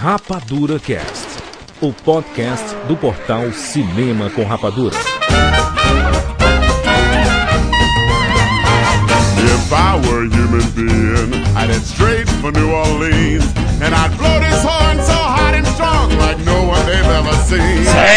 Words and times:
Rapadura 0.00 0.78
Cast, 0.78 1.26
o 1.80 1.92
podcast 1.92 2.64
do 2.86 2.96
portal 2.96 3.50
Cinema 3.52 4.30
com 4.30 4.44
Rapadura. 4.44 4.94
If 9.36 9.72
I 9.72 9.96
were 10.06 10.28
human 10.28 10.70
being, 10.76 11.34
I'd 11.56 11.70
head 11.70 11.82
straight 11.82 12.28
for 12.40 12.52
New 12.52 12.70
Orleans. 12.70 13.42
And 13.82 13.92
I'd 13.92 14.16
blow 14.16 14.38
this 14.38 14.62
horn 14.62 15.02
so 15.02 15.27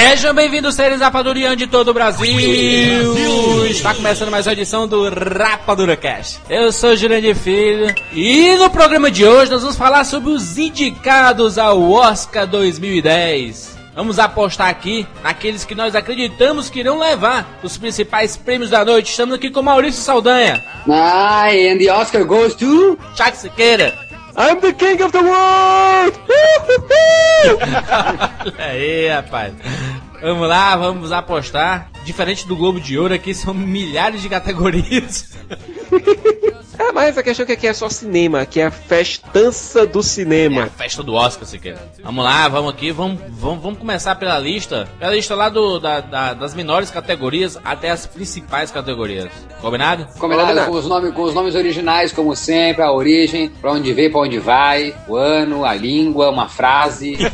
Sejam 0.09 0.33
bem-vindos, 0.33 0.73
seres 0.75 0.99
rapadurianos 0.99 1.57
de 1.57 1.67
todo 1.67 1.89
o 1.89 1.93
Brasil. 1.93 2.25
Está 3.69 3.93
começando 3.93 4.31
mais 4.31 4.47
uma 4.47 4.53
edição 4.53 4.87
do 4.87 5.07
Rapadura 5.09 5.95
Cast. 5.95 6.39
Eu 6.49 6.71
sou 6.71 6.95
Jurandir 6.95 7.35
Filho 7.35 7.93
e 8.13 8.55
no 8.55 8.69
programa 8.69 9.11
de 9.11 9.25
hoje 9.25 9.51
nós 9.51 9.61
vamos 9.61 9.77
falar 9.77 10.03
sobre 10.05 10.31
os 10.31 10.57
indicados 10.57 11.57
ao 11.57 11.91
Oscar 11.91 12.47
2010. 12.47 13.77
Vamos 13.95 14.17
apostar 14.17 14.69
aqui 14.69 15.05
naqueles 15.21 15.63
que 15.63 15.75
nós 15.75 15.95
acreditamos 15.95 16.69
que 16.69 16.79
irão 16.79 16.97
levar 16.97 17.59
os 17.61 17.77
principais 17.77 18.35
prêmios 18.37 18.69
da 18.71 18.83
noite. 18.83 19.11
Estamos 19.11 19.35
aqui 19.35 19.49
com 19.51 19.61
Maurício 19.61 20.01
Saldanha, 20.01 20.63
Aye, 20.89 21.69
and 21.69 21.77
the 21.77 21.91
Oscar 21.91 22.23
goes 22.25 22.55
to. 22.55 22.97
Chaco 23.15 23.37
Siqueira. 23.37 24.10
I'm 24.37 24.59
the 24.61 24.73
king 24.73 25.01
of 25.01 25.11
the 25.11 25.21
world! 25.21 26.19
Olha 28.45 28.55
aí, 28.65 29.07
rapaz. 29.09 29.53
Vamos 30.21 30.47
lá, 30.47 30.75
vamos 30.75 31.11
apostar. 31.11 31.89
Diferente 32.05 32.47
do 32.47 32.55
Globo 32.55 32.79
de 32.79 32.97
Ouro, 32.97 33.13
aqui 33.13 33.33
são 33.33 33.53
milhares 33.53 34.21
de 34.21 34.29
categorias. 34.29 35.31
é, 36.89 36.91
mas 36.91 37.17
a 37.17 37.23
questão 37.23 37.43
é 37.43 37.47
que 37.47 37.53
aqui 37.53 37.67
é 37.67 37.73
só 37.73 37.89
cinema, 37.89 38.41
aqui 38.41 38.59
é 38.59 38.65
a 38.65 38.71
festança 38.71 39.85
do 39.85 39.99
É 39.99 40.01
a 40.01 40.03
cinema. 40.03 40.67
festa 40.77 41.03
do 41.03 41.13
Oscar, 41.13 41.45
se 41.47 41.59
quer. 41.59 41.77
Vamos 42.03 42.23
lá, 42.23 42.47
vamos 42.47 42.73
aqui, 42.73 42.91
vamos, 42.91 43.19
vamos, 43.29 43.61
vamos 43.63 43.79
começar 43.79 44.15
pela 44.15 44.37
lista. 44.39 44.87
Pela 44.99 45.13
lista 45.13 45.35
lá 45.35 45.49
do, 45.49 45.79
da, 45.79 45.99
da- 46.01 46.33
das 46.33 46.53
menores 46.53 46.89
categorias 46.91 47.57
até 47.63 47.89
as 47.89 48.05
principais 48.05 48.71
categorias. 48.71 49.29
Combinado? 49.61 50.05
Combinado 50.19 50.47
Combinado. 50.47 50.71
com 50.71 50.77
os, 50.77 50.87
nomes, 50.87 51.13
com 51.13 51.21
os 51.23 51.33
nomes 51.33 51.55
originais, 51.55 52.11
como 52.11 52.35
sempre, 52.35 52.81
a 52.83 52.91
origem, 52.91 53.49
pra 53.49 53.71
onde 53.71 53.93
veio, 53.93 54.11
pra 54.11 54.21
onde 54.21 54.39
vai, 54.39 54.95
o 55.07 55.15
ano, 55.15 55.63
a 55.65 55.73
língua, 55.73 56.29
uma 56.29 56.47
frase. 56.49 57.17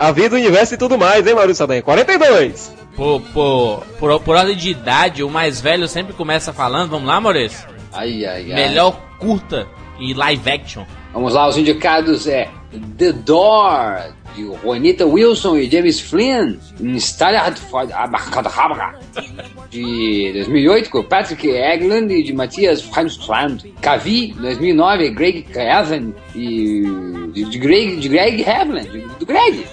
A 0.00 0.12
vida, 0.12 0.34
o 0.34 0.38
universo 0.38 0.72
e 0.72 0.78
tudo 0.78 0.96
mais, 0.96 1.26
hein, 1.26 1.34
Maurício 1.34 1.56
Saldanha? 1.56 1.82
42! 1.82 2.74
Por, 2.96 3.20
por, 3.34 3.86
por, 3.98 4.20
por 4.20 4.34
ordem 4.34 4.56
de 4.56 4.70
idade, 4.70 5.22
o 5.22 5.28
mais 5.28 5.60
velho 5.60 5.86
sempre 5.86 6.14
começa 6.14 6.54
falando. 6.54 6.88
Vamos 6.92 7.06
lá, 7.06 7.20
Maurício? 7.20 7.68
Ai, 7.92 8.24
ai, 8.24 8.50
ai. 8.50 8.54
Melhor 8.54 8.98
curta 9.18 9.68
e 9.98 10.14
live 10.14 10.50
action. 10.50 10.84
Vamos 11.12 11.34
lá, 11.34 11.46
os 11.46 11.58
indicados 11.58 12.26
é 12.26 12.48
The 12.96 13.12
Door, 13.12 14.14
de 14.34 14.44
Juanita 14.62 15.06
Wilson 15.06 15.56
e 15.58 15.70
James 15.70 16.00
Flynn, 16.00 16.56
em 16.80 16.94
Stalag 16.96 17.56
de 19.70 20.30
2008, 20.34 20.90
com 20.90 21.02
Patrick 21.04 21.48
Egland 21.48 22.12
e 22.12 22.22
de 22.22 22.32
Matthias 22.32 22.84
Heimstrand. 22.96 23.58
Cavi, 23.80 24.32
2009, 24.38 25.10
Greg 25.10 25.46
Evan 25.54 26.12
e 26.34 26.82
de, 27.32 27.44
de 27.44 27.58
Greg, 27.58 27.96
de 27.96 28.08
Greg 28.08 28.44
Havland, 28.48 28.88
do 29.18 29.26
Greg. 29.26 29.64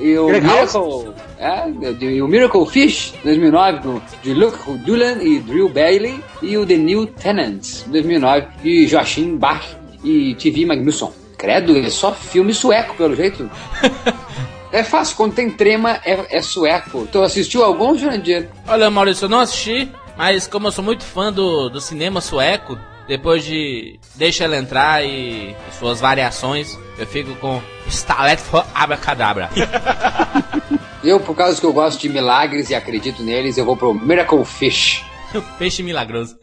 E 0.00 0.16
o 0.18 0.26
Greg 0.26 0.46
Miracle, 0.46 1.12
é, 1.38 1.92
de- 1.92 2.22
o 2.22 2.28
Miracle 2.28 2.66
Fish, 2.66 3.14
2009, 3.24 3.80
com, 3.80 4.00
de 4.22 4.34
Luke 4.34 4.58
Doolan 4.84 5.22
e 5.22 5.38
Drew 5.40 5.68
Bailey. 5.68 6.18
E 6.42 6.56
o 6.56 6.64
The 6.66 6.76
New 6.76 7.06
Tenants, 7.06 7.84
2009, 7.88 8.46
de 8.62 8.86
Joachim 8.86 9.36
Bach 9.36 9.64
e 10.04 10.34
TV 10.36 10.64
Magnusson. 10.66 11.12
Credo, 11.38 11.78
é 11.78 11.88
só 11.88 12.12
filme 12.12 12.52
sueco, 12.52 12.94
pelo 12.96 13.16
jeito. 13.16 13.48
É 14.70 14.84
fácil, 14.84 15.16
quando 15.16 15.32
tem 15.32 15.50
trema, 15.50 15.98
é, 16.04 16.36
é 16.36 16.42
sueco. 16.42 17.08
Tu 17.10 17.22
assistiu 17.22 17.64
algum, 17.64 17.96
Jurandir? 17.96 18.50
Olha, 18.66 18.90
Maurício, 18.90 19.24
eu 19.24 19.28
não 19.30 19.40
assisti, 19.40 19.90
mas 20.14 20.46
como 20.46 20.66
eu 20.66 20.72
sou 20.72 20.84
muito 20.84 21.04
fã 21.04 21.32
do, 21.32 21.70
do 21.70 21.80
cinema 21.80 22.20
sueco, 22.20 22.78
depois 23.08 23.44
de 23.44 23.98
Deixa 24.14 24.44
Ela 24.44 24.58
Entrar 24.58 25.02
e 25.02 25.56
suas 25.78 26.00
variações, 26.00 26.78
eu 26.98 27.06
fico 27.06 27.34
com 27.36 27.62
Stalet 27.88 28.42
for 28.42 28.64
Abracadabra. 28.74 29.48
Eu, 31.02 31.20
por 31.20 31.34
causa 31.36 31.60
que 31.60 31.64
eu 31.64 31.72
gosto 31.72 32.00
de 32.00 32.08
milagres 32.08 32.70
e 32.70 32.74
acredito 32.74 33.22
neles, 33.22 33.56
eu 33.56 33.64
vou 33.64 33.76
pro 33.76 33.94
Miracle 33.94 34.44
Fish. 34.44 35.04
peixe 35.56 35.80
milagroso. 35.80 36.36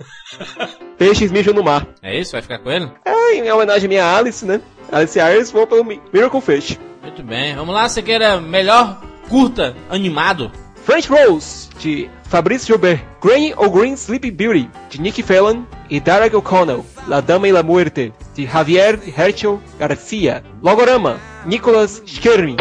Peixes 0.97 1.29
mijam 1.29 1.53
no 1.53 1.61
mar. 1.61 1.85
É 2.01 2.17
isso? 2.17 2.31
Vai 2.31 2.41
ficar 2.41 2.59
com 2.59 2.71
ele? 2.71 2.89
É, 3.03 3.35
em 3.35 3.51
homenagem 3.51 3.85
à 3.85 3.89
minha 3.89 4.15
Alice, 4.15 4.45
né? 4.45 4.61
Alice 4.95 5.19
pelo 5.67 5.83
Mi- 5.83 6.01
Miracle 6.13 6.39
Fish. 6.39 6.79
Muito 7.01 7.21
bem, 7.21 7.53
vamos 7.53 7.75
lá, 7.75 7.89
você 7.89 8.01
queira 8.01 8.39
melhor 8.39 9.01
curta 9.29 9.75
animado. 9.89 10.49
French 10.85 11.09
Rose, 11.09 11.67
de 11.79 12.09
Fabrice 12.23 12.65
Joubert. 12.67 13.01
Green 13.21 13.53
ou 13.57 13.69
Green 13.69 13.93
Sleeping 13.95 14.31
Beauty, 14.31 14.69
de 14.89 15.01
Nick 15.01 15.21
Fallon 15.21 15.63
e 15.89 15.99
Derek 15.99 16.33
O'Connell. 16.35 16.85
La 17.07 17.19
Dama 17.19 17.45
y 17.47 17.51
la 17.51 17.61
Muerte, 17.61 18.13
de 18.35 18.47
Javier 18.47 18.97
Herschel 19.17 19.59
Garcia. 19.77 20.41
Logorama, 20.63 21.17
Nicholas 21.45 22.01
Schmerkin. 22.05 22.55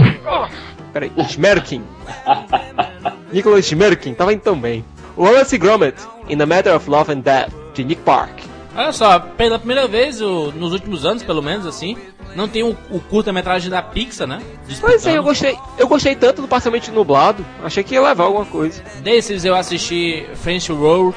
Peraí, 0.92 1.12
Schmerkin. 1.28 1.82
Nicholas 3.32 3.64
Schmerkin, 3.64 4.14
tava 4.14 4.32
indo 4.32 4.42
tão 4.42 4.58
bem. 4.58 4.84
Wallace 5.16 5.56
Gromit, 5.56 5.94
In 6.28 6.42
a 6.42 6.46
Matter 6.46 6.74
of 6.74 6.90
Love 6.90 7.12
and 7.12 7.20
Death, 7.20 7.52
de 7.74 7.84
Nick 7.84 8.02
Park. 8.02 8.32
Olha 8.76 8.92
só, 8.92 9.18
pela 9.18 9.58
primeira 9.58 9.86
vez, 9.86 10.20
o- 10.20 10.52
nos 10.52 10.72
últimos 10.72 11.04
anos, 11.06 11.22
pelo 11.22 11.40
menos 11.42 11.66
assim, 11.66 11.96
não 12.34 12.48
tem 12.48 12.62
o, 12.64 12.76
o 12.90 12.98
curta-metragem 13.00 13.70
da 13.70 13.80
Pixar, 13.80 14.26
né? 14.26 14.40
Pois 14.80 15.06
é, 15.06 15.16
eu 15.16 15.22
Disputando. 15.22 15.22
gostei, 15.24 15.58
eu 15.78 15.86
gostei 15.88 16.14
tanto 16.16 16.42
do 16.42 16.48
Parcialmente 16.48 16.90
Nublado, 16.90 17.44
achei 17.62 17.84
que 17.84 17.94
ia 17.94 18.02
levar 18.02 18.24
alguma 18.24 18.44
coisa. 18.44 18.82
Desses 19.02 19.44
eu 19.44 19.54
assisti 19.54 20.26
French 20.42 20.72
Roll, 20.72 21.14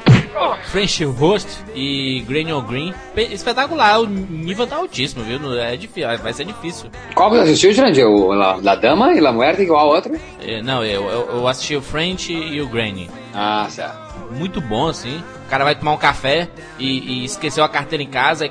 French 0.70 1.04
Roast 1.04 1.48
e 1.74 2.24
Green 2.28 2.52
or 2.52 2.62
Green. 2.62 2.94
Pe- 3.14 3.32
Espetacular, 3.32 4.00
o 4.00 4.06
nível 4.06 4.66
tá 4.66 4.76
altíssimo, 4.76 5.24
viu? 5.24 5.38
É 5.60 5.76
difícil, 5.76 6.08
vai 6.18 6.32
ser 6.32 6.44
difícil. 6.44 6.88
Qual 7.14 7.30
que 7.30 7.36
você 7.38 7.42
assistiu, 7.42 7.72
Jurandir? 7.72 8.06
O 8.06 8.32
La, 8.34 8.56
La 8.62 8.76
Dama 8.76 9.12
e 9.14 9.20
La 9.20 9.32
Muerte, 9.32 9.62
igual 9.62 9.80
a 9.90 9.94
outra? 9.96 10.12
É, 10.40 10.62
Não, 10.62 10.84
eu, 10.84 11.02
eu, 11.08 11.28
eu 11.38 11.48
assisti 11.48 11.74
o 11.74 11.82
French 11.82 12.32
e 12.32 12.60
o 12.60 12.68
Granny. 12.68 13.10
Ah, 13.34 13.66
certo. 13.68 14.07
Muito 14.30 14.60
bom, 14.60 14.88
assim. 14.88 15.22
O 15.46 15.48
cara 15.48 15.64
vai 15.64 15.74
tomar 15.74 15.92
um 15.92 15.98
café 15.98 16.48
e, 16.78 17.22
e 17.22 17.24
esqueceu 17.24 17.64
a 17.64 17.68
carteira 17.68 18.02
em 18.02 18.08
casa 18.08 18.46
e 18.46 18.50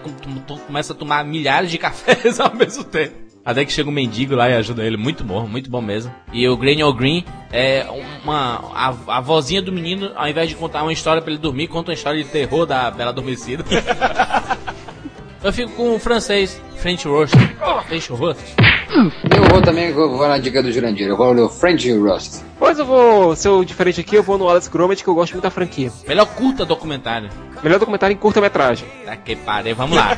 começa 0.66 0.94
a 0.94 0.96
tomar 0.96 1.24
milhares 1.24 1.70
de 1.70 1.78
cafés 1.80 2.40
ao 2.40 2.54
mesmo 2.54 2.84
tempo. 2.84 3.28
Até 3.48 3.64
que 3.64 3.72
chega 3.72 3.90
um 3.90 3.94
mendigo 3.94 4.36
lá 4.36 4.50
e 4.50 4.56
ajuda 4.56 4.84
ele. 4.84 4.98
Muito 4.98 5.24
bom, 5.24 5.48
muito 5.48 5.70
bom 5.70 5.82
mesmo. 5.82 6.14
E 6.34 6.46
o 6.50 6.58
Granny 6.58 6.84
Green 6.94 7.24
é 7.50 7.86
uma. 8.22 8.62
A, 8.76 9.18
a 9.20 9.22
vozinha 9.22 9.62
do 9.62 9.72
menino, 9.72 10.12
ao 10.18 10.28
invés 10.28 10.50
de 10.50 10.56
contar 10.56 10.84
uma 10.84 10.92
história 10.92 11.22
pra 11.22 11.32
ele 11.32 11.42
dormir, 11.42 11.70
conta 11.70 11.92
uma 11.92 11.94
história 11.94 12.22
de 12.22 12.30
terror 12.30 12.66
da 12.66 12.92
Bela 12.92 13.12
Adormecida. 13.12 13.64
Eu 15.48 15.54
fico 15.54 15.72
com 15.72 15.96
o 15.96 16.00
francês, 16.00 16.62
French 16.76 17.08
Roast. 17.08 17.34
French 17.88 18.12
Roast. 18.12 18.44
Eu 19.34 19.44
vou 19.50 19.62
também, 19.62 19.92
eu 19.92 19.96
vou 20.18 20.28
na 20.28 20.38
dica 20.38 20.62
do 20.62 20.70
Jurandir. 20.70 21.08
Eu 21.08 21.16
vou 21.16 21.34
no 21.34 21.48
French 21.48 21.90
Roast. 21.94 22.44
Pois 22.60 22.78
eu 22.78 22.86
vou 22.86 23.34
ser 23.34 23.64
diferente 23.64 24.02
aqui, 24.02 24.18
eu 24.18 24.24
vou 24.24 24.38
no 24.38 24.50
Alex 24.50 24.68
Gromit, 24.68 25.02
que 25.02 25.10
eu 25.10 25.16
gosto 25.16 25.32
muito 25.32 25.44
da 25.44 25.50
franquia. 25.50 25.90
Melhor 26.06 26.26
curta 26.26 26.66
documentário. 26.66 27.30
Melhor 27.64 27.80
documentário 27.80 28.14
em 28.14 28.18
curta-metragem. 28.18 28.90
Tá 29.06 29.16
que 29.16 29.38
pariu, 29.38 29.74
vamos 29.74 29.96
lá. 29.96 30.18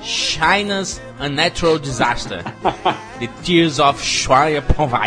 China's 0.00 1.02
Unnatural 1.20 1.80
Disaster. 1.80 2.44
The 3.18 3.28
Tears 3.42 3.80
of 3.80 4.00
Schweier 4.00 4.62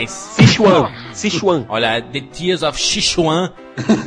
Sichuan, 0.10 0.92
Sichuan. 1.14 1.66
Olha, 1.70 2.02
The 2.02 2.20
Tears 2.20 2.62
of 2.62 2.78
Sichuan 2.78 3.54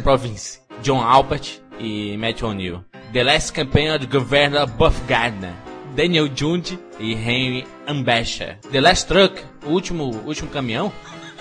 Province. 0.03 0.61
John 0.83 1.01
Alpert 1.01 1.63
e 1.79 2.19
Matt 2.19 2.43
O'Neill. 2.43 2.85
The 3.13 3.25
Last 3.25 3.53
Campaign 3.53 3.97
of 3.97 4.07
Governor 4.07 4.67
Buff 4.67 5.01
Gardner. 5.09 5.53
Daniel 5.97 6.29
Junde 6.33 6.79
e 6.99 7.13
Henry 7.13 7.67
Ambasher. 7.87 8.59
The 8.71 8.81
Last 8.81 9.09
Truck, 9.09 9.43
o 9.67 9.71
último, 9.71 10.05
último 10.25 10.49
caminhão. 10.49 10.93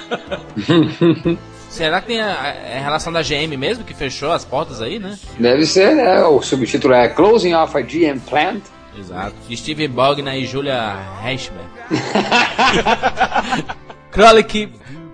Será 1.69 2.01
que 2.01 2.07
tem 2.07 2.19
a, 2.19 2.31
a 2.31 2.79
relação 2.79 3.13
da 3.13 3.21
GM 3.21 3.55
mesmo 3.55 3.83
que 3.83 3.93
fechou 3.93 4.31
as 4.31 4.43
portas 4.43 4.81
aí, 4.81 4.97
né? 4.97 5.19
Deve 5.37 5.67
ser, 5.67 5.95
né? 5.95 6.23
O 6.23 6.41
subtítulo 6.41 6.95
é 6.95 7.07
Closing 7.09 7.53
Off 7.53 7.77
a 7.77 7.81
GM 7.81 8.19
Plant. 8.27 8.63
Exato. 8.97 9.35
Steve 9.55 9.87
Bogner 9.87 10.33
e 10.33 10.47
Julia 10.47 10.95
Reichberg. 11.21 11.69
Krolik 14.11 14.73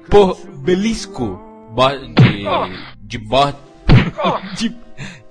por 0.09 0.37
Belisco. 0.59 1.37
Bo 1.71 1.89
de. 1.89 2.45
De 3.01 3.17
Bort. 3.17 3.57
De, 4.57 4.73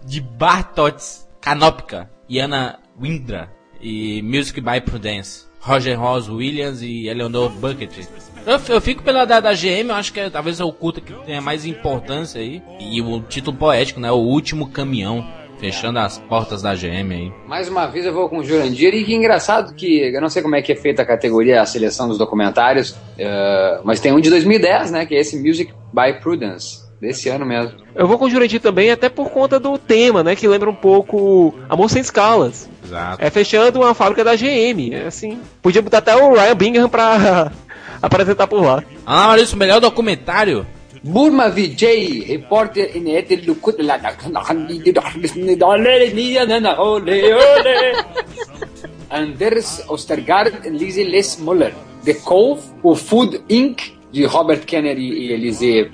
de 0.05 0.21
Bartots 0.21 1.29
Canopka. 1.41 2.11
E 2.29 2.41
Anna 2.41 2.79
Windra. 3.01 3.51
E 3.81 4.23
Music 4.23 4.61
by 4.61 4.81
Prudence. 4.81 5.47
Roger 5.61 5.99
Ross 5.99 6.29
Williams 6.29 6.83
e 6.83 7.09
Eleanor 7.09 7.51
Bucket. 7.51 8.07
Eu, 8.47 8.61
eu 8.69 8.81
fico 8.81 9.03
pela 9.03 9.25
da, 9.25 9.41
da 9.41 9.55
GM, 9.55 9.89
eu 9.89 9.95
acho 9.95 10.13
que 10.13 10.21
é, 10.21 10.29
talvez 10.29 10.61
é 10.61 10.65
o 10.65 10.73
culto 10.73 11.01
que 11.01 11.15
tenha 11.25 11.41
mais 11.41 11.65
importância 11.65 12.41
aí. 12.41 12.63
E 12.79 13.01
o 13.01 13.21
título 13.21 13.57
poético, 13.57 13.99
né? 13.99 14.11
O 14.11 14.17
último 14.17 14.69
caminhão. 14.69 15.27
Fechando 15.59 15.99
as 16.01 16.19
portas 16.19 16.61
da 16.61 16.75
GM 16.75 17.11
aí. 17.13 17.33
Mais 17.47 17.69
uma 17.69 17.87
vez 17.87 18.05
eu 18.05 18.13
vou 18.13 18.29
com 18.29 18.39
o 18.39 18.45
Jurandir 18.45 18.93
e 18.93 19.05
que 19.05 19.15
engraçado 19.15 19.75
que 19.75 20.15
eu 20.15 20.21
não 20.21 20.29
sei 20.29 20.43
como 20.43 20.57
é 20.57 20.61
que 20.61 20.73
é 20.73 20.77
feita 20.77 21.03
a 21.03 21.07
categoria, 21.07 21.63
a 21.63 21.65
seleção 21.65 22.09
dos 22.09 22.19
documentários, 22.19 22.95
eh, 23.17 23.81
mas 23.85 24.01
tem 24.01 24.13
um 24.13 24.21
de 24.21 24.29
2010, 24.31 24.91
né, 24.91 25.07
que 25.07 25.15
é 25.15 25.21
esse 25.21 25.39
Music 25.39 25.73
by 25.93 26.21
Prudence, 26.21 26.84
desse 27.05 27.29
ano 27.29 27.45
mesmo. 27.45 27.73
Eu 27.95 28.09
vou 28.09 28.19
com 28.19 28.25
o 28.25 28.31
Jurandir 28.31 28.61
também, 28.61 28.91
até 28.91 29.09
por 29.09 29.31
conta 29.31 29.61
do 29.61 29.77
tema, 29.77 30.23
né? 30.23 30.35
Que 30.35 30.49
lembra 30.49 30.71
um 30.71 30.75
pouco 30.75 31.55
Amor 31.69 31.91
Sem 31.91 32.01
Escalas. 32.01 32.69
Exato. 32.83 33.23
É 33.23 33.31
fechando 33.31 33.81
uma 33.81 33.95
fábrica 33.95 34.25
da 34.25 34.35
GM. 34.35 34.93
É 34.93 35.07
assim. 35.07 35.39
Podia 35.61 35.83
botar 35.83 35.99
até 35.99 36.17
o 36.17 36.33
Ryan 36.33 36.57
Bingham 36.57 36.89
pra 36.89 37.53
apresentar 38.01 38.47
por 38.47 38.63
lá. 38.63 38.83
Ah, 39.05 39.29
Maurício, 39.29 39.57
melhor 39.57 39.81
documentário? 39.81 40.67
Burma 41.03 41.51
Vijay, 41.51 42.21
repórter 42.21 42.97
in 42.97 43.11
Etel 43.11 43.41
Lukut 43.47 43.77
Anders 49.11 49.85
Ostergaard 49.87 50.67
e 50.67 50.71
Lise 50.71 51.05
Les 51.05 51.37
Muller. 51.39 51.75
The 52.05 52.15
Cove, 52.15 52.63
o 52.83 52.95
Food 52.95 53.43
Inc., 53.49 53.94
de 54.15 54.25
Robert 54.27 54.65
Kennedy 54.65 55.13
e 55.13 55.33
Elise 55.33 55.91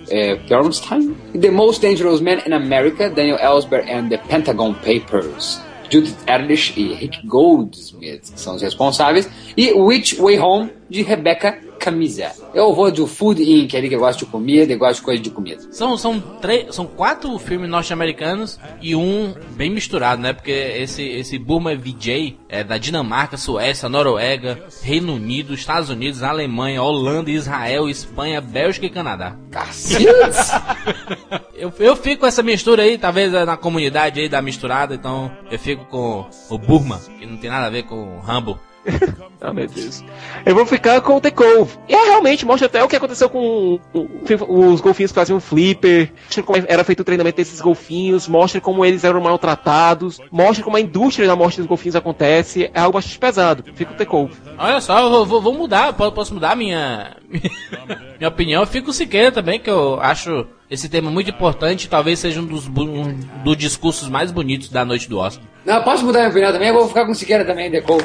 Bernstein. 0.46 1.16
The 1.40 1.50
Most 1.50 1.80
Dangerous 1.80 2.20
Man 2.20 2.42
in 2.46 2.52
America, 2.52 3.08
Daniel 3.08 3.38
Ellsberg 3.38 3.90
and 3.90 4.10
the 4.10 4.18
Pentagon 4.18 4.74
Papers. 4.74 5.58
Judith 5.88 6.16
Ehrlich 6.26 6.74
e 6.76 6.92
Rick 6.94 7.26
Goldsmith 7.26 8.30
que 8.32 8.40
são 8.40 8.54
os 8.54 8.62
responsáveis. 8.62 9.28
E 9.56 9.72
Which 9.72 10.16
Way 10.20 10.38
Home, 10.38 10.70
de 10.88 11.02
Rebecca 11.02 11.58
Camisa. 11.80 12.32
Eu 12.52 12.74
vou 12.74 12.92
do 12.92 13.06
Food 13.06 13.42
Inc., 13.42 13.74
ali 13.74 13.88
que 13.88 13.94
eu 13.94 14.00
gosto 14.00 14.20
de 14.20 14.26
comida 14.26 14.72
e 14.72 14.76
gosto 14.76 14.96
de 14.96 15.02
coisa 15.02 15.22
de 15.22 15.30
comida. 15.30 15.62
São, 15.72 15.96
são, 15.96 16.20
três, 16.20 16.74
são 16.74 16.86
quatro 16.86 17.36
filmes 17.38 17.70
norte-americanos 17.70 18.60
e 18.82 18.94
um 18.94 19.34
bem 19.56 19.70
misturado, 19.70 20.20
né? 20.20 20.34
Porque 20.34 20.50
esse, 20.50 21.02
esse 21.02 21.38
Burma 21.38 21.74
VJ 21.74 22.38
é 22.48 22.62
da 22.62 22.76
Dinamarca, 22.76 23.38
Suécia, 23.38 23.88
Noruega, 23.88 24.62
Reino 24.82 25.14
Unido, 25.14 25.54
Estados 25.54 25.88
Unidos, 25.88 26.22
Alemanha, 26.22 26.82
Holanda, 26.82 27.30
Israel, 27.30 27.88
Espanha, 27.88 28.40
Bélgica 28.40 28.86
e 28.86 28.90
Canadá. 28.90 29.36
Cacete! 29.50 30.04
Eu, 31.60 31.70
eu 31.78 31.94
fico 31.94 32.20
com 32.20 32.26
essa 32.26 32.42
mistura 32.42 32.84
aí, 32.84 32.96
talvez 32.96 33.34
é 33.34 33.44
na 33.44 33.54
comunidade 33.54 34.18
aí 34.18 34.30
da 34.30 34.40
misturada, 34.40 34.94
então 34.94 35.30
eu 35.50 35.58
fico 35.58 35.84
com 35.84 36.26
o 36.48 36.56
Burma, 36.56 36.98
que 37.18 37.26
não 37.26 37.36
tem 37.36 37.50
nada 37.50 37.66
a 37.66 37.70
ver 37.70 37.82
com 37.82 38.16
o 38.16 38.18
Rambo. 38.18 38.58
Ah, 39.42 39.54
meu 39.54 39.66
Deus. 39.66 40.04
Eu 40.44 40.54
vou 40.54 40.66
ficar 40.66 41.00
com 41.00 41.16
o 41.16 41.20
The 41.20 41.30
Cove. 41.30 41.72
E 41.88 41.94
é, 41.94 42.04
realmente 42.10 42.44
mostra 42.44 42.66
até 42.66 42.84
o 42.84 42.88
que 42.88 42.94
aconteceu 42.96 43.30
com 43.30 43.80
o- 43.94 44.70
os 44.70 44.82
golfinhos 44.82 45.10
que 45.12 45.14
faziam 45.18 45.40
flipper. 45.40 46.12
Mostra 46.26 46.42
como 46.42 46.64
era 46.68 46.84
feito 46.84 47.00
o 47.00 47.04
treinamento 47.04 47.38
desses 47.38 47.58
golfinhos. 47.58 48.28
Mostra 48.28 48.60
como 48.60 48.84
eles 48.84 49.02
eram 49.02 49.18
maltratados. 49.22 50.20
Mostra 50.30 50.62
como 50.62 50.76
a 50.76 50.80
indústria 50.80 51.26
da 51.26 51.34
morte 51.34 51.56
dos 51.56 51.64
golfinhos 51.66 51.96
acontece. 51.96 52.70
É 52.74 52.80
algo 52.80 52.92
bastante 52.98 53.18
pesado. 53.18 53.64
Fica 53.74 53.92
o 53.94 53.96
The 53.96 54.04
Cove. 54.04 54.34
Olha 54.58 54.78
só, 54.82 54.98
eu 55.00 55.24
vou, 55.24 55.40
vou- 55.40 55.54
mudar, 55.54 55.94
po- 55.94 56.12
posso 56.12 56.34
mudar 56.34 56.54
minha 56.54 57.16
minha 58.18 58.28
opinião. 58.28 58.60
Eu 58.60 58.66
fico 58.66 58.84
com 58.86 58.90
o 58.90 58.94
Siqueira 58.94 59.32
também, 59.32 59.58
que 59.58 59.70
eu 59.70 59.98
acho 60.02 60.46
esse 60.70 60.86
tema 60.90 61.10
muito 61.10 61.30
importante. 61.30 61.88
Talvez 61.88 62.18
seja 62.18 62.40
um 62.40 62.44
dos, 62.44 62.66
um 62.68 63.18
dos 63.42 63.56
discursos 63.56 64.06
mais 64.10 64.30
bonitos 64.30 64.68
da 64.68 64.84
noite 64.84 65.08
do 65.08 65.16
Oscar. 65.18 65.44
Não, 65.64 65.82
posso 65.82 66.04
mudar 66.04 66.18
minha 66.20 66.30
opinião 66.30 66.52
também? 66.52 66.68
Eu 66.68 66.74
vou 66.74 66.88
ficar 66.88 67.06
com 67.06 67.12
o 67.12 67.14
Siqueira 67.14 67.44
também, 67.44 67.70
The 67.70 67.80
Cove. 67.80 68.04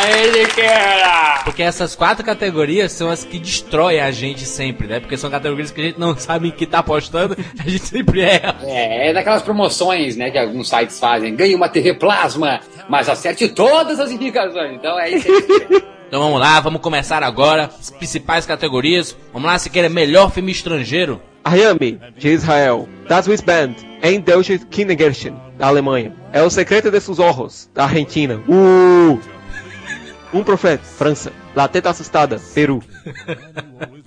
Aê, 0.00 0.46
Siqueira! 0.46 1.40
Porque 1.44 1.62
essas 1.62 1.94
quatro 1.94 2.24
categorias 2.24 2.92
são 2.92 3.10
as 3.10 3.24
que 3.24 3.38
destroem 3.38 4.00
a 4.00 4.10
gente 4.10 4.44
sempre, 4.44 4.86
né? 4.86 5.00
Porque 5.00 5.16
são 5.16 5.30
categorias 5.30 5.70
que 5.70 5.80
a 5.80 5.84
gente 5.84 5.98
não 5.98 6.16
sabe 6.16 6.48
em 6.48 6.50
que 6.50 6.66
tá 6.66 6.78
apostando, 6.78 7.36
a 7.58 7.68
gente 7.68 7.86
sempre 7.86 8.20
erra. 8.22 8.56
É, 8.62 9.10
é 9.10 9.12
daquelas 9.12 9.42
promoções, 9.42 10.16
né, 10.16 10.30
que 10.30 10.38
alguns 10.38 10.68
sites 10.68 10.98
fazem. 10.98 11.34
Ganhe 11.34 11.54
uma 11.54 11.68
TV 11.68 11.94
Plasma, 11.94 12.60
mas 12.88 13.08
acerte 13.08 13.48
todas 13.48 14.00
as 14.00 14.10
indicações. 14.10 14.74
Então 14.74 14.98
é 14.98 15.10
isso 15.10 15.28
aí. 15.28 15.82
Então 16.10 16.22
vamos 16.22 16.40
lá, 16.40 16.58
vamos 16.58 16.80
começar 16.80 17.22
agora. 17.22 17.70
As 17.78 17.88
principais 17.88 18.44
categorias. 18.44 19.16
Vamos 19.32 19.48
lá, 19.48 19.56
Siqueira, 19.56 19.88
melhor 19.88 20.32
filme 20.32 20.50
estrangeiro. 20.50 21.22
Arame, 21.44 22.00
de 22.18 22.30
Israel. 22.30 22.88
Das 23.08 23.26
Swiss 23.26 23.40
Band, 23.40 23.74
Ein 24.02 24.20
Deutsches 24.20 24.64
Kindergärtchen, 24.68 25.36
da 25.56 25.68
Alemanha. 25.68 26.12
É 26.32 26.42
o 26.42 26.50
Secreto 26.50 26.90
de 26.90 27.00
sus 27.00 27.20
Ojos, 27.20 27.70
da 27.72 27.84
Argentina. 27.84 28.42
Uh! 28.48 29.20
Um 30.32 30.44
Profeta, 30.44 30.84
França. 30.84 31.32
La 31.54 31.66
Teta 31.66 31.90
Assustada, 31.90 32.40
Peru. 32.54 32.80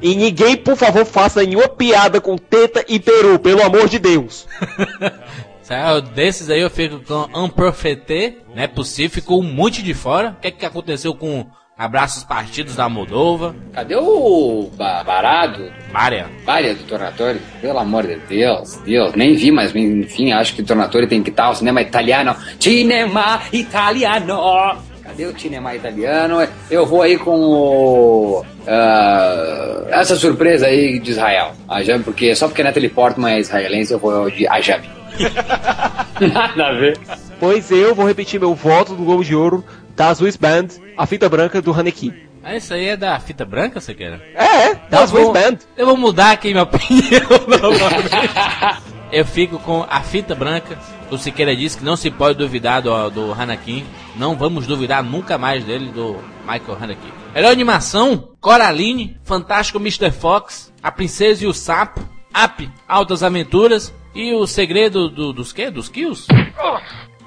E 0.02 0.16
ninguém, 0.16 0.56
por 0.56 0.76
favor, 0.78 1.06
faça 1.06 1.44
nenhuma 1.44 1.68
piada 1.68 2.22
com 2.22 2.38
teta 2.38 2.86
e 2.88 3.00
peru, 3.00 3.38
pelo 3.40 3.62
amor 3.62 3.90
de 3.90 4.00
Deus. 4.00 4.48
Sabe, 5.62 6.10
Desses 6.12 6.50
aí 6.50 6.60
eu 6.62 6.70
fico 6.70 7.00
com 7.00 7.28
Unprofete, 7.44 8.38
não 8.54 8.64
é 8.64 8.68
possível, 8.68 9.12
ficou 9.12 9.42
um 9.42 9.44
monte 9.44 9.82
de 9.82 9.94
fora. 9.94 10.36
O 10.38 10.42
que, 10.42 10.48
é 10.48 10.52
que 10.52 10.66
aconteceu 10.66 11.14
com 11.16 11.46
Abraços 11.78 12.24
Partidos 12.24 12.76
da 12.76 12.88
Moldova? 12.90 13.56
Cadê 13.74 13.96
o 13.96 14.70
ba- 14.78 15.04
Barado? 15.04 15.72
Mária. 15.92 16.30
Vária 16.46 16.76
do 16.76 16.84
Tornatore? 16.84 17.40
Pelo 17.62 17.80
amor 17.80 18.06
de 18.06 18.16
Deus, 18.28 18.76
Deus. 18.86 19.14
Nem 19.16 19.36
vi, 19.36 19.52
mas 19.52 19.74
enfim, 19.76 20.32
acho 20.34 20.54
que 20.54 20.62
o 20.62 20.66
Tornatore 20.66 21.08
tem 21.08 21.24
que 21.24 21.30
estar 21.30 21.50
o 21.50 21.56
cinema 21.56 21.82
italiano. 21.82 22.36
Cinema 22.60 23.42
italiano! 23.52 24.78
Cadê 25.14 25.28
o 25.28 25.40
cinema 25.40 25.76
italiano? 25.76 26.48
Eu 26.72 26.88
vou 26.88 27.04
aí 27.04 27.20
com 27.20 27.40
o. 27.40 28.46
ah, 28.68 29.86
essa 29.90 30.16
surpresa 30.16 30.66
aí 30.66 30.98
de 30.98 31.12
Israel. 31.12 31.52
A 31.70 31.84
Jam, 31.84 32.02
porque 32.02 32.36
só 32.36 32.48
porque 32.48 32.64
a 32.64 32.66
Natalie 32.66 32.90
Portman 32.90 33.34
é 33.34 33.40
israelense, 33.40 33.94
eu 33.94 34.00
vou 34.00 34.28
de 34.32 34.48
Ajam. 34.48 34.82
Nada 36.20 36.68
a 36.68 36.74
ver. 36.74 36.98
Pois 37.40 37.70
eu 37.70 37.94
vou 37.94 38.08
repetir 38.08 38.40
meu 38.40 38.56
voto 38.56 38.96
do 38.96 39.04
Globo 39.04 39.24
de 39.24 39.36
Ouro 39.36 39.64
da 39.96 40.16
Swiss 40.16 40.36
Band, 40.36 40.70
a 40.98 41.06
fita 41.06 41.30
branca 41.30 41.62
do 41.62 41.72
Haneke. 41.72 42.12
Ah, 42.44 42.56
isso 42.56 42.74
aí 42.74 42.88
é 42.88 42.98
da 42.98 43.20
fita 43.20 43.46
branca, 43.46 43.80
Siqueira? 43.80 44.20
É, 44.34 44.74
da 44.90 45.02
Eu 45.02 45.08
Swiss 45.08 45.30
Band. 45.30 45.58
Eu 45.78 45.86
vou 45.86 45.96
mudar 45.96 46.32
aqui 46.32 46.50
minha 46.50 46.64
opinião 46.66 47.30
novamente. 47.48 48.84
Eu 49.14 49.24
fico 49.24 49.60
com 49.60 49.86
a 49.88 50.02
fita 50.02 50.34
branca. 50.34 50.80
O 51.12 51.20
Siqueira 51.20 51.56
disse 51.56 51.78
que 51.78 51.84
não 51.84 51.96
se 51.96 52.10
pode 52.10 52.40
duvidar 52.40 52.82
do, 52.82 53.12
do 53.12 53.32
Hanakin. 53.32 53.86
Não 54.16 54.36
vamos 54.36 54.66
duvidar 54.66 55.04
nunca 55.04 55.38
mais 55.38 55.64
dele, 55.64 55.92
do 55.92 56.18
Michael 56.42 56.78
Hanakin. 56.82 57.12
Melhor 57.32 57.52
animação: 57.52 58.30
Coraline, 58.42 59.16
Fantástico 59.24 59.78
Mr. 59.78 60.10
Fox, 60.10 60.74
A 60.82 60.92
Princesa 60.92 61.44
e 61.44 61.48
o 61.48 61.54
Sapo, 61.54 62.02
Up, 62.36 62.68
Altas 62.88 63.22
Aventuras 63.22 63.94
e 64.16 64.34
o 64.34 64.48
Segredo 64.48 65.08
do, 65.10 65.32
dos 65.32 65.54
quê? 65.54 65.70
Dos 65.70 65.90
Kills? 65.90 66.26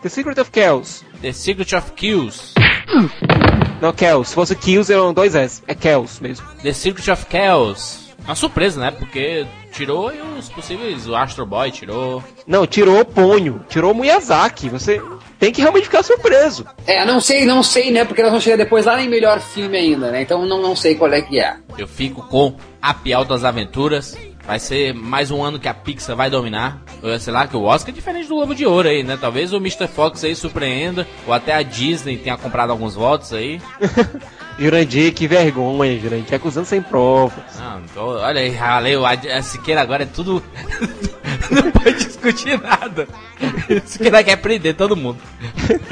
The 0.03 0.09
Secret 0.09 0.41
of 0.41 0.51
Chaos. 0.53 1.05
The 1.23 1.33
Secret 1.33 1.73
of 1.77 1.93
Kills. 1.93 2.55
Não, 3.81 3.95
Chaos. 3.97 4.31
Se 4.31 4.35
fosse 4.35 4.57
Kills, 4.57 4.93
eram 4.93 5.15
dois 5.15 5.37
S. 5.37 5.63
É 5.69 5.75
Chaos 5.75 6.19
mesmo. 6.19 6.45
The 6.65 6.73
Secret 6.73 7.13
of 7.13 7.27
Chaos. 7.31 8.13
Uma 8.25 8.35
surpresa, 8.35 8.81
né? 8.81 8.91
Porque 8.91 9.47
tirou 9.77 10.13
e 10.13 10.21
os 10.39 10.49
possíveis. 10.49 11.07
O 11.07 11.15
Astro 11.15 11.45
Boy 11.45 11.71
tirou. 11.71 12.25
Não, 12.47 12.67
tirou 12.67 13.01
o 13.01 13.05
Ponyo, 13.05 13.65
tirou 13.69 13.93
o 13.93 13.95
Miyazaki. 13.95 14.71
Você 14.71 15.01
tem 15.39 15.53
que 15.53 15.61
realmente 15.61 15.85
ficar 15.85 16.03
surpreso. 16.03 16.67
É, 16.87 17.05
não 17.05 17.21
sei, 17.21 17.45
não 17.45 17.63
sei, 17.63 17.91
né? 17.91 18.05
Porque 18.05 18.23
nós 18.23 18.31
vamos 18.31 18.45
chegar 18.45 18.57
depois 18.57 18.87
lá 18.87 19.01
em 19.03 19.09
melhor 19.09 19.41
filme 19.41 19.77
ainda, 19.77 20.11
né? 20.11 20.23
Então 20.23 20.47
não, 20.47 20.63
não 20.63 20.75
sei 20.75 20.95
qual 20.95 21.13
é 21.13 21.21
que 21.21 21.39
é. 21.39 21.57
Eu 21.77 21.87
fico 21.87 22.23
com 22.23 22.57
Up 22.89 23.13
Altas 23.13 23.45
Aventuras. 23.45 24.17
Vai 24.47 24.61
ser 24.61 24.95
mais 24.95 25.33
um 25.33 25.43
ano 25.43 25.59
que 25.59 25.67
a 25.67 25.75
Pixar 25.75 26.15
vai 26.15 26.31
dominar. 26.31 26.81
Sei 27.19 27.33
lá 27.33 27.49
que 27.49 27.57
o 27.57 27.63
Oscar 27.65 27.91
é 27.93 27.95
diferente 27.97 28.29
do 28.29 28.37
Globo 28.37 28.55
de 28.55 28.65
Ouro 28.65 28.89
aí, 28.89 29.03
né? 29.03 29.19
Talvez 29.21 29.53
o 29.53 29.57
Mr. 29.57 29.89
Fox 29.89 30.23
aí 30.23 30.37
surpreenda. 30.37 31.05
Ou 31.27 31.33
até 31.35 31.53
a 31.53 31.63
Disney 31.63 32.17
tenha 32.17 32.37
comprado 32.37 32.71
alguns 32.71 32.95
votos 32.95 33.33
aí. 33.33 33.61
Jurandir, 34.57 35.13
que 35.13 35.27
vergonha, 35.27 35.99
Jurandir. 35.99 36.33
Acusando 36.35 36.65
sem 36.67 36.81
provas. 36.81 37.43
Não, 37.59 37.83
tô, 37.93 38.07
olha 38.19 38.41
aí, 38.41 38.51
ralei, 38.51 38.97
o 38.97 39.05
Ad- 39.05 39.29
a 39.29 39.43
Siqueira 39.43 39.81
agora 39.83 40.05
é 40.05 40.07
tudo. 40.07 40.41
Não 41.51 41.71
pode 41.71 41.93
discutir 42.05 42.61
nada. 42.61 43.07
Siqueira 43.85 44.23
quer 44.25 44.37
prender 44.37 44.75
todo 44.75 44.97
mundo. 44.97 45.19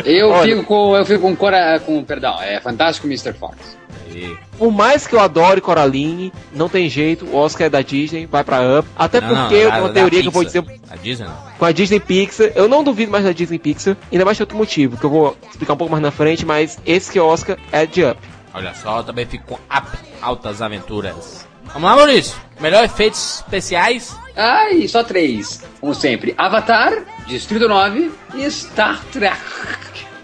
Eu 0.04 0.30
Olha. 0.30 0.54
fico 0.56 0.64
com. 0.66 0.96
Eu 0.96 1.04
fico 1.04 1.20
com 1.20 1.36
Cora. 1.36 1.78
com. 1.80 2.02
Perdão, 2.04 2.40
é 2.40 2.60
Fantástico 2.60 3.06
Mr. 3.06 3.32
Fox. 3.32 3.76
Aí. 4.06 4.36
Por 4.58 4.70
mais 4.70 5.06
que 5.06 5.14
eu 5.14 5.20
adore 5.20 5.60
Coraline, 5.60 6.32
não 6.54 6.68
tem 6.68 6.88
jeito, 6.88 7.24
o 7.26 7.36
Oscar 7.36 7.66
é 7.66 7.70
da 7.70 7.82
Disney, 7.82 8.26
vai 8.26 8.44
pra 8.44 8.78
Up. 8.78 8.88
Até 8.96 9.20
Não, 9.20 9.28
não, 9.28 9.36
porque 9.42 9.54
eu 9.56 9.64
da- 9.68 9.72
tenho 9.72 9.84
uma 9.86 9.92
teoria 9.92 10.20
que 10.22 10.28
eu 10.28 10.32
vou 10.32 10.44
dizer. 10.44 10.64
A 10.90 10.96
Disney 10.96 11.26
não. 11.26 11.36
com 11.58 11.64
a 11.64 11.72
Disney 11.72 12.00
Pixar. 12.00 12.52
Eu 12.54 12.68
não 12.68 12.84
duvido 12.84 13.10
mais 13.10 13.24
da 13.24 13.32
Disney 13.32 13.58
Pixar, 13.58 13.96
ainda 14.12 14.24
mais 14.24 14.36
por 14.38 14.42
outro 14.44 14.56
motivo, 14.56 14.96
que 14.96 15.04
eu 15.04 15.10
vou 15.10 15.36
explicar 15.50 15.72
um 15.72 15.76
pouco 15.76 15.90
mais 15.90 16.02
na 16.02 16.10
frente, 16.12 16.44
mas 16.46 16.78
esse 16.86 17.10
que 17.10 17.18
é 17.18 17.22
o 17.22 17.26
Oscar 17.26 17.56
é 17.72 17.86
de 17.86 18.04
Up. 18.04 18.18
Olha 18.52 18.72
só, 18.74 18.98
eu 18.98 19.04
também 19.04 19.26
fico 19.26 19.44
com 19.46 19.54
Up 19.54 19.88
Altas 20.22 20.62
Aventuras. 20.62 21.44
Vamos 21.72 21.82
lá, 21.90 21.96
Maurício. 21.96 22.36
Melhor 22.60 22.84
efeitos 22.84 23.36
especiais. 23.44 24.16
Ai, 24.36 24.86
só 24.88 25.02
três. 25.02 25.62
Como 25.80 25.94
sempre: 25.94 26.34
Avatar, 26.38 26.92
Distrito 27.26 27.68
9 27.68 28.10
e 28.34 28.50
Star 28.50 29.00
Trek. 29.12 29.36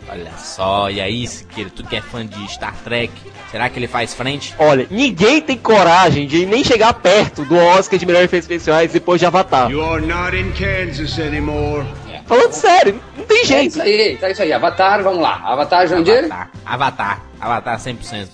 Olha 0.09 0.33
só, 0.39 0.91
e 0.91 1.01
aí, 1.01 1.25
Siqueira, 1.27 1.71
tu 1.71 1.85
que 1.85 1.95
é 1.95 2.01
fã 2.01 2.27
de 2.27 2.53
Star 2.53 2.75
Trek, 2.83 3.13
será 3.49 3.69
que 3.69 3.79
ele 3.79 3.87
faz 3.87 4.13
frente? 4.13 4.53
Olha, 4.59 4.85
ninguém 4.91 5.41
tem 5.41 5.57
coragem 5.57 6.27
de 6.27 6.45
nem 6.47 6.65
chegar 6.65 6.93
perto 6.95 7.45
do 7.45 7.57
Oscar 7.57 7.97
de 7.97 8.05
melhores 8.05 8.25
efeitos 8.25 8.51
especiais 8.51 8.93
depois 8.93 9.21
de 9.21 9.27
Avatar. 9.27 9.71
You're 9.71 10.05
not 10.05 10.37
in 10.37 10.51
Kansas 10.53 11.17
anymore. 11.21 11.87
Falando 12.27 12.53
sério, 12.53 13.01
não 13.17 13.25
tem 13.25 13.43
É 13.43 13.45
jeito. 13.45 13.71
isso 13.73 13.83
aí, 13.83 14.17
tá 14.17 14.31
isso 14.31 14.43
aí. 14.43 14.53
Avatar, 14.53 15.03
vamos 15.03 15.21
lá. 15.21 15.41
Avatar, 15.45 15.87
Jandir? 15.87 16.25
Avatar. 16.25 16.51
Avatar. 16.65 17.21
Avatar 17.41 17.79
100%. 17.79 18.29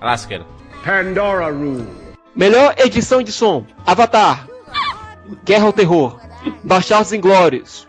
Lasqueiro. 0.00 0.44
Pandora 0.84 1.50
Rule. 1.50 1.86
Melhor 2.34 2.74
edição 2.78 3.22
de 3.22 3.32
som: 3.32 3.64
Avatar, 3.86 4.46
Guerra 5.44 5.66
ao 5.66 5.72
Terror, 5.72 6.20
Bastardos 6.62 7.12
Inglórios, 7.12 7.86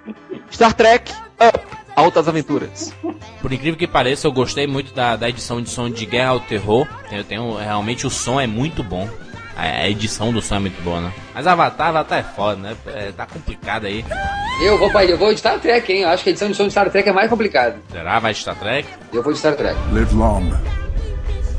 Star 0.51 0.73
Trek, 0.73 1.11
Up, 1.39 1.59
Altas 1.95 2.27
Aventuras. 2.27 2.93
Por 3.41 3.53
incrível 3.53 3.77
que 3.77 3.87
pareça, 3.87 4.27
eu 4.27 4.31
gostei 4.31 4.67
muito 4.67 4.93
da, 4.93 5.15
da 5.15 5.29
edição 5.29 5.61
de 5.61 5.69
som 5.69 5.89
de 5.89 6.05
Guerra 6.05 6.29
ao 6.31 6.39
Terror. 6.39 6.87
Eu 7.11 7.23
tenho, 7.23 7.55
realmente 7.55 8.07
o 8.07 8.09
som 8.09 8.39
é 8.39 8.47
muito 8.47 8.83
bom. 8.83 9.07
A, 9.55 9.89
edição 9.89 10.31
do 10.31 10.41
som 10.41 10.55
é 10.55 10.59
muito 10.59 10.81
boa, 10.81 11.01
né? 11.01 11.13
Mas 11.35 11.45
Avatar, 11.45 11.89
Avatar 11.89 12.19
é 12.19 12.23
foda, 12.23 12.55
né? 12.55 12.77
É, 12.87 13.11
tá 13.11 13.25
complicado 13.25 13.85
aí. 13.85 14.05
Eu 14.63 14.77
vou, 14.77 14.89
eu 15.01 15.17
vou 15.17 15.33
de 15.33 15.39
Star 15.39 15.59
Trek, 15.59 15.91
hein? 15.91 16.03
Eu 16.03 16.09
acho 16.09 16.23
que 16.23 16.29
a 16.29 16.31
edição 16.31 16.47
de 16.47 16.55
som 16.55 16.63
de 16.63 16.71
Star 16.71 16.89
Trek 16.89 17.09
é 17.09 17.11
mais 17.11 17.29
complicada. 17.29 17.77
Será? 17.91 18.19
Vai 18.19 18.33
de 18.33 18.39
Star 18.39 18.55
Trek? 18.55 18.87
Eu 19.11 19.21
vou 19.21 19.33
de 19.33 19.39
Star 19.39 19.55
Trek. 19.55 19.77
Live 19.91 20.15
long 20.15 20.49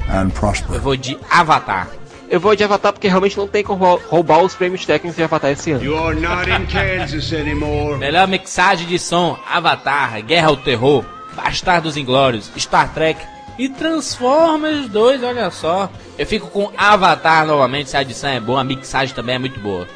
and 0.08 0.30
prosper. 0.30 0.74
Eu 0.76 0.80
vou 0.80 0.96
de 0.96 1.18
Avatar. 1.30 1.88
Eu 2.28 2.38
vou 2.38 2.54
de 2.54 2.62
Avatar 2.62 2.92
porque 2.92 3.08
realmente 3.08 3.36
não 3.36 3.48
tem 3.48 3.64
como 3.64 3.84
rou- 3.84 4.00
roubar 4.08 4.38
os 4.42 4.54
prêmios 4.54 4.86
técnicos 4.86 5.16
de 5.16 5.22
Avatar 5.24 5.50
esse 5.50 5.72
ano. 5.72 5.84
You're 5.84 6.18
not 6.20 6.48
in 6.48 6.64
Kansas 6.66 7.32
anymore. 7.32 7.98
Melhor 7.98 8.28
mixagem 8.28 8.86
de 8.86 8.98
som: 8.98 9.36
Avatar, 9.50 10.22
Guerra 10.22 10.48
ao 10.48 10.56
Terror, 10.56 11.04
Bastardos 11.34 11.96
Inglórios, 11.96 12.50
Star 12.56 12.92
Trek 12.94 13.20
e 13.58 13.68
Transformers 13.68 14.88
2, 14.88 15.22
olha 15.24 15.50
só. 15.50 15.90
Eu 16.16 16.26
fico 16.26 16.46
com 16.48 16.70
Avatar 16.76 17.46
novamente, 17.46 17.90
se 17.90 17.96
a 17.96 18.02
edição 18.02 18.30
é 18.30 18.38
boa, 18.40 18.60
a 18.60 18.64
mixagem 18.64 19.14
também 19.14 19.34
é 19.34 19.38
muito 19.38 19.58
boa. 19.58 19.86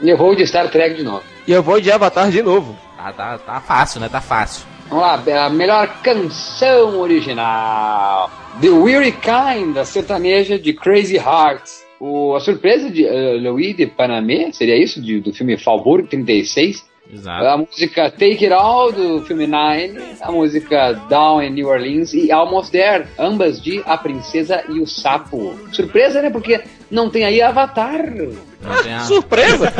E 0.00 0.08
eu 0.08 0.16
vou 0.16 0.34
de 0.34 0.44
Star 0.46 0.68
Trek 0.70 0.96
de 0.96 1.02
novo. 1.02 1.22
E 1.46 1.52
eu 1.52 1.62
vou 1.62 1.80
de 1.80 1.90
Avatar 1.92 2.30
de 2.30 2.42
novo. 2.42 2.76
Tá, 2.96 3.12
tá, 3.12 3.38
tá 3.38 3.60
fácil, 3.60 4.00
né? 4.00 4.08
Tá 4.08 4.20
fácil. 4.20 4.64
Vamos 4.90 5.04
lá, 5.04 5.46
a 5.46 5.50
melhor 5.50 5.86
canção 6.02 6.98
original. 7.00 8.28
The 8.60 8.70
Weary 8.70 9.12
Kind, 9.12 9.76
a 9.76 9.84
sertaneja 9.84 10.58
de 10.58 10.72
Crazy 10.72 11.16
Hearts. 11.16 11.84
O, 12.00 12.34
a 12.34 12.40
surpresa 12.40 12.90
de 12.90 13.04
uh, 13.04 13.38
Louis 13.40 13.76
de 13.76 13.86
Panamé, 13.86 14.50
seria 14.52 14.76
isso? 14.76 15.00
De- 15.00 15.20
do 15.20 15.32
filme 15.32 15.56
Falburg 15.56 16.08
36. 16.08 16.84
Exato. 17.12 17.44
A 17.46 17.56
música 17.56 18.10
Take 18.10 18.44
It 18.46 18.52
All, 18.52 18.90
do 18.90 19.22
filme 19.22 19.46
Nine. 19.46 19.96
A 20.20 20.32
música 20.32 20.92
Down 21.08 21.42
in 21.42 21.50
New 21.50 21.68
Orleans 21.68 22.12
e 22.12 22.32
Almost 22.32 22.72
There, 22.72 23.06
ambas 23.18 23.62
de 23.62 23.82
A 23.86 23.96
Princesa 23.96 24.64
e 24.68 24.80
o 24.80 24.86
Sapo. 24.86 25.54
Surpresa, 25.72 26.20
né? 26.20 26.30
Porque 26.30 26.60
não 26.90 27.08
tem 27.10 27.24
aí 27.24 27.40
Avatar. 27.40 28.12
Não 28.60 28.82
tem 28.82 28.94
a... 28.94 29.00
Surpresa! 29.06 29.72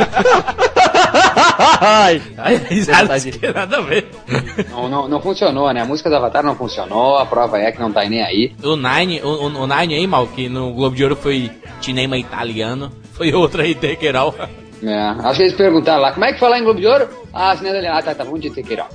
Ai, 1.81 2.21
risada 2.69 3.19
tem 3.19 3.53
nada 3.53 3.77
a 3.77 3.81
ver. 3.81 4.07
Não, 4.69 4.89
não, 4.89 5.07
não 5.07 5.21
funcionou, 5.21 5.71
né? 5.73 5.81
A 5.81 5.85
música 5.85 6.09
do 6.09 6.15
Avatar 6.15 6.43
não 6.43 6.55
funcionou, 6.55 7.17
a 7.17 7.25
prova 7.25 7.57
é 7.59 7.71
que 7.71 7.79
não 7.79 7.91
tá 7.91 8.03
nem 8.07 8.21
aí. 8.21 8.53
O 8.63 8.75
Nine, 8.75 9.21
o, 9.21 9.27
o, 9.27 9.63
o 9.63 9.67
Nine 9.67 9.95
aí, 9.95 10.07
mal, 10.07 10.27
que 10.27 10.47
no 10.49 10.73
Globo 10.73 10.95
de 10.95 11.03
Ouro 11.03 11.15
foi 11.15 11.51
cinema 11.81 12.17
italiano. 12.17 12.91
Foi 13.13 13.33
outra 13.33 13.63
aí, 13.63 13.77
All. 14.15 14.33
É, 14.83 14.97
acho 14.97 15.37
que 15.37 15.43
eles 15.43 15.55
perguntaram 15.55 16.01
lá, 16.01 16.11
como 16.11 16.25
é 16.25 16.33
que 16.33 16.39
fala 16.39 16.57
em 16.57 16.63
Globo 16.63 16.79
de 16.79 16.87
Ouro? 16.87 17.07
Ah, 17.33 17.55
cinema 17.55 17.75
italiano. 17.75 17.97
Ah, 17.99 18.01
tá, 18.01 18.15
tá, 18.15 18.23
vamos 18.23 18.41
de 18.41 18.49
All. 18.79 18.89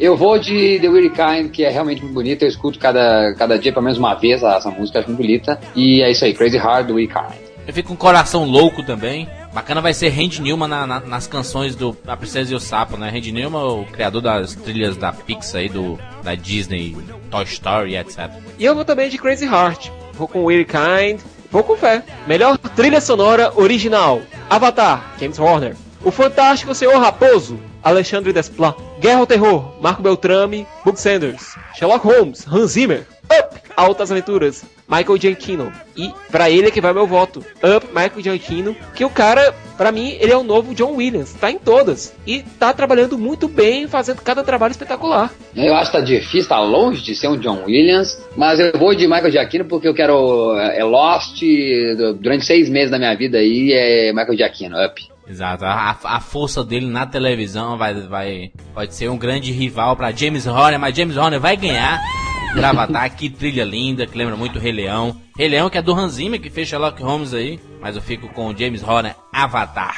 Eu 0.00 0.16
vou 0.16 0.38
de 0.38 0.78
The 0.80 0.88
Weary 0.88 1.10
Kind, 1.10 1.50
que 1.50 1.64
é 1.64 1.70
realmente 1.70 2.00
muito 2.02 2.14
bonita. 2.14 2.44
Eu 2.44 2.48
escuto 2.48 2.78
cada, 2.78 3.34
cada 3.34 3.58
dia 3.58 3.72
pelo 3.72 3.84
menos 3.84 3.98
uma 3.98 4.14
vez 4.14 4.42
essa 4.42 4.70
música, 4.70 5.00
acho 5.00 5.08
muito 5.08 5.20
bonita. 5.20 5.58
E 5.74 6.02
é 6.02 6.10
isso 6.10 6.24
aí, 6.24 6.32
Crazy 6.32 6.56
Heart, 6.56 6.86
The 6.86 6.92
Weary 6.92 7.08
Kind. 7.08 7.48
Eu 7.66 7.74
fico 7.74 7.88
com 7.88 7.94
um 7.94 7.98
coração 7.98 8.44
louco 8.44 8.82
também. 8.82 9.28
Bacana 9.58 9.80
vai 9.80 9.92
ser 9.92 10.10
Randy 10.10 10.40
Newman 10.40 10.68
na- 10.68 10.86
na- 10.86 11.00
nas 11.00 11.26
canções 11.26 11.74
do 11.74 11.96
A 12.06 12.16
Princesa 12.16 12.52
e 12.52 12.54
o 12.54 12.60
Sapo, 12.60 12.96
né? 12.96 13.10
Randy 13.10 13.32
Newman, 13.32 13.64
o 13.64 13.84
criador 13.86 14.22
das 14.22 14.54
trilhas 14.54 14.96
da 14.96 15.12
Pixar 15.12 15.60
aí, 15.62 15.68
do, 15.68 15.98
da 16.22 16.36
Disney, 16.36 16.96
Toy 17.28 17.42
Story, 17.42 17.96
etc. 17.96 18.30
E 18.56 18.64
eu 18.64 18.76
vou 18.76 18.84
também 18.84 19.10
de 19.10 19.18
Crazy 19.18 19.46
Heart. 19.46 19.90
Vou 20.12 20.28
com 20.28 20.44
Weird 20.44 20.64
Kind. 20.70 21.20
Vou 21.50 21.64
com 21.64 21.76
fé. 21.76 22.04
Melhor 22.28 22.56
trilha 22.56 23.00
sonora 23.00 23.52
original: 23.56 24.22
Avatar, 24.48 25.14
James 25.18 25.40
Horner. 25.40 25.74
O 26.04 26.12
Fantástico 26.12 26.72
Senhor 26.72 26.96
Raposo, 26.96 27.58
Alexandre 27.82 28.32
Desplat. 28.32 28.76
Guerra 29.00 29.18
ao 29.18 29.26
Terror, 29.26 29.74
Marco 29.82 30.02
Beltrame, 30.02 30.68
Book 30.84 31.00
Sanders. 31.00 31.56
Sherlock 31.76 32.06
Holmes, 32.06 32.46
Hans 32.46 32.70
Zimmer. 32.70 33.04
Up, 33.24 33.60
Altas 33.76 34.12
Aventuras, 34.12 34.64
Michael 34.88 35.18
Giacchino. 35.18 35.72
E 35.96 36.10
pra 36.30 36.48
ele 36.48 36.68
é 36.68 36.70
que 36.70 36.80
vai 36.80 36.94
meu 36.94 37.06
voto. 37.06 37.44
Up, 37.62 37.86
Michael 37.88 38.20
Giacchino. 38.20 38.76
Que 38.94 39.04
o 39.04 39.10
cara, 39.10 39.54
pra 39.76 39.92
mim, 39.92 40.16
ele 40.18 40.32
é 40.32 40.36
o 40.36 40.42
novo 40.42 40.74
John 40.74 40.96
Williams. 40.96 41.34
Tá 41.34 41.50
em 41.50 41.58
todas. 41.58 42.14
E 42.26 42.42
tá 42.58 42.72
trabalhando 42.72 43.18
muito 43.18 43.46
bem, 43.46 43.86
fazendo 43.86 44.22
cada 44.22 44.42
trabalho 44.42 44.72
espetacular. 44.72 45.30
Eu 45.54 45.74
acho 45.74 45.90
que 45.90 45.98
tá 45.98 46.02
difícil, 46.02 46.48
tá 46.48 46.60
longe 46.60 47.02
de 47.02 47.14
ser 47.14 47.28
um 47.28 47.36
John 47.36 47.64
Williams, 47.66 48.18
mas 48.36 48.58
eu 48.58 48.72
vou 48.78 48.94
de 48.94 49.06
Michael 49.06 49.30
Giacchino 49.30 49.64
porque 49.66 49.86
eu 49.86 49.94
quero. 49.94 50.56
É 50.58 50.82
Lost, 50.82 51.42
durante 52.20 52.46
seis 52.46 52.68
meses 52.68 52.90
da 52.90 52.98
minha 52.98 53.14
vida 53.14 53.38
aí, 53.38 53.72
é 53.72 54.12
Michael 54.12 54.36
Giacchino, 54.36 54.76
Up. 54.82 55.06
Exato. 55.28 55.66
A, 55.66 55.98
a 56.04 56.20
força 56.20 56.64
dele 56.64 56.86
na 56.86 57.04
televisão 57.04 57.76
vai, 57.76 57.92
vai, 57.94 58.50
pode 58.72 58.94
ser 58.94 59.10
um 59.10 59.18
grande 59.18 59.52
rival 59.52 59.94
pra 59.94 60.10
James 60.10 60.46
Horner, 60.46 60.80
mas 60.80 60.96
James 60.96 61.18
Horner 61.18 61.38
vai 61.38 61.54
ganhar. 61.54 62.00
Por 62.54 62.64
Avatar, 62.64 63.14
que 63.14 63.30
trilha 63.30 63.64
linda, 63.64 64.06
que 64.06 64.16
lembra 64.16 64.36
muito 64.36 64.58
Rei 64.58 64.72
Leão. 64.72 65.16
Rei 65.36 65.48
Leão 65.48 65.70
que 65.70 65.78
é 65.78 65.82
do 65.82 65.92
Hans 65.94 66.14
Zimmer, 66.14 66.40
que 66.40 66.50
fez 66.50 66.66
Sherlock 66.68 67.00
Holmes 67.02 67.32
aí. 67.34 67.60
Mas 67.80 67.94
eu 67.94 68.02
fico 68.02 68.28
com 68.28 68.48
o 68.48 68.56
James 68.56 68.82
Horner, 68.82 69.14
Avatar. 69.32 69.96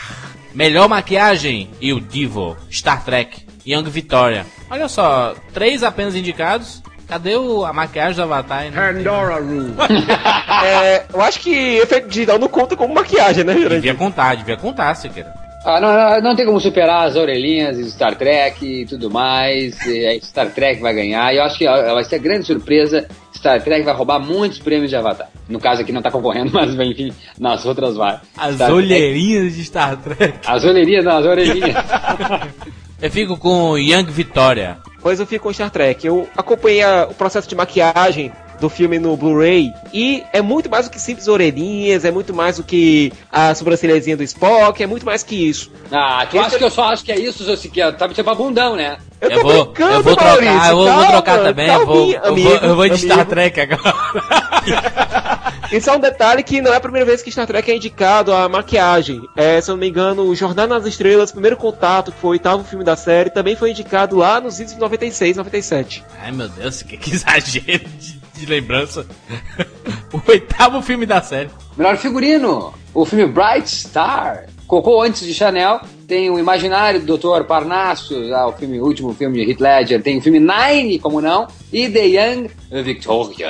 Melhor 0.54 0.88
maquiagem, 0.88 1.71
e 1.80 1.92
o 1.92 2.00
Divo, 2.00 2.57
Star 2.71 3.04
Trek, 3.04 3.47
Young 3.66 3.85
Victoria. 3.85 4.45
Olha 4.71 4.88
só, 4.88 5.35
três 5.54 5.83
apenas 5.83 6.14
indicados. 6.14 6.83
Cadê 7.09 7.37
o, 7.37 7.64
a 7.64 7.73
maquiagem 7.73 8.16
do 8.16 8.23
Avatar? 8.23 8.64
Pandora 8.73 9.37
Rule. 9.40 9.75
É, 10.62 11.07
eu 11.14 11.23
acho 11.23 11.40
que 11.40 11.50
efeito 11.78 12.09
digital 12.09 12.38
não 12.38 12.47
conta 12.47 12.76
como 12.76 12.92
maquiagem, 12.92 13.45
né, 13.45 13.54
Devia 13.54 13.69
Jurandir? 13.71 13.97
contar, 13.97 14.37
devia 14.37 14.57
contar, 14.59 14.95
Siqueira. 14.95 15.33
Ah, 15.64 15.78
não, 15.78 15.92
não, 15.92 16.20
não 16.30 16.36
tem 16.36 16.46
como 16.46 16.58
superar 16.58 17.06
as 17.06 17.16
orelhinhas 17.16 17.76
de 17.76 17.90
Star 17.90 18.14
Trek 18.16 18.64
e 18.64 18.86
tudo 18.86 19.10
mais. 19.10 19.78
E 19.86 20.18
Star 20.22 20.48
Trek 20.50 20.80
vai 20.80 20.94
ganhar. 20.94 21.32
E 21.34 21.36
eu 21.36 21.42
acho 21.42 21.58
que 21.58 21.66
vai 21.66 22.02
ser 22.04 22.18
grande 22.18 22.46
surpresa. 22.46 23.06
Star 23.36 23.62
Trek 23.62 23.84
vai 23.84 23.94
roubar 23.94 24.18
muitos 24.18 24.58
prêmios 24.58 24.88
de 24.90 24.96
Avatar. 24.96 25.28
No 25.48 25.60
caso 25.60 25.82
aqui 25.82 25.92
não 25.92 26.00
tá 26.00 26.10
concorrendo, 26.10 26.50
mas 26.54 26.72
enfim, 26.74 27.12
nas 27.38 27.64
outras 27.66 27.94
vai. 27.96 28.18
As 28.38 28.54
Star 28.54 28.68
Trek- 28.68 28.72
olheirinhas 28.72 29.54
de 29.54 29.64
Star 29.64 29.96
Trek. 29.98 30.38
As 30.46 30.64
olheirinhas, 30.64 31.04
não, 31.04 31.18
as 31.18 31.26
orelhinhas. 31.26 31.74
Eu 33.02 33.10
fico 33.10 33.36
com 33.38 33.78
Young 33.78 34.04
Victoria. 34.04 34.76
Pois 35.00 35.18
eu 35.18 35.26
fico 35.26 35.44
com 35.44 35.52
Star 35.54 35.70
Trek. 35.70 36.06
Eu 36.06 36.28
acompanhei 36.36 36.82
a- 36.82 37.06
o 37.10 37.14
processo 37.14 37.48
de 37.48 37.54
maquiagem 37.54 38.30
do 38.60 38.68
filme 38.68 38.98
no 38.98 39.16
Blu-ray 39.16 39.72
e 39.92 40.22
é 40.32 40.42
muito 40.42 40.68
mais 40.68 40.86
do 40.86 40.90
que 40.90 41.00
simples 41.00 41.26
orelhinhas, 41.26 42.04
é 42.04 42.10
muito 42.10 42.34
mais 42.34 42.58
do 42.58 42.62
que 42.62 43.12
a 43.32 43.54
sobrancelhazinha 43.54 44.16
do 44.16 44.22
Spock, 44.22 44.82
é 44.82 44.86
muito 44.86 45.04
mais 45.06 45.22
que 45.22 45.48
isso. 45.48 45.72
Ah, 45.90 46.26
tu 46.30 46.38
acha 46.38 46.58
que 46.58 46.64
eu 46.64 46.70
só 46.70 46.84
acho 46.84 47.04
que 47.04 47.10
é 47.10 47.18
isso, 47.18 47.44
seu 47.44 47.56
Siqueira? 47.56 47.92
Tá 47.92 48.06
me 48.06 48.14
chamando 48.14 48.36
bundão, 48.36 48.76
né? 48.76 48.98
Eu, 49.20 49.30
Eu 49.30 49.40
tô 49.40 49.48
vou, 49.48 49.64
brincando, 49.64 49.92
eu 49.94 50.02
vou 50.02 50.16
Maurício, 50.16 50.44
trocar, 50.46 50.70
eu 50.70 50.76
vou, 50.76 50.84
vou 50.84 50.94
calma, 50.94 51.06
trocar 51.08 51.38
também. 51.42 51.68
Eu 51.68 51.86
vou, 51.86 51.86
calminha, 51.86 52.16
eu 52.16 52.22
vou, 52.22 52.30
amigo, 52.52 52.66
eu 52.66 52.76
vou 52.76 52.88
de 52.88 52.98
Star 52.98 53.12
amigo. 53.18 53.30
Trek 53.30 53.60
agora. 53.60 53.94
Isso 55.72 55.88
é 55.88 55.92
um 55.92 56.00
detalhe 56.00 56.42
que 56.42 56.60
não 56.60 56.72
é 56.72 56.76
a 56.76 56.80
primeira 56.80 57.06
vez 57.06 57.22
que 57.22 57.30
Star 57.30 57.46
Trek 57.46 57.70
é 57.70 57.76
indicado 57.76 58.32
a 58.32 58.48
maquiagem. 58.48 59.22
É, 59.36 59.60
se 59.60 59.70
eu 59.70 59.74
não 59.74 59.80
me 59.80 59.88
engano, 59.88 60.22
o 60.24 60.34
Jornada 60.34 60.74
nas 60.74 60.84
Estrelas, 60.86 61.30
primeiro 61.30 61.56
contato, 61.56 62.10
que 62.10 62.18
foi 62.18 62.30
o 62.30 62.32
oitavo 62.32 62.64
filme 62.64 62.84
da 62.84 62.96
série, 62.96 63.30
também 63.30 63.54
foi 63.54 63.70
indicado 63.70 64.16
lá 64.16 64.40
nos 64.40 64.58
idos 64.58 64.74
de 64.74 64.80
96, 64.80 65.36
97. 65.36 66.04
Ai 66.20 66.32
meu 66.32 66.48
Deus, 66.48 66.82
que, 66.82 66.96
que 66.96 67.14
exagero 67.14 67.88
de, 67.98 68.19
de 68.40 68.47
lembrança. 68.47 69.06
o 70.12 70.20
oitavo 70.30 70.82
filme 70.82 71.06
da 71.06 71.23
série. 71.23 71.49
Melhor 71.76 71.97
figurino, 71.97 72.75
o 72.92 73.04
filme 73.04 73.26
Bright 73.26 73.68
Star. 73.68 74.47
Cocô 74.66 75.02
antes 75.02 75.26
de 75.26 75.35
Chanel, 75.35 75.80
tem 76.06 76.30
o 76.30 76.38
Imaginário 76.38 77.00
do 77.00 77.18
Dr. 77.18 77.42
Parnassus, 77.42 78.30
ah, 78.30 78.47
o 78.47 78.52
filme, 78.52 78.80
último 78.80 79.12
filme 79.12 79.44
de 79.44 79.50
Heath 79.50 79.61
Ledger, 79.61 80.00
tem 80.00 80.18
o 80.18 80.23
filme 80.23 80.38
Nine, 80.38 81.00
como 81.00 81.20
não, 81.20 81.49
e 81.73 81.88
The 81.88 82.06
Young 82.06 82.49
Victoria. 82.85 83.49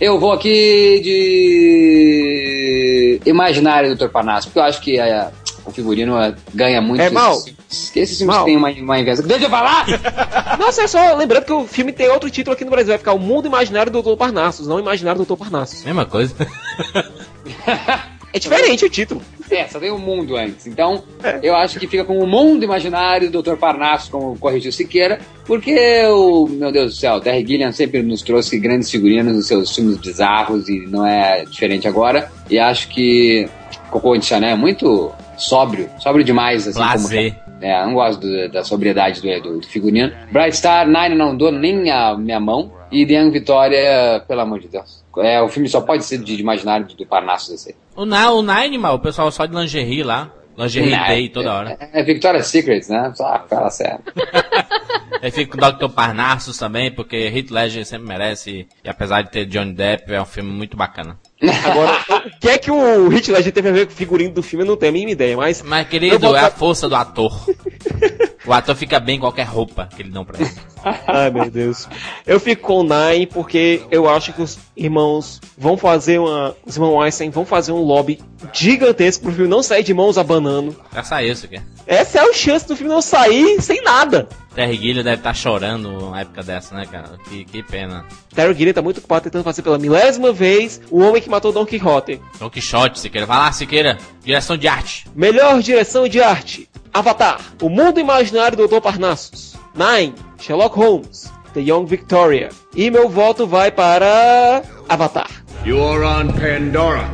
Eu 0.00 0.20
vou 0.20 0.30
aqui 0.30 1.00
de 1.02 3.20
Imaginário 3.26 3.96
do 3.96 4.06
Dr. 4.06 4.12
Parnassus, 4.12 4.46
porque 4.46 4.60
eu 4.60 4.62
acho 4.62 4.80
que 4.80 4.96
é, 4.96 5.28
o 5.66 5.70
figurino 5.72 6.18
é, 6.18 6.34
ganha 6.54 6.80
muito. 6.80 7.00
É, 7.00 7.10
Mal. 7.10 7.36
Esses, 7.68 8.18
filmes 8.18 8.36
Mal. 8.36 8.44
têm 8.44 8.56
uma, 8.56 8.70
uma 8.70 8.98
invenção. 8.98 9.26
Deixa 9.26 9.46
eu 9.46 9.50
falar! 9.50 9.86
Nossa, 10.58 10.82
é 10.82 10.86
só 10.86 11.14
lembrando 11.14 11.44
que 11.44 11.52
o 11.52 11.66
filme 11.66 11.92
tem 11.92 12.08
outro 12.08 12.30
título 12.30 12.54
aqui 12.54 12.64
no 12.64 12.70
Brasil, 12.70 12.88
vai 12.88 12.98
ficar 12.98 13.12
O 13.12 13.18
Mundo 13.18 13.46
Imaginário 13.46 13.90
do 13.90 14.02
Dr. 14.02 14.16
Parnassus, 14.16 14.66
não 14.66 14.78
Imaginário 14.78 15.24
do 15.24 15.26
Dr. 15.26 15.38
Parnassus. 15.38 15.84
Mesma 15.84 16.06
coisa. 16.06 16.34
É 18.36 18.38
diferente 18.38 18.84
o 18.84 18.90
título. 18.90 19.22
É, 19.50 19.66
só 19.66 19.80
tem 19.80 19.90
o 19.90 19.98
mundo 19.98 20.36
antes. 20.36 20.66
Então, 20.66 21.02
eu 21.42 21.56
acho 21.56 21.80
que 21.80 21.86
fica 21.86 22.04
com 22.04 22.18
o 22.18 22.26
mundo 22.26 22.64
imaginário 22.64 23.30
do 23.30 23.42
Dr. 23.42 23.56
Parnasso, 23.56 24.10
como 24.10 24.36
corrigiu 24.38 24.70
Siqueira, 24.70 25.18
porque 25.46 26.04
o, 26.08 26.46
meu 26.46 26.70
Deus 26.70 26.92
do 26.92 27.00
céu, 27.00 27.18
Terry 27.18 27.46
Gilliam 27.46 27.72
sempre 27.72 28.02
nos 28.02 28.20
trouxe 28.20 28.58
grandes 28.58 28.90
figurinos 28.90 29.34
nos 29.34 29.46
seus 29.46 29.74
filmes 29.74 29.96
bizarros 29.96 30.68
e 30.68 30.80
não 30.86 31.06
é 31.06 31.46
diferente 31.46 31.88
agora. 31.88 32.30
E 32.50 32.58
acho 32.58 32.88
que 32.88 33.48
Cocô 33.90 34.14
de 34.18 34.26
Chanel 34.26 34.50
é 34.50 34.56
muito 34.56 35.10
sóbrio, 35.36 35.88
sóbrio 35.98 36.24
demais, 36.24 36.66
assim 36.68 36.78
Lazer. 36.78 37.34
como. 37.34 37.46
É, 37.60 37.84
não 37.86 37.94
gosto 37.94 38.20
do- 38.20 38.50
da 38.50 38.62
sobriedade 38.64 39.20
do, 39.22 39.40
do, 39.42 39.60
do 39.60 39.66
figurino. 39.66 40.12
Bright 40.30 40.56
Star, 40.56 40.86
Nine 40.86 41.14
não 41.14 41.36
dou 41.36 41.50
nem 41.50 41.90
a 41.90 42.16
minha 42.16 42.38
mão. 42.40 42.72
E 42.92 43.04
The 43.04 43.14
Young 43.14 43.30
Victoria, 43.32 44.22
pelo 44.28 44.42
amor 44.42 44.60
de 44.60 44.68
Deus. 44.68 45.04
É, 45.18 45.40
o 45.42 45.48
filme 45.48 45.68
só 45.68 45.80
pode 45.80 46.04
ser 46.04 46.18
de, 46.18 46.36
de 46.36 46.40
imaginário 46.42 46.86
do, 46.86 47.06
Parnasso 47.06 47.50
desse. 47.50 47.70
aí. 47.70 47.74
O, 47.96 48.04
Na, 48.04 48.30
o 48.30 48.42
Nine, 48.42 48.78
mano, 48.78 48.94
o 48.94 48.98
pessoal 49.00 49.30
só 49.32 49.44
de 49.46 49.54
lingerie 49.56 50.02
lá. 50.02 50.30
Lingerie 50.56 50.90
Não, 50.90 51.06
Day 51.06 51.28
toda 51.28 51.52
hora. 51.52 51.76
É, 51.80 52.00
é 52.00 52.02
Victoria's 52.04 52.46
Secret, 52.46 52.82
né? 52.88 53.12
Só, 53.14 53.44
fala 53.48 53.70
sério. 53.70 53.98
Eu 55.22 55.32
fico 55.32 55.56
com 55.58 55.64
o 55.64 55.72
Dr. 55.72 55.88
Parnassus 55.88 56.56
também, 56.58 56.90
porque 56.92 57.16
Heath 57.16 57.50
Ledger 57.50 57.84
sempre 57.86 58.06
merece. 58.06 58.68
E 58.84 58.88
apesar 58.88 59.22
de 59.22 59.30
ter 59.30 59.46
Johnny 59.46 59.72
Depp, 59.72 60.12
é 60.12 60.20
um 60.20 60.26
filme 60.26 60.50
muito 60.50 60.76
bacana. 60.76 61.18
Agora, 61.64 62.00
o 62.26 62.40
que 62.40 62.48
é 62.48 62.58
que 62.58 62.70
o 62.70 63.08
Hit 63.08 63.30
Ledger 63.30 63.52
teve 63.52 63.68
a 63.68 63.72
ver 63.72 63.86
com 63.86 63.92
o 63.92 63.96
figurino 63.96 64.32
do 64.32 64.42
filme, 64.42 64.64
eu 64.64 64.68
não 64.68 64.76
tenho 64.76 64.90
a 64.90 64.92
mínima 64.92 65.12
ideia, 65.12 65.36
mas... 65.36 65.62
Mas, 65.62 65.88
querido, 65.88 66.34
é 66.34 66.40
a 66.40 66.50
força 66.50 66.88
do 66.88 66.96
ator. 66.96 67.32
O 68.46 68.52
ator 68.52 68.76
fica 68.76 69.00
bem 69.00 69.16
em 69.16 69.20
qualquer 69.20 69.44
roupa 69.44 69.88
que 69.94 70.02
ele 70.02 70.10
dão 70.10 70.24
pra 70.24 70.40
ele. 70.40 70.50
Ai, 71.08 71.30
meu 71.30 71.50
Deus. 71.50 71.88
Eu 72.24 72.38
fico 72.38 72.62
com 72.62 72.80
o 72.80 72.82
Nine 72.84 73.26
porque 73.26 73.82
eu 73.90 74.08
acho 74.08 74.32
que 74.32 74.40
os 74.40 74.58
irmãos 74.76 75.40
vão 75.58 75.76
fazer 75.76 76.20
uma... 76.20 76.54
Os 76.64 76.76
irmãos 76.76 77.02
Einstein 77.02 77.30
vão 77.30 77.44
fazer 77.44 77.72
um 77.72 77.82
lobby 77.82 78.20
gigantesco 78.52 79.24
pro 79.24 79.32
filme 79.32 79.48
não 79.48 79.62
sair 79.62 79.82
de 79.82 79.92
mãos 79.92 80.16
abanando. 80.16 80.76
Já 80.94 81.02
saiu 81.02 81.32
isso 81.32 81.46
aqui. 81.46 81.60
Essa 81.86 82.18
é 82.18 82.30
a 82.30 82.32
chance 82.32 82.68
do 82.68 82.76
filme 82.76 82.92
não 82.92 83.02
sair 83.02 83.60
sem 83.60 83.82
nada. 83.82 84.28
Terry 84.54 84.76
Gilliam 84.76 85.02
deve 85.02 85.16
estar 85.16 85.34
chorando 85.34 85.90
numa 85.90 86.20
época 86.20 86.42
dessa, 86.42 86.74
né, 86.74 86.86
cara? 86.86 87.18
Que, 87.28 87.44
que 87.44 87.62
pena. 87.62 88.06
Terry 88.34 88.54
Gilliam 88.54 88.72
tá 88.72 88.80
muito 88.80 88.98
ocupado 88.98 89.24
tentando 89.24 89.44
fazer 89.44 89.62
pela 89.62 89.78
milésima 89.78 90.32
vez 90.32 90.80
o 90.90 91.00
homem 91.00 91.20
que 91.20 91.28
matou 91.28 91.52
Don 91.52 91.66
Quixote. 91.66 92.20
Don 92.38 92.48
Quixote, 92.48 92.98
Siqueira. 93.00 93.26
Vai 93.26 93.36
lá, 93.38 93.52
Siqueira. 93.52 93.98
Direção 94.24 94.56
de 94.56 94.66
arte. 94.66 95.06
Melhor 95.14 95.60
direção 95.60 96.08
de 96.08 96.22
arte. 96.22 96.68
Avatar. 97.00 97.38
O 97.60 97.68
mundo 97.68 98.00
imaginário 98.00 98.56
do 98.56 98.66
Dr. 98.66 98.80
Parnassus. 98.80 99.54
Nine. 99.74 100.14
Sherlock 100.40 100.74
Holmes. 100.78 101.30
The 101.52 101.60
Young 101.60 101.84
Victoria. 101.84 102.48
E 102.74 102.90
meu 102.90 103.06
voto 103.08 103.46
vai 103.46 103.70
para... 103.70 104.62
Avatar. 104.88 105.28
You're 105.64 106.04
on 106.04 106.28
Pandora, 106.28 107.06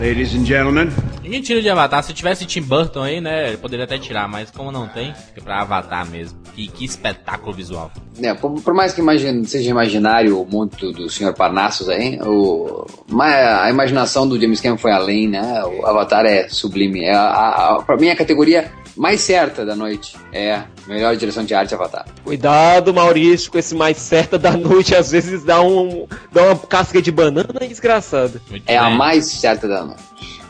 ladies 0.00 0.34
and 0.34 0.44
gentlemen. 0.44 0.88
Ninguém 1.22 1.40
tira 1.42 1.60
de 1.60 1.68
Avatar. 1.68 2.02
Se 2.02 2.12
tivesse 2.12 2.46
Tim 2.46 2.62
Burton 2.62 3.02
aí, 3.02 3.20
né? 3.20 3.48
Ele 3.48 3.58
poderia 3.58 3.84
até 3.84 3.98
tirar, 3.98 4.26
mas 4.26 4.50
como 4.50 4.72
não 4.72 4.88
tem, 4.88 5.12
fica 5.14 5.42
pra 5.42 5.60
Avatar 5.60 6.04
mesmo. 6.08 6.38
Que, 6.54 6.66
que 6.68 6.84
espetáculo 6.84 7.52
visual. 7.52 7.92
É, 8.20 8.32
por, 8.34 8.50
por 8.62 8.72
mais 8.74 8.92
que 8.94 9.00
imagine- 9.00 9.46
seja 9.46 9.70
imaginário 9.70 10.40
o 10.40 10.46
mundo 10.46 10.74
do, 10.92 11.08
Sr. 11.10 11.34
Parnassus 11.34 11.88
aí, 11.88 12.18
o, 12.22 12.86
a 13.20 13.68
imaginação 13.70 14.26
do 14.26 14.40
James 14.40 14.60
Cameron 14.60 14.78
foi 14.78 14.90
além, 14.90 15.28
né? 15.28 15.62
O 15.64 15.86
Avatar 15.86 16.24
é 16.24 16.48
sublime. 16.48 17.04
É 17.04 17.14
a, 17.14 17.20
a, 17.22 17.76
a, 17.76 17.82
pra 17.82 17.96
mim, 17.96 18.08
a 18.08 18.16
categoria 18.16 18.70
mais 18.98 19.20
certa 19.20 19.64
da 19.64 19.76
noite 19.76 20.16
é 20.32 20.64
melhor 20.86 21.16
direção 21.16 21.44
de 21.44 21.54
arte 21.54 21.72
Avatar. 21.72 22.04
Cuidado, 22.24 22.92
Maurício, 22.92 23.50
com 23.50 23.56
esse 23.56 23.74
mais 23.74 23.96
certa 23.96 24.36
da 24.36 24.50
noite. 24.50 24.94
Às 24.94 25.12
vezes 25.12 25.44
dá, 25.44 25.62
um, 25.62 26.06
dá 26.32 26.42
uma 26.42 26.56
casca 26.56 27.00
de 27.00 27.12
banana 27.12 27.60
desgraçada. 27.60 28.42
Muito 28.50 28.68
É 28.68 28.76
a 28.76 28.90
mais 28.90 29.26
certa 29.26 29.68
da 29.68 29.84
noite. 29.84 30.02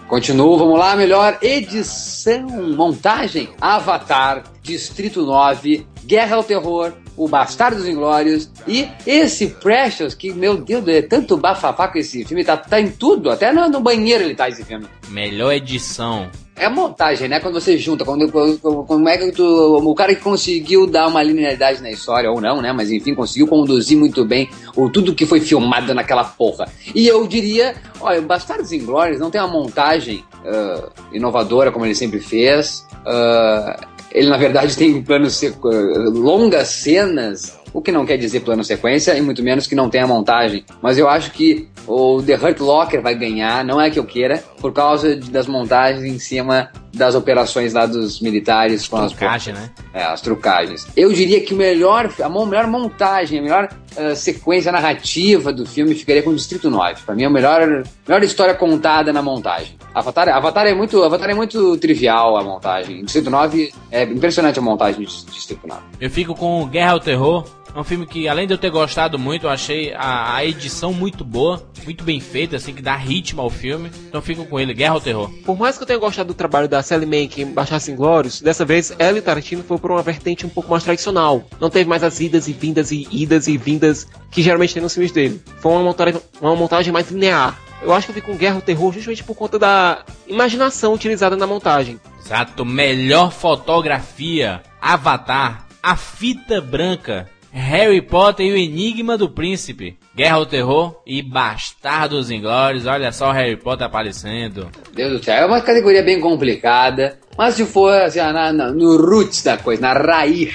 Continuo, 0.08 0.56
vamos 0.56 0.78
lá, 0.78 0.96
melhor 0.96 1.36
edição, 1.42 2.48
montagem, 2.74 3.50
Avatar, 3.60 4.42
Distrito 4.62 5.26
9, 5.26 5.86
Guerra 6.06 6.36
ao 6.36 6.42
Terror, 6.42 6.94
O 7.18 7.28
Bastardo 7.28 7.76
dos 7.78 7.88
Inglórios 7.88 8.48
e 8.66 8.88
esse 9.06 9.48
Precious, 9.48 10.14
que, 10.14 10.32
meu 10.32 10.56
Deus, 10.56 10.86
é 10.88 11.02
tanto 11.02 11.36
bafafá 11.36 11.88
com 11.88 11.98
esse 11.98 12.24
filme, 12.24 12.44
tá, 12.44 12.56
tá 12.56 12.80
em 12.80 12.88
tudo, 12.90 13.30
até 13.30 13.52
no, 13.52 13.68
no 13.68 13.80
banheiro 13.80 14.22
ele 14.24 14.34
tá 14.34 14.48
esse 14.48 14.64
filme. 14.64 14.86
Melhor 15.08 15.52
edição. 15.52 16.30
É 16.54 16.68
montagem, 16.68 17.28
né? 17.28 17.38
Quando 17.38 17.54
você 17.60 17.78
junta, 17.78 18.04
quando, 18.04 18.30
quando- 18.32 18.58
como 18.84 19.08
é 19.08 19.16
que 19.16 19.30
tu, 19.30 19.44
o 19.44 19.94
cara 19.94 20.12
que 20.14 20.20
conseguiu 20.20 20.88
dar 20.88 21.06
uma 21.06 21.22
linearidade 21.22 21.80
na 21.80 21.88
história, 21.90 22.28
ou 22.30 22.40
não, 22.40 22.60
né? 22.60 22.72
Mas 22.72 22.90
enfim, 22.90 23.14
conseguiu 23.14 23.46
conduzir 23.46 23.96
muito 23.96 24.24
bem 24.24 24.50
o 24.74 24.90
tudo 24.90 25.14
que 25.14 25.24
foi 25.24 25.40
filmado 25.40 25.94
naquela 25.94 26.24
porra. 26.24 26.68
E 26.94 27.06
eu 27.06 27.26
diria, 27.28 27.76
olha, 28.00 28.18
o 28.18 28.22
Bastardos 28.24 28.72
Inglórios 28.72 29.20
não 29.20 29.30
tem 29.30 29.40
uma 29.40 29.46
montagem 29.52 30.24
ah, 30.44 30.88
inovadora 31.12 31.70
como 31.70 31.84
ele 31.86 31.94
sempre 31.94 32.18
fez. 32.18 32.84
Ah, 33.06 33.78
ele, 34.12 34.28
na 34.28 34.36
verdade, 34.36 34.76
tem 34.76 35.02
planos 35.02 35.36
sequ- 35.36 35.66
longas 36.14 36.68
cenas, 36.68 37.52
o 37.72 37.80
que 37.82 37.92
não 37.92 38.04
quer 38.06 38.16
dizer 38.16 38.40
plano 38.40 38.64
sequência, 38.64 39.16
e 39.16 39.20
muito 39.20 39.42
menos 39.42 39.66
que 39.66 39.74
não 39.74 39.88
tenha 39.90 40.06
montagem. 40.06 40.64
Mas 40.82 40.98
eu 40.98 41.08
acho 41.08 41.30
que 41.32 41.68
o 41.86 42.22
The 42.22 42.34
Hurt 42.36 42.60
Locker 42.60 43.00
vai 43.02 43.14
ganhar, 43.14 43.64
não 43.64 43.80
é 43.80 43.90
que 43.90 43.98
eu 43.98 44.04
queira, 44.04 44.42
por 44.60 44.72
causa 44.72 45.16
de- 45.16 45.30
das 45.30 45.46
montagens 45.46 46.04
em 46.04 46.18
cima 46.18 46.70
das 46.94 47.14
operações 47.14 47.72
lá 47.74 47.86
dos 47.86 48.20
militares 48.20 48.88
com 48.88 48.96
as 48.96 49.12
Trucagem, 49.12 49.54
né? 49.54 49.70
é, 49.94 50.02
as 50.04 50.20
trucagens. 50.20 50.86
Eu 50.96 51.12
diria 51.12 51.40
que 51.40 51.54
o 51.54 51.56
melhor, 51.56 52.10
a 52.22 52.28
melhor 52.28 52.66
montagem, 52.66 53.38
a 53.38 53.42
melhor 53.42 53.68
ah, 53.96 54.14
sequência 54.14 54.72
narrativa 54.72 55.52
do 55.52 55.64
filme 55.66 55.94
ficaria 55.94 56.22
com 56.22 56.30
o 56.30 56.34
Distrito 56.34 56.70
9. 56.70 57.02
Pra 57.04 57.14
mim 57.14 57.22
é 57.22 57.26
a 57.26 57.30
melhor, 57.30 57.84
melhor 58.06 58.22
história 58.22 58.54
contada 58.54 59.12
na 59.12 59.22
montagem. 59.22 59.76
Avatar, 59.94 60.28
Avatar 60.28 60.66
é 60.66 60.74
muito, 60.74 61.02
Avatar 61.02 61.30
é 61.30 61.34
muito 61.34 61.76
trivial 61.78 62.36
a 62.36 62.42
montagem. 62.42 63.04
Distrito 63.04 63.30
9 63.30 63.72
é 63.90 64.02
impressionante 64.04 64.58
a 64.58 64.62
montagem 64.62 65.04
de 65.04 65.24
Distrito 65.26 65.66
9. 65.66 65.80
Eu 66.00 66.10
fico 66.10 66.34
com 66.34 66.66
Guerra 66.66 66.92
ao 66.92 67.00
Terror. 67.00 67.44
É 67.74 67.78
um 67.78 67.84
filme 67.84 68.06
que, 68.06 68.26
além 68.26 68.46
de 68.46 68.54
eu 68.54 68.58
ter 68.58 68.70
gostado 68.70 69.18
muito, 69.18 69.46
eu 69.46 69.50
achei 69.50 69.92
a, 69.94 70.36
a 70.36 70.44
edição 70.44 70.92
muito 70.92 71.24
boa, 71.24 71.62
muito 71.84 72.02
bem 72.02 72.20
feita, 72.20 72.56
assim, 72.56 72.74
que 72.74 72.82
dá 72.82 72.96
ritmo 72.96 73.40
ao 73.40 73.50
filme. 73.50 73.90
Então 74.08 74.20
fico 74.20 74.44
com 74.44 74.58
ele, 74.58 74.74
Guerra 74.74 74.94
ao 74.94 75.00
Terror. 75.00 75.30
Por 75.44 75.58
mais 75.58 75.76
que 75.76 75.82
eu 75.82 75.86
tenha 75.86 75.98
gostado 75.98 76.28
do 76.28 76.34
trabalho 76.34 76.68
da 76.68 76.82
Sally 76.82 77.06
Mank 77.06 77.40
em 77.40 77.52
Baixasse 77.52 77.90
Inglórios, 77.90 78.40
dessa 78.40 78.64
vez 78.64 78.94
ela 78.98 79.18
e 79.18 79.22
Tarantino 79.22 79.62
foi 79.62 79.78
por 79.78 79.90
uma 79.90 80.02
vertente 80.02 80.46
um 80.46 80.48
pouco 80.48 80.70
mais 80.70 80.82
tradicional. 80.82 81.44
Não 81.60 81.70
teve 81.70 81.88
mais 81.88 82.02
as 82.02 82.20
idas 82.20 82.48
e 82.48 82.52
vindas 82.52 82.90
e 82.90 83.06
idas 83.10 83.46
e 83.46 83.56
vindas 83.56 84.06
que 84.30 84.42
geralmente 84.42 84.74
tem 84.74 84.82
nos 84.82 84.94
filmes 84.94 85.12
dele. 85.12 85.40
Foi 85.60 85.72
uma 85.72 85.82
montagem, 85.82 86.20
uma 86.40 86.56
montagem 86.56 86.92
mais 86.92 87.10
linear. 87.10 87.58
Eu 87.80 87.92
acho 87.92 88.06
que 88.06 88.10
eu 88.10 88.14
fico 88.14 88.32
com 88.32 88.36
Guerra 88.36 88.56
ao 88.56 88.62
Terror 88.62 88.92
justamente 88.92 89.22
por 89.22 89.36
conta 89.36 89.58
da 89.58 90.04
imaginação 90.26 90.92
utilizada 90.92 91.36
na 91.36 91.46
montagem. 91.46 92.00
Exato, 92.18 92.64
melhor 92.64 93.30
fotografia, 93.30 94.62
Avatar, 94.80 95.66
A 95.82 95.96
Fita 95.96 96.60
Branca, 96.60 97.28
Harry 97.58 98.00
Potter 98.00 98.46
e 98.46 98.52
o 98.52 98.56
Enigma 98.56 99.18
do 99.18 99.28
Príncipe, 99.28 99.98
Guerra 100.14 100.36
ao 100.36 100.46
Terror 100.46 101.02
e 101.06 101.20
Bastardos 101.20 102.30
Inglórios. 102.30 102.86
Olha 102.86 103.10
só 103.12 103.30
o 103.30 103.32
Harry 103.32 103.56
Potter 103.56 103.86
aparecendo. 103.86 104.68
Deus 104.94 105.18
do 105.18 105.24
céu, 105.24 105.34
é 105.42 105.46
uma 105.46 105.60
categoria 105.60 106.02
bem 106.02 106.20
complicada. 106.20 107.18
Mas 107.36 107.54
se 107.54 107.64
for 107.66 107.92
assim, 108.02 108.18
na- 108.18 108.52
na- 108.52 108.72
no 108.72 108.96
roots 108.96 109.42
da 109.42 109.56
coisa, 109.56 109.80
na 109.82 109.92
raiz 109.92 110.52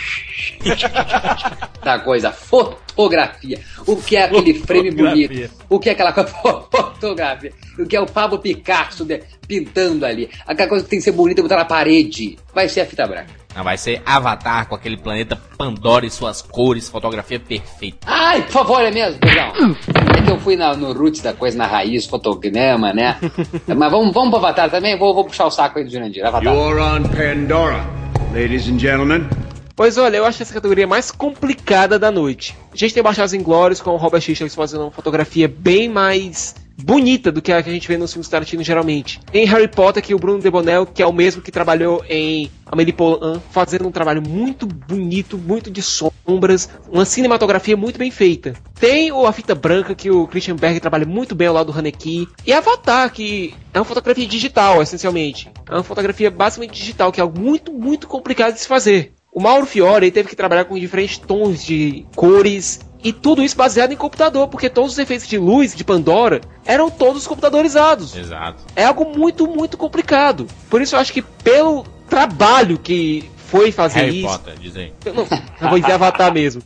da 1.84 2.00
coisa, 2.00 2.32
fotografia. 2.32 3.60
O 3.86 3.96
que 3.98 4.16
é 4.16 4.24
aquele 4.24 4.54
frame 4.56 4.92
bonito? 4.92 5.52
O 5.70 5.80
que 5.80 5.90
é 5.90 5.92
aquela 5.94 6.14
fotografia? 6.72 7.52
O 7.78 7.86
que 7.86 7.96
é 7.96 8.02
o 8.02 8.06
Pablo 8.06 8.40
Picasso 8.40 9.04
de- 9.06 9.22
pintando 9.48 10.06
ali? 10.06 10.30
Aquela 10.48 10.70
coisa 10.70 10.84
que 10.84 10.90
tem 10.90 11.00
que 11.00 11.04
ser 11.06 11.12
bonita 11.12 11.40
e 11.42 11.44
botar 11.44 11.58
na 11.58 11.66
parede. 11.66 12.38
Vai 12.54 12.70
ser 12.70 12.82
a 12.82 12.86
fita 12.86 13.06
branca. 13.08 13.44
Não, 13.56 13.64
vai 13.64 13.78
ser 13.78 14.02
Avatar 14.04 14.68
com 14.68 14.74
aquele 14.74 14.98
planeta 14.98 15.36
Pandora 15.58 16.06
e 16.08 16.10
suas 16.10 16.42
cores, 16.42 16.90
fotografia 16.90 17.40
perfeita. 17.40 18.00
Ai, 18.08 18.42
por 18.44 18.52
favor, 18.52 18.82
é 18.82 18.90
mesmo, 18.90 19.20
perdão. 19.20 19.76
É 20.18 20.22
que 20.24 20.32
eu 20.32 20.40
fui 20.40 20.56
na- 20.56 20.76
no 20.76 20.92
roots 20.94 21.22
da 21.22 21.34
coisa, 21.34 21.56
na 21.58 21.68
raiz, 21.68 22.06
fotograma, 22.08 22.92
né? 22.94 23.18
Mas 23.68 23.92
vamos, 23.92 24.12
vamos 24.14 24.30
pro 24.32 24.40
Avatar 24.40 24.72
também? 24.72 24.98
Vou, 24.98 25.14
vou 25.14 25.26
puxar 25.26 25.46
o 25.46 25.52
saco 25.52 25.78
aí 25.78 25.86
do 25.86 25.92
Jurandir. 25.92 26.26
Avatar. 26.26 26.52
You're 26.54 26.80
on 26.82 27.04
Pandora, 27.04 27.86
ladies 28.34 28.68
and 28.68 28.80
gentlemen. 28.80 29.28
Pois 29.76 29.98
olha, 29.98 30.18
eu 30.18 30.26
acho 30.26 30.42
essa 30.44 30.54
categoria 30.54 30.86
mais 30.86 31.10
complicada 31.10 31.98
da 31.98 32.12
noite. 32.12 32.56
A 32.72 32.78
gente 32.78 32.94
tem 32.94 33.02
Baixados 33.02 33.34
Inglórios 33.34 33.82
com 33.82 33.90
o 33.90 33.98
Robert 33.98 34.22
Richards 34.22 34.54
fazendo 34.54 34.82
uma 34.82 34.92
fotografia 34.92 35.48
bem 35.48 35.90
mais 35.90 36.54
bonita 36.78 37.32
do 37.32 37.42
que 37.42 37.52
a 37.52 37.62
que 37.62 37.70
a 37.70 37.74
gente 37.74 37.88
vê 37.88 37.98
nos 37.98 38.12
filmes 38.12 38.28
Tarantino 38.28 38.64
geralmente. 38.64 39.20
Tem 39.32 39.46
Harry 39.46 39.68
Potter, 39.68 40.04
que 40.04 40.14
o 40.14 40.20
Bruno 40.20 40.40
Debonel, 40.40 40.86
que 40.86 41.02
é 41.02 41.08
o 41.08 41.14
mesmo 41.14 41.42
que 41.42 41.52
trabalhou 41.52 42.04
em 42.08 42.52
Amélie 42.66 42.94
Poulain, 42.94 43.42
fazendo 43.52 43.88
um 43.88 43.92
trabalho 43.92 44.22
muito 44.22 44.66
bonito, 44.68 45.38
muito 45.38 45.72
de 45.72 45.82
sombras, 45.82 46.70
uma 46.92 47.06
cinematografia 47.06 47.78
muito 47.78 47.98
bem 47.98 48.12
feita. 48.12 48.54
Tem 48.80 49.12
o 49.12 49.26
A 49.26 49.34
Fita 49.34 49.56
Branca, 49.56 49.96
que 49.96 50.12
o 50.12 50.28
Christian 50.28 50.56
Berg 50.56 50.80
trabalha 50.80 51.06
muito 51.06 51.34
bem 51.36 51.48
ao 51.48 51.54
lado 51.54 51.72
do 51.72 51.78
Haneke. 51.78 52.28
E 52.46 52.54
Avatar, 52.54 53.12
que 53.12 53.54
é 53.74 53.80
uma 53.80 53.86
fotografia 53.86 54.28
digital, 54.28 54.82
essencialmente. 54.82 55.50
É 55.70 55.74
uma 55.74 55.84
fotografia 55.84 56.30
basicamente 56.30 56.80
digital, 56.80 57.12
que 57.12 57.20
é 57.20 57.24
algo 57.24 57.40
muito, 57.40 57.72
muito 57.72 58.08
complicado 58.08 58.54
de 58.54 58.60
se 58.60 58.68
fazer. 58.68 59.14
O 59.34 59.42
Mauro 59.42 59.66
Fiore 59.66 60.12
teve 60.12 60.30
que 60.30 60.36
trabalhar 60.36 60.66
com 60.66 60.78
diferentes 60.78 61.18
tons 61.18 61.64
de 61.64 62.06
cores 62.16 62.80
e 63.04 63.12
tudo 63.12 63.44
isso 63.44 63.58
baseado 63.58 63.92
em 63.92 63.98
computador, 63.98 64.48
porque 64.48 64.70
todos 64.70 64.94
os 64.94 65.00
efeitos 65.00 65.28
de 65.28 65.38
luz 65.38 65.76
de 65.76 65.84
Pandora 65.84 66.40
eram 66.64 66.90
todos 66.90 67.26
computadorizados. 67.26 68.16
Exato. 68.16 68.64
É 68.76 68.86
algo 68.86 69.06
muito, 69.18 69.48
muito 69.48 69.76
complicado. 69.76 70.48
Por 70.70 70.82
isso 70.82 70.96
eu 70.96 71.00
acho 71.00 71.12
que 71.12 71.22
pelo 71.22 71.84
trabalho 72.08 72.78
que 72.78 73.30
foi 73.54 73.72
fazer 73.72 74.00
Harry 74.00 74.18
isso. 74.18 74.28
Potter, 74.28 74.56
dizem. 74.60 74.94
Não, 75.06 75.28
eu 75.62 75.70
vou 75.70 75.80
dizer 75.80 75.92
Avatar 75.92 76.34
mesmo. 76.34 76.64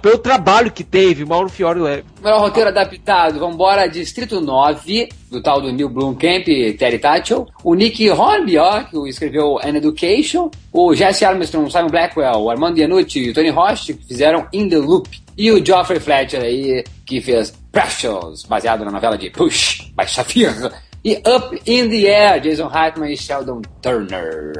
Pelo 0.00 0.18
trabalho 0.18 0.70
que 0.70 0.84
teve, 0.84 1.24
Mauro 1.24 1.48
Fiore 1.48 1.80
leva. 1.80 2.04
Melhor 2.22 2.40
roteiro 2.40 2.68
adaptado, 2.68 3.40
vambora, 3.40 3.88
Distrito 3.88 4.40
9, 4.40 5.08
do 5.32 5.42
tal 5.42 5.60
do 5.60 5.72
Neil 5.72 5.88
Blomkamp 5.88 6.46
e 6.46 6.74
Terry 6.74 7.00
Tatchell. 7.00 7.48
O 7.64 7.74
Nick 7.74 8.08
Hornby, 8.08 8.56
ó, 8.56 8.84
que 8.84 8.96
escreveu 9.08 9.58
An 9.58 9.76
Education. 9.76 10.48
O 10.72 10.94
Jesse 10.94 11.24
Armstrong, 11.24 11.66
o 11.66 11.70
Simon 11.72 11.88
Blackwell, 11.88 12.40
o 12.40 12.50
Armando 12.50 12.78
Iannucci 12.78 13.18
e 13.18 13.30
o 13.30 13.34
Tony 13.34 13.50
Rost, 13.50 13.92
que 13.92 14.06
fizeram 14.06 14.46
In 14.52 14.68
The 14.68 14.78
Loop. 14.78 15.08
E 15.36 15.50
o 15.50 15.64
Geoffrey 15.64 15.98
Fletcher 15.98 16.40
aí, 16.40 16.84
que 17.04 17.20
fez 17.20 17.52
Precious, 17.72 18.44
baseado 18.44 18.84
na 18.84 18.92
novela 18.92 19.18
de 19.18 19.28
Push, 19.30 19.90
by 19.96 20.06
Shafir. 20.06 20.52
E 21.08 21.22
Up 21.26 21.58
in 21.66 21.88
the 21.88 22.06
Air, 22.06 22.38
Jason 22.38 22.66
Reitman 22.68 23.10
e 23.10 23.16
Sheldon 23.16 23.62
Turner. 23.80 24.52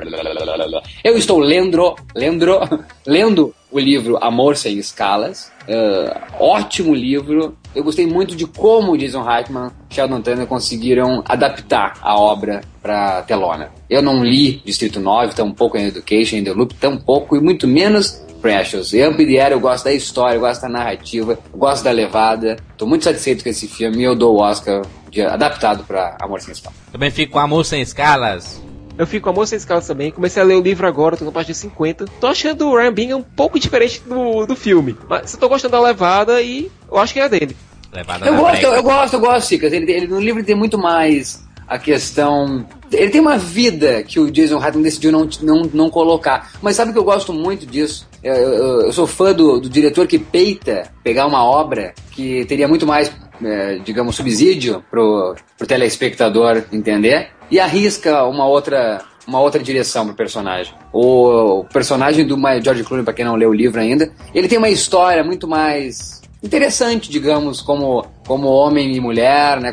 Eu 1.05 1.19
estou 1.19 1.39
lendo, 1.39 1.95
lendo, 2.15 2.59
lendo 3.07 3.55
o 3.71 3.79
livro 3.79 4.17
Amor 4.25 4.57
Sem 4.57 4.79
Escalas. 4.79 5.53
Uh, 5.69 6.43
ótimo 6.43 6.95
livro. 6.95 7.55
Eu 7.75 7.85
gostei 7.85 8.07
muito 8.07 8.35
de 8.35 8.47
como 8.47 8.97
Jason 8.97 9.23
Reitman 9.23 9.71
e 9.91 9.95
Sheldon 9.95 10.23
Turner 10.23 10.47
conseguiram 10.47 11.23
adaptar 11.27 11.99
a 12.01 12.19
obra 12.19 12.63
para 12.81 13.21
telona. 13.25 13.71
Eu 13.91 14.01
não 14.01 14.25
li 14.25 14.63
Distrito 14.65 14.99
9, 15.01 15.35
tampouco 15.35 15.77
em 15.77 15.85
Education, 15.85 16.37
em 16.37 16.45
The 16.45 16.55
Loop, 16.55 16.75
tampouco, 16.77 17.37
e 17.37 17.41
muito 17.43 17.69
menos 17.69 18.23
Precious. 18.41 18.93
E 18.93 19.01
Air 19.03 19.53
eu 19.53 19.61
gosto 19.61 19.85
da 19.85 19.93
história, 19.93 20.37
eu 20.37 20.41
gosto 20.41 20.63
da 20.63 20.69
narrativa, 20.69 21.33
eu 21.53 21.59
gosto 21.59 21.85
da 21.85 21.91
levada. 21.91 22.57
Tô 22.77 22.87
muito 22.87 23.05
satisfeito 23.05 23.43
com 23.43 23.51
esse 23.51 23.67
filme 23.67 23.99
e 23.99 24.05
eu 24.05 24.15
dou 24.15 24.37
o 24.37 24.41
Oscar 24.41 24.83
de, 25.11 25.23
adaptado 25.23 25.85
para 25.85 26.17
Amor 26.21 26.41
Sem 26.41 26.53
Escalas. 26.53 26.79
Também 26.93 27.11
fico 27.11 27.33
com 27.33 27.39
Amor 27.39 27.65
Sem 27.65 27.81
Escalas. 27.83 28.63
Eu 28.97 29.07
fico 29.07 29.25
com 29.25 29.31
Amor 29.31 29.47
Sem 29.47 29.57
Escalas 29.57 29.87
também. 29.87 30.11
Comecei 30.11 30.43
a 30.43 30.45
ler 30.45 30.57
o 30.57 30.61
livro 30.61 30.87
agora, 30.87 31.17
tô 31.17 31.25
na 31.25 31.33
página 31.33 31.55
50. 31.55 32.07
Tô 32.21 32.27
achando 32.27 32.69
o 32.69 32.77
Ryan 32.77 32.93
Bingham 32.93 33.19
um 33.19 33.23
pouco 33.23 33.59
diferente 33.59 34.03
do, 34.07 34.47
do 34.47 34.57
filme. 34.57 34.97
Mas 35.09 35.33
eu 35.35 35.41
tô 35.41 35.49
gostando 35.49 35.73
da 35.73 35.81
levada 35.81 36.41
e 36.43 36.71
eu 36.91 36.99
acho 36.99 37.13
que 37.13 37.21
é 37.21 37.29
dele. 37.29 37.57
Levada 37.93 38.27
Eu 38.27 38.37
gosto, 38.37 38.63
eu, 38.63 38.75
eu 38.75 38.83
gosto, 38.83 39.15
eu 39.15 39.21
gosto, 39.21 39.47
Cicas. 39.47 39.73
Ele, 39.73 39.91
ele, 39.91 40.07
no 40.07 40.21
livro 40.21 40.45
tem 40.45 40.55
muito 40.55 40.77
mais 40.77 41.45
a 41.67 41.79
questão. 41.79 42.67
Ele 42.93 43.11
tem 43.11 43.21
uma 43.21 43.37
vida 43.39 44.03
que 44.03 44.19
o 44.19 44.31
Jason 44.31 44.59
Reitman 44.59 44.83
decidiu 44.83 45.13
não, 45.13 45.29
não, 45.43 45.63
não 45.73 45.91
colocar. 45.91 46.51
Mas 46.63 46.77
sabe 46.77 46.93
que 46.93 46.99
eu 46.99 47.05
gosto 47.05 47.33
muito 47.33 47.67
disso? 47.67 48.09
Eu, 48.23 48.35
eu- 48.35 48.81
eu 48.83 48.93
sou 48.93 49.07
fã 49.07 49.33
do, 49.33 49.61
do 49.61 49.69
diretor 49.69 50.07
que 50.07 50.19
peita 50.19 50.91
pegar 51.05 51.27
uma 51.27 51.45
obra 51.45 51.95
que 52.13 52.45
teria 52.47 52.67
muito 52.67 52.87
mais, 52.87 53.13
é, 53.45 53.79
digamos, 53.85 54.17
subsídio 54.17 54.83
pro, 54.91 55.35
pro 55.57 55.67
telespectador 55.67 56.63
entender 56.73 57.29
e 57.51 57.59
arrisca 57.61 58.25
uma 58.25 58.47
outra. 58.47 59.03
Uma 59.27 59.41
outra 59.41 59.63
direção 59.63 60.07
pro 60.07 60.15
personagem. 60.15 60.73
O, 60.91 61.59
o 61.61 61.65
personagem 61.65 62.25
do 62.27 62.35
George 62.65 62.83
Clooney, 62.83 63.05
pra 63.05 63.13
quem 63.13 63.27
não 63.27 63.37
leu 63.37 63.51
o 63.51 63.55
livro 63.55 63.79
ainda, 63.79 64.11
ele 64.35 64.49
tem 64.49 64.57
uma 64.57 64.71
história 64.71 65.23
muito 65.23 65.47
mais 65.47 66.18
interessante, 66.43 67.11
digamos, 67.11 67.61
como, 67.61 68.05
como 68.27 68.49
homem 68.49 68.95
e 68.95 69.01
mulher, 69.01 69.61
né, 69.61 69.73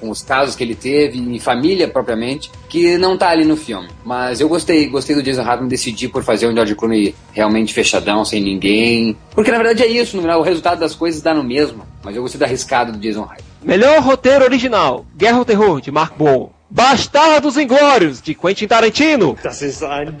com- 0.00 0.10
os 0.10 0.22
casos 0.22 0.54
que 0.54 0.62
ele 0.62 0.74
teve, 0.74 1.18
em 1.18 1.38
família 1.38 1.88
propriamente, 1.88 2.50
que 2.68 2.96
não 2.98 3.16
tá 3.16 3.30
ali 3.30 3.44
no 3.44 3.56
filme. 3.56 3.88
Mas 4.04 4.40
eu 4.40 4.48
gostei, 4.48 4.86
gostei 4.88 5.16
do 5.16 5.22
Jason 5.22 5.42
Reitman 5.42 5.68
decidir 5.68 6.08
por 6.08 6.22
fazer 6.22 6.46
um 6.46 6.54
George 6.54 6.74
Clooney 6.74 7.14
realmente 7.32 7.74
fechadão, 7.74 8.24
sem 8.24 8.42
ninguém. 8.42 9.16
Porque 9.34 9.50
na 9.50 9.56
verdade 9.58 9.82
é 9.82 9.86
isso, 9.86 10.16
no 10.16 10.22
final, 10.22 10.40
o 10.40 10.44
resultado 10.44 10.78
das 10.80 10.94
coisas 10.94 11.20
dá 11.22 11.34
no 11.34 11.42
mesmo. 11.42 11.82
Mas 12.04 12.14
eu 12.14 12.22
gostei 12.22 12.38
da 12.38 12.46
arriscada 12.46 12.92
do 12.92 12.98
Jason 12.98 13.22
Reitman. 13.24 13.44
Melhor 13.62 14.00
roteiro 14.02 14.44
original: 14.44 15.06
Guerra 15.16 15.38
ao 15.38 15.44
Terror, 15.44 15.80
de 15.80 15.90
Mark 15.90 16.16
Bowl. 16.16 16.52
Bastardos 16.74 17.56
Inglórios, 17.56 18.20
de 18.20 18.34
Quentin 18.34 18.66
Tarantino. 18.66 19.38
Das 19.40 19.62
ist 19.62 19.84
ein 19.84 20.12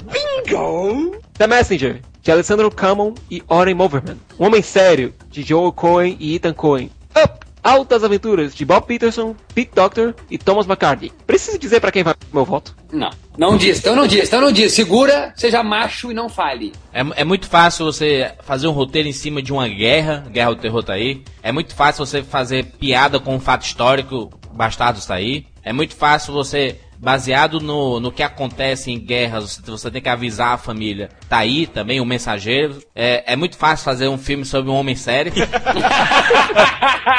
Bingo! 0.46 1.20
The 1.36 1.48
Messenger, 1.48 2.00
de 2.22 2.30
Alessandro 2.30 2.70
Camon 2.70 3.12
e 3.28 3.42
Oren 3.48 3.74
Moverman. 3.74 4.18
Um 4.38 4.46
Homem 4.46 4.62
Sério, 4.62 5.12
de 5.32 5.42
Joel 5.42 5.72
Cohen 5.72 6.16
e 6.20 6.36
Ethan 6.36 6.52
Cohen. 6.52 6.92
Up! 7.10 7.44
Altas 7.60 8.04
Aventuras, 8.04 8.54
de 8.54 8.64
Bob 8.64 8.86
Peterson, 8.86 9.34
Pete 9.52 9.72
Doctor 9.74 10.14
e 10.30 10.38
Thomas 10.38 10.64
McCarthy. 10.66 11.10
Preciso 11.26 11.58
dizer 11.58 11.80
pra 11.80 11.90
quem 11.90 12.04
vai 12.04 12.14
meu 12.32 12.44
voto? 12.44 12.76
Não. 12.92 13.10
Não 13.36 13.56
diz, 13.56 13.80
então 13.80 13.96
não 13.96 14.06
diz, 14.06 14.28
então 14.28 14.40
não 14.40 14.52
diz. 14.52 14.72
Segura, 14.74 15.32
seja 15.34 15.60
macho 15.60 16.12
e 16.12 16.14
não 16.14 16.28
fale. 16.28 16.72
É, 16.92 17.00
é 17.16 17.24
muito 17.24 17.48
fácil 17.48 17.84
você 17.84 18.30
fazer 18.44 18.68
um 18.68 18.72
roteiro 18.72 19.08
em 19.08 19.12
cima 19.12 19.42
de 19.42 19.52
uma 19.52 19.66
guerra, 19.66 20.24
Guerra 20.30 20.54
do 20.54 20.60
Terror 20.60 20.84
tá 20.84 20.92
aí. 20.92 21.24
É 21.42 21.50
muito 21.50 21.74
fácil 21.74 22.06
você 22.06 22.22
fazer 22.22 22.64
piada 22.78 23.18
com 23.18 23.34
um 23.34 23.40
fato 23.40 23.66
histórico, 23.66 24.30
Bastardos 24.52 25.04
tá 25.04 25.14
aí. 25.14 25.46
É 25.64 25.72
muito 25.72 25.96
fácil 25.96 26.34
você, 26.34 26.78
baseado 26.98 27.58
no, 27.58 27.98
no 27.98 28.12
que 28.12 28.22
acontece 28.22 28.90
em 28.90 28.98
guerras, 28.98 29.60
você, 29.64 29.90
tem 29.90 30.02
que 30.02 30.08
avisar 30.08 30.54
a 30.54 30.58
família. 30.58 31.08
Tá 31.28 31.38
aí 31.38 31.66
também, 31.66 32.00
o 32.00 32.04
Mensageiro. 32.04 32.80
É, 32.94 33.32
é 33.32 33.36
muito 33.36 33.56
fácil 33.56 33.84
fazer 33.84 34.08
um 34.08 34.18
filme 34.18 34.44
sobre 34.44 34.70
um 34.70 34.74
homem 34.74 34.94
sério, 34.94 35.32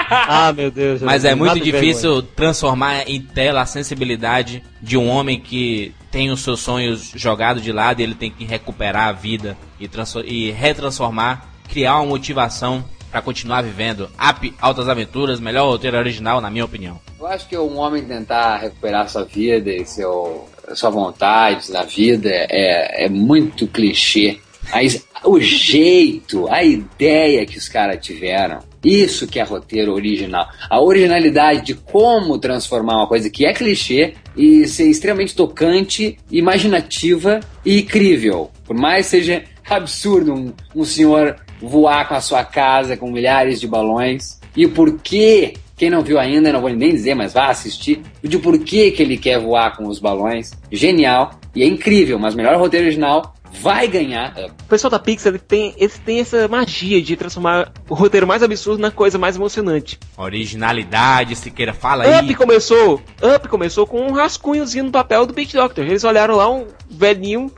Ah, 0.08 0.54
meu 0.56 0.70
Deus. 0.70 1.02
mas 1.02 1.26
é 1.26 1.34
muito 1.34 1.60
difícil 1.60 2.22
transformar 2.22 3.10
em 3.10 3.22
tela 3.22 3.62
a 3.62 3.66
sensibilidade 3.66 4.64
de 4.82 4.98
um 4.98 5.08
homem 5.08 5.40
que 5.40 5.94
tem 6.12 6.30
os 6.32 6.42
seus 6.42 6.60
sonhos 6.60 7.12
jogados 7.16 7.64
de 7.64 7.72
lado 7.72 8.00
e 8.00 8.04
ele 8.04 8.16
tem 8.16 8.30
que 8.32 8.46
recuperar 8.46 9.08
a 9.08 9.12
vida 9.12 9.58
e, 9.80 9.90
e 10.26 10.52
retransformar, 10.52 11.50
criar 11.68 11.98
uma 11.98 12.06
motivação 12.06 12.86
pra 13.16 13.22
continuar 13.22 13.62
vivendo. 13.62 14.10
Up, 14.22 14.54
Altas 14.60 14.90
Aventuras, 14.90 15.40
melhor 15.40 15.70
roteiro 15.70 15.96
original, 15.96 16.42
na 16.42 16.52
minha 16.52 16.66
opinião. 16.66 17.00
Eu 17.18 17.26
acho 17.28 17.48
que 17.48 17.58
um 17.58 17.78
homem 17.78 18.04
tentar 18.04 18.58
recuperar 18.58 19.10
sua 19.10 19.24
vida 19.24 19.72
e 19.72 19.86
seu, 19.86 20.50
sua 20.74 20.90
vontade 20.90 21.72
na 21.72 21.84
vida 21.84 22.30
é, 22.30 23.06
é 23.06 23.10
muito 23.10 23.68
clichê. 23.68 24.38
Mas 24.70 25.08
o 25.24 25.40
jeito, 25.40 26.52
a 26.52 26.62
ideia 26.62 27.46
que 27.46 27.58
os 27.58 27.70
caras 27.70 28.06
tiveram, 28.06 28.60
isso 28.84 29.28
que 29.28 29.40
é 29.40 29.44
roteiro 29.44 29.94
original. 29.94 30.50
A 30.70 30.82
originalidade 30.82 31.68
de 31.68 31.74
como 31.74 32.38
transformar 32.38 32.98
uma 32.98 33.08
coisa 33.08 33.30
que 33.30 33.46
é 33.46 33.54
clichê 33.54 34.16
e 34.36 34.68
ser 34.68 34.90
extremamente 34.90 35.34
tocante, 35.34 36.18
imaginativa 36.30 37.40
e 37.64 37.82
crível. 37.82 38.52
Por 38.66 38.76
mais 38.76 39.06
seja 39.06 39.42
absurdo 39.70 40.34
um, 40.34 40.54
um 40.76 40.84
senhor 40.84 41.38
voar 41.68 42.08
com 42.08 42.16
a 42.16 42.22
sua 42.22 42.44
casa 42.44 42.96
com 42.96 43.12
milhares 43.12 43.60
de 43.60 43.68
balões. 43.68 44.40
E 44.56 44.66
o 44.66 44.72
porquê 44.72 45.56
quem 45.78 45.90
não 45.90 46.02
viu 46.02 46.18
ainda, 46.18 46.54
não 46.54 46.62
vou 46.62 46.70
nem 46.70 46.94
dizer, 46.94 47.16
mas 47.16 47.34
vá 47.34 47.48
assistir. 47.48 48.02
De 48.24 48.38
por 48.40 48.58
que 48.60 48.96
ele 48.98 49.18
quer 49.18 49.40
voar 49.40 49.76
com 49.76 49.88
os 49.88 50.00
balões. 50.00 50.54
Genial. 50.72 51.38
E 51.54 51.64
é 51.64 51.66
incrível, 51.66 52.18
mas 52.18 52.36
melhor 52.36 52.58
roteiro 52.58 52.86
original 52.86 53.36
vai 53.62 53.88
ganhar. 53.88 54.34
O 54.62 54.68
pessoal 54.68 54.92
da 54.92 55.00
Pixar 55.00 55.32
ele 55.32 55.40
tem, 55.40 55.74
eles 55.78 55.98
têm 55.98 56.20
essa 56.20 56.48
magia 56.48 57.02
de 57.02 57.16
transformar 57.16 57.72
o 57.90 57.94
roteiro 57.94 58.28
mais 58.28 58.44
absurdo 58.44 58.82
na 58.82 58.92
coisa 58.92 59.18
mais 59.18 59.36
emocionante. 59.36 60.00
Originalidade, 60.18 61.36
Siqueira, 61.36 61.74
fala 61.74 62.04
aí. 62.04 62.26
Up 62.26 62.36
começou, 62.36 63.02
Up 63.36 63.48
começou 63.48 63.88
com 63.88 64.02
um 64.02 64.12
rascunhozinho 64.12 64.86
no 64.86 64.92
papel 64.92 65.26
do 65.26 65.34
Pete 65.34 65.56
Doctor. 65.56 65.86
Eles 65.86 66.04
olharam 66.04 66.36
lá 66.36 66.50
um 66.50 66.68
velhinho 66.90 67.52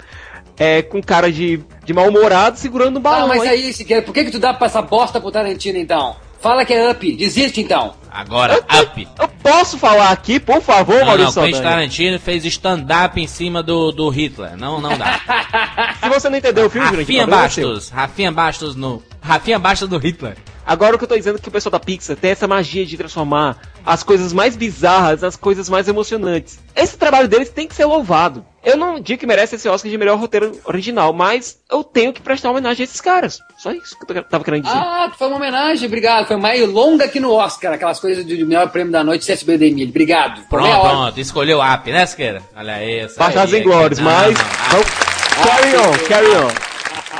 é, 0.57 0.81
com 0.81 1.01
cara 1.01 1.31
de, 1.31 1.59
de 1.85 1.93
mal-humorado 1.93 2.57
segurando 2.57 2.95
um 2.97 2.99
Ah, 2.99 3.01
balão. 3.01 3.27
mas 3.29 3.43
hein? 3.43 3.49
aí, 3.49 3.73
Siqueira, 3.73 4.01
por 4.01 4.13
que 4.13 4.25
que 4.25 4.31
tu 4.31 4.39
dá 4.39 4.53
pra 4.53 4.67
essa 4.67 4.81
bosta 4.81 5.19
pro 5.21 5.31
Tarantino 5.31 5.77
então? 5.77 6.15
Fala 6.39 6.63
que 6.63 6.73
é 6.73 6.91
up, 6.91 7.11
desiste 7.15 7.61
então. 7.61 7.95
Agora, 8.11 8.63
Up. 8.81 9.07
Eu 9.19 9.27
posso 9.41 9.77
falar 9.77 10.11
aqui, 10.11 10.39
por 10.39 10.61
favor, 10.61 10.93
Não, 10.93 10.99
não, 11.01 11.05
Maurício 11.07 11.33
Quentin 11.41 11.53
Saldanha? 11.53 11.75
Tarantino 11.75 12.19
fez 12.19 12.45
stand-up 12.45 13.19
em 13.19 13.27
cima 13.27 13.61
do, 13.63 13.91
do 13.91 14.07
Hitler. 14.09 14.55
Não, 14.55 14.79
não 14.79 14.95
dá. 14.97 15.19
Se 16.01 16.09
você 16.09 16.29
não 16.29 16.37
entendeu 16.37 16.67
o 16.67 16.69
filme, 16.69 16.87
Rafinha 16.97 17.23
seu. 17.25 17.27
Bastos. 17.27 17.89
Rafinha 17.89 18.31
Bastos 18.31 18.75
no... 18.75 19.01
Rafinha 19.27 19.59
Bastos 19.59 19.89
do 19.89 19.97
Hitler. 19.97 20.37
Agora 20.65 20.95
o 20.95 20.97
que 20.97 21.03
eu 21.03 21.07
tô 21.07 21.15
dizendo 21.15 21.37
é 21.37 21.41
que 21.41 21.47
o 21.47 21.51
pessoal 21.51 21.71
da 21.71 21.79
Pixar 21.79 22.15
tem 22.15 22.31
essa 22.31 22.47
magia 22.47 22.85
de 22.85 22.97
transformar 22.97 23.57
as 23.85 24.03
coisas 24.03 24.33
mais 24.33 24.55
bizarras 24.55 25.21
nas 25.21 25.35
coisas 25.35 25.69
mais 25.69 25.87
emocionantes. 25.87 26.59
Esse 26.75 26.97
trabalho 26.97 27.27
deles 27.27 27.49
tem 27.49 27.67
que 27.67 27.75
ser 27.75 27.85
louvado. 27.85 28.45
Eu 28.63 28.75
não 28.75 28.99
digo 28.99 29.19
que 29.19 29.25
merece 29.25 29.55
esse 29.55 29.67
Oscar 29.67 29.89
de 29.89 29.97
melhor 29.97 30.17
roteiro 30.17 30.51
original, 30.65 31.13
mas 31.13 31.57
eu 31.69 31.83
tenho 31.83 32.11
que 32.11 32.21
prestar 32.21 32.51
homenagem 32.51 32.83
a 32.83 32.85
esses 32.85 32.99
caras. 32.99 33.39
Só 33.57 33.71
isso 33.71 33.97
que 33.97 34.11
eu 34.11 34.23
tava 34.23 34.43
querendo 34.43 34.63
dizer. 34.63 34.75
Ah, 34.77 35.11
foi 35.17 35.27
uma 35.27 35.37
homenagem, 35.37 35.87
obrigado. 35.87 36.27
Foi 36.27 36.37
mais 36.37 36.67
longa 36.67 37.07
que 37.07 37.19
no 37.19 37.31
Oscar, 37.31 37.73
aquelas 37.73 37.99
coisas 37.99 38.25
de, 38.25 38.43
melhor 38.45 38.69
prêmio 38.69 38.91
da 38.91 39.03
noite, 39.03 39.25
CSB 39.25 39.57
de 39.57 39.65
Emílio. 39.67 39.89
Obrigado. 39.89 40.41
Pronto, 40.49 40.81
pronto. 40.81 41.19
Escolheu 41.19 41.59
o 41.59 41.73
Up, 41.73 41.89
né, 41.89 42.05
Siqueira? 42.05 42.41
Olha 42.55 42.75
aí. 42.75 42.99
essa 42.99 43.17
Bastardos 43.17 43.53
aí, 43.53 43.61
Inglórios, 43.61 43.99
não, 43.99 44.05
mas... 44.05 44.33
não, 44.33 44.43
ah, 44.43 45.47
Carry 45.47 45.77
on, 45.77 46.07
carry 46.07 46.27
on. 46.27 46.76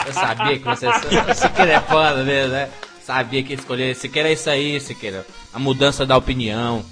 Eu 0.07 0.13
sabia 0.13 0.57
que 0.57 0.63
você... 0.65 0.87
Siqueira 1.35 1.73
é 1.73 1.79
foda 1.81 2.23
mesmo, 2.23 2.53
né? 2.53 2.69
Sabia 3.05 3.43
que 3.43 3.53
escolher. 3.53 3.95
Siqueira 3.95 4.29
é 4.29 4.33
isso 4.33 4.49
aí, 4.49 4.79
Siqueira. 4.79 5.25
A 5.53 5.59
mudança 5.59 6.05
da 6.05 6.17
opinião. 6.17 6.83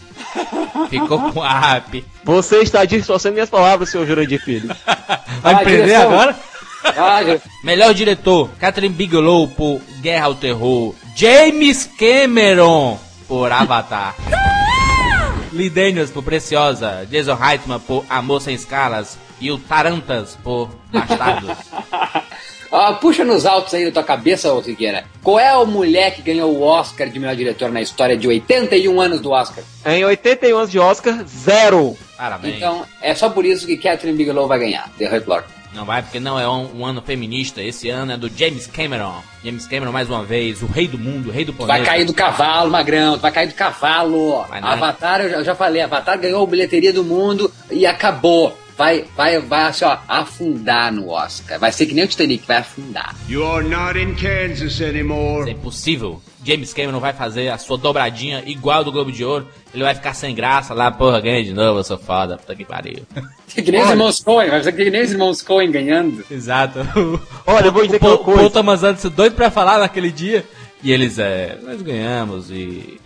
Ficou 0.89 1.19
com 1.31 1.39
o 1.39 1.43
Up. 1.43 2.05
Você 2.23 2.57
está 2.59 2.85
distorcendo 2.85 3.33
minhas 3.33 3.49
palavras, 3.49 3.89
senhor 3.89 4.05
Jurandir 4.07 4.41
Filho. 4.43 4.67
Vai 5.41 5.53
Ah, 5.53 5.57
prender 5.59 5.85
direção. 5.85 6.11
agora? 6.11 6.35
Ah, 6.85 7.19
Melhor 7.63 7.93
diretor, 7.93 8.49
Catherine 8.59 8.93
Bigelow 8.93 9.47
por 9.49 9.81
Guerra 10.01 10.27
ao 10.27 10.35
Terror. 10.35 10.93
James 11.15 11.89
Cameron 11.97 12.99
por 13.27 13.51
Avatar. 13.51 14.15
Lee 15.51 15.69
Daniels 15.69 16.11
por 16.11 16.23
Preciosa. 16.23 17.05
Jason 17.09 17.33
Reitman 17.35 17.79
por 17.79 18.05
Amor 18.09 18.41
Sem 18.41 18.55
Escalas. 18.55 19.17
E 19.41 19.51
o 19.51 19.57
Tarantas 19.57 20.37
por 20.43 20.69
Bastardos. 20.93 21.57
Ah, 22.71 22.93
puxa 22.93 23.23
nos 23.23 23.45
altos 23.45 23.73
aí 23.73 23.85
da 23.85 23.91
tua 23.91 24.03
cabeça, 24.03 24.53
ô 24.53 24.61
Siqueira. 24.61 25.05
Qual 25.23 25.39
é 25.39 25.49
a 25.49 25.63
mulher 25.65 26.13
que 26.15 26.21
ganhou 26.21 26.51
o 26.51 26.61
Oscar 26.61 27.09
de 27.09 27.19
melhor 27.19 27.35
diretor 27.35 27.71
na 27.71 27.81
história 27.81 28.17
de 28.17 28.27
81 28.27 28.99
anos 28.99 29.21
do 29.21 29.31
Oscar? 29.31 29.63
Em 29.85 30.03
81 30.03 30.57
anos 30.57 30.71
de 30.71 30.79
Oscar, 30.79 31.23
zero. 31.25 31.97
Parabéns. 32.17 32.55
Então, 32.55 32.85
é 33.01 33.13
só 33.13 33.29
por 33.29 33.45
isso 33.45 33.65
que 33.65 33.77
Catherine 33.77 34.17
Bigelow 34.17 34.47
vai 34.47 34.59
ganhar, 34.59 34.89
The 34.97 35.13
Hurt 35.13 35.27
Locker. 35.27 35.55
Não 35.75 35.83
vai, 35.83 36.01
porque 36.01 36.21
não 36.21 36.39
é 36.39 36.47
um, 36.47 36.79
um 36.79 36.85
ano 36.85 37.01
feminista. 37.01 37.61
Esse 37.61 37.89
ano 37.89 38.13
é 38.13 38.17
do 38.17 38.29
James 38.29 38.65
Cameron. 38.65 39.21
James 39.43 39.67
Cameron, 39.67 39.91
mais 39.91 40.09
uma 40.09 40.23
vez, 40.23 40.61
o 40.63 40.65
rei 40.67 40.87
do 40.87 40.97
mundo, 40.97 41.27
o 41.27 41.31
rei 41.33 41.43
do 41.43 41.51
planeta. 41.51 41.79
vai 41.79 41.85
cair 41.85 42.05
do 42.05 42.13
cavalo, 42.13 42.71
Magrão, 42.71 43.17
vai 43.17 43.31
cair 43.31 43.47
do 43.49 43.53
cavalo. 43.53 44.45
Avatar, 44.49 45.21
eu 45.21 45.29
já, 45.29 45.35
eu 45.37 45.43
já 45.43 45.53
falei, 45.53 45.81
Avatar 45.81 46.17
ganhou 46.17 46.41
a 46.41 46.47
bilheteria 46.47 46.93
do 46.93 47.03
mundo 47.03 47.51
e 47.69 47.85
acabou. 47.85 48.57
Vai, 48.77 49.05
vai, 49.15 49.39
vai 49.39 49.63
assim, 49.63 49.85
ó, 49.85 49.97
afundar 50.07 50.91
no 50.91 51.09
Oscar. 51.09 51.57
Vai 51.57 51.71
ser 51.71 51.85
que 51.85 51.93
nem 51.93 52.03
o 52.03 52.07
Titanic, 52.07 52.45
vai 52.45 52.57
afundar. 52.57 53.15
You're 53.29 53.67
not 53.67 53.97
in 53.97 54.15
Kansas 54.15 54.73
Isso 54.73 54.83
é 54.83 54.89
anymore. 54.89 55.49
impossível. 55.49 56.21
James 56.43 56.73
Cameron 56.73 56.99
vai 56.99 57.13
fazer 57.13 57.49
a 57.49 57.57
sua 57.57 57.77
dobradinha 57.77 58.43
igual 58.45 58.83
do 58.83 58.91
Globo 58.91 59.11
de 59.11 59.23
Ouro. 59.23 59.47
Ele 59.73 59.83
vai 59.83 59.95
ficar 59.95 60.13
sem 60.13 60.35
graça 60.35 60.73
lá, 60.73 60.91
porra, 60.91 61.19
ganha 61.19 61.43
de 61.43 61.53
novo, 61.53 61.79
eu 61.79 61.83
sou 61.83 61.97
foda, 61.97 62.37
puta 62.37 62.55
que 62.55 62.65
pariu. 62.65 63.03
Que 63.55 63.71
nem 63.71 63.81
os 63.81 63.89
irmãos 63.89 64.19
Coen, 64.19 64.49
vai 64.49 64.61
ser 64.61 64.73
que 64.73 64.89
nem 64.89 65.01
os 65.01 65.11
irmãos 65.13 65.41
Coen 65.41 65.71
ganhando. 65.71 66.25
Exato. 66.29 66.79
Olha, 67.47 67.67
eu 67.67 67.71
vou 67.71 67.85
dizer 67.85 67.95
o 67.95 67.99
que 68.01 68.05
uma 68.05 68.17
coisa. 68.17 68.49
Thomas 68.49 68.83
Anderson 68.83 69.07
doido 69.07 69.33
pra 69.33 69.49
falar 69.49 69.79
naquele 69.79 70.11
dia. 70.11 70.43
E 70.83 70.91
eles, 70.91 71.17
é, 71.17 71.57
nós 71.63 71.81
ganhamos 71.81 72.51
e... 72.51 72.99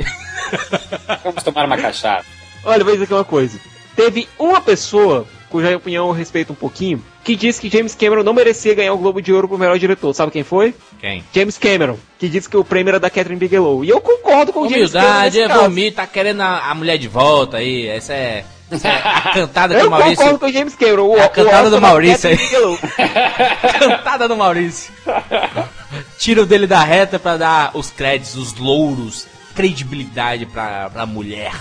Vamos 1.23 1.43
tomar 1.43 1.65
uma 1.65 1.77
cachaça. 1.77 2.25
Olha, 2.63 2.81
eu 2.81 2.85
vou 2.85 2.93
dizer 2.93 3.03
aqui 3.03 3.13
uma 3.13 3.23
coisa. 3.23 3.59
Teve 3.95 4.27
uma 4.39 4.59
pessoa, 4.59 5.27
cuja 5.49 5.75
opinião 5.75 6.07
eu 6.07 6.13
respeito 6.13 6.53
um 6.53 6.55
pouquinho, 6.55 7.03
que 7.23 7.35
disse 7.35 7.59
que 7.59 7.69
James 7.69 7.95
Cameron 7.95 8.23
não 8.23 8.33
merecia 8.33 8.75
ganhar 8.75 8.93
o 8.93 8.97
Globo 8.97 9.21
de 9.21 9.33
Ouro 9.33 9.47
pro 9.47 9.57
melhor 9.57 9.77
diretor. 9.77 10.13
Sabe 10.13 10.31
quem 10.31 10.43
foi? 10.43 10.73
Quem? 10.99 11.23
James 11.33 11.57
Cameron, 11.57 11.97
que 12.17 12.29
disse 12.29 12.49
que 12.49 12.57
o 12.57 12.63
prêmio 12.63 12.91
era 12.91 12.99
da 12.99 13.09
Catherine 13.09 13.39
Bigelow. 13.39 13.83
E 13.83 13.89
eu 13.89 13.99
concordo 13.99 14.53
com 14.53 14.61
o 14.61 14.69
James 14.69 14.91
Cameron. 14.91 15.09
Humildade, 15.09 15.41
é 15.41 15.47
vomir, 15.47 15.93
tá 15.93 16.07
querendo 16.07 16.41
a, 16.41 16.69
a 16.69 16.75
mulher 16.75 16.97
de 16.97 17.07
volta 17.07 17.57
aí. 17.57 17.87
Essa 17.87 18.13
é, 18.13 18.45
é 18.71 18.89
a 18.89 19.33
cantada 19.33 19.75
que 19.75 19.81
Eu 19.81 19.87
o 19.87 19.89
Maurício... 19.89 20.15
concordo 20.17 20.39
com 20.39 20.45
o 20.45 20.51
James 20.51 20.75
Cameron. 20.75 21.07
O, 21.07 21.17
É 21.17 21.23
a 21.23 21.29
cantada 21.29 21.69
do 21.69 21.81
Maurício 21.81 22.29
aí. 22.29 22.37
Cantada 23.79 24.27
do 24.27 24.37
Maurício. 24.37 24.93
Tira 26.17 26.43
o 26.43 26.45
dele 26.45 26.67
da 26.67 26.83
reta 26.83 27.17
pra 27.17 27.37
dar 27.37 27.71
os 27.73 27.89
créditos, 27.89 28.35
os 28.35 28.55
louros, 28.55 29.27
credibilidade 29.55 30.45
pra, 30.45 30.89
pra 30.89 31.05
mulher. 31.05 31.53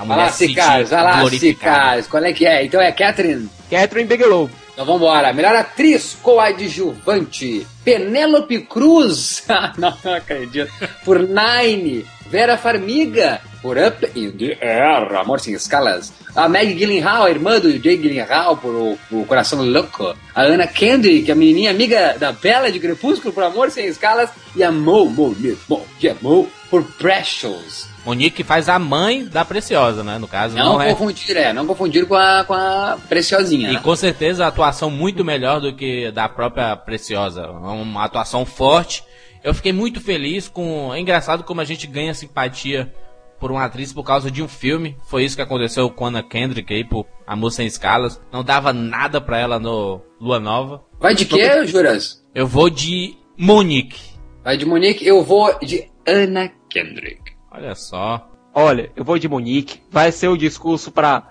A 0.00 0.04
mulher 0.04 0.16
lá, 0.16 0.32
se 0.32 0.46
Sicaros, 0.48 0.88
vai 0.88 1.02
lá. 1.02 1.28
Sicaros. 1.28 2.06
Qual 2.06 2.24
é 2.24 2.32
que 2.32 2.46
é? 2.46 2.64
Então 2.64 2.80
é 2.80 2.90
Catherine. 2.90 3.50
Catherine 3.70 4.08
Bigelow. 4.08 4.48
Então 4.72 4.86
vambora. 4.86 5.30
Melhor 5.34 5.54
atriz 5.54 6.16
coadjuvante. 6.22 7.66
Penélope 7.84 8.60
Cruz. 8.60 9.44
Ah, 9.50 9.74
não, 9.76 9.94
não 10.02 10.14
acredito. 10.14 10.72
Por 11.04 11.18
Nine. 11.18 12.06
Vera 12.30 12.56
Farmiga. 12.56 13.42
Por 13.60 13.76
Up 13.76 14.10
in 14.18 14.30
the 14.30 14.56
Air. 14.62 15.16
Amor 15.16 15.38
Sem 15.38 15.52
Escalas. 15.52 16.14
A 16.34 16.48
Meg 16.48 16.72
Gyllenhaal, 16.74 17.24
a 17.24 17.30
irmã 17.30 17.60
do 17.60 17.70
Jay 17.70 17.98
Gyllenhaal, 17.98 18.56
por 18.56 18.74
o, 18.74 18.98
o 19.10 19.26
Coração 19.26 19.60
Louco. 19.62 20.16
A 20.34 20.42
Anna 20.44 20.66
Kendrick, 20.66 21.30
a 21.30 21.34
menininha 21.34 21.72
amiga 21.72 22.16
da 22.18 22.32
Bela 22.32 22.72
de 22.72 22.80
Crepúsculo, 22.80 23.34
por 23.34 23.42
Amor 23.42 23.70
Sem 23.70 23.84
Escalas. 23.84 24.30
E 24.56 24.64
a 24.64 24.72
Mo, 24.72 25.10
Mo, 25.10 25.36
Mo, 25.38 25.58
Mo, 25.68 25.86
Mo 26.22 26.48
por 26.70 26.84
Precious. 26.84 27.89
Monique 28.04 28.42
faz 28.42 28.68
a 28.68 28.78
mãe 28.78 29.24
da 29.24 29.44
Preciosa, 29.44 30.02
né? 30.02 30.18
No 30.18 30.26
caso, 30.26 30.56
Não, 30.56 30.74
não, 30.74 30.82
é. 30.82 30.90
confundir, 30.90 31.36
é. 31.36 31.52
Não 31.52 31.66
confundir 31.66 32.06
com 32.06 32.14
a, 32.14 32.44
com 32.44 32.54
a 32.54 32.98
Preciosinha. 33.08 33.70
E 33.70 33.74
né? 33.74 33.80
com 33.80 33.94
certeza 33.94 34.44
a 34.44 34.48
atuação 34.48 34.90
muito 34.90 35.24
melhor 35.24 35.60
do 35.60 35.74
que 35.74 36.10
da 36.10 36.28
própria 36.28 36.76
Preciosa. 36.76 37.50
Uma 37.50 38.04
atuação 38.04 38.46
forte. 38.46 39.04
Eu 39.42 39.54
fiquei 39.54 39.72
muito 39.72 40.00
feliz 40.00 40.48
com. 40.48 40.92
É 40.94 41.00
engraçado 41.00 41.44
como 41.44 41.60
a 41.60 41.64
gente 41.64 41.86
ganha 41.86 42.14
simpatia 42.14 42.92
por 43.38 43.50
uma 43.50 43.64
atriz 43.64 43.92
por 43.92 44.04
causa 44.04 44.30
de 44.30 44.42
um 44.42 44.48
filme. 44.48 44.96
Foi 45.06 45.24
isso 45.24 45.34
que 45.34 45.42
aconteceu 45.42 45.88
com 45.90 46.06
Anna 46.06 46.22
Kendrick 46.22 46.72
aí, 46.72 46.84
por 46.84 47.06
Amor 47.26 47.50
Sem 47.50 47.66
Escalas. 47.66 48.20
Não 48.30 48.44
dava 48.44 48.72
nada 48.72 49.20
pra 49.20 49.38
ela 49.38 49.58
no 49.58 50.00
Lua 50.20 50.38
Nova. 50.38 50.84
Vai 51.00 51.14
de 51.14 51.24
quê, 51.24 51.66
Juras? 51.66 52.22
Eu 52.34 52.46
vou 52.46 52.68
de 52.68 53.16
Monique. 53.36 54.10
Vai 54.44 54.56
de 54.56 54.66
Monique, 54.66 55.06
eu 55.06 55.24
vou 55.24 55.58
de 55.60 55.90
Anna 56.06 56.52
Kendrick. 56.68 57.29
Olha 57.50 57.74
só. 57.74 58.30
Olha, 58.54 58.92
eu 58.94 59.04
vou 59.04 59.18
de 59.18 59.28
Monique. 59.28 59.82
Vai 59.90 60.12
ser 60.12 60.28
o 60.28 60.36
discurso 60.36 60.90
cho 60.92 61.29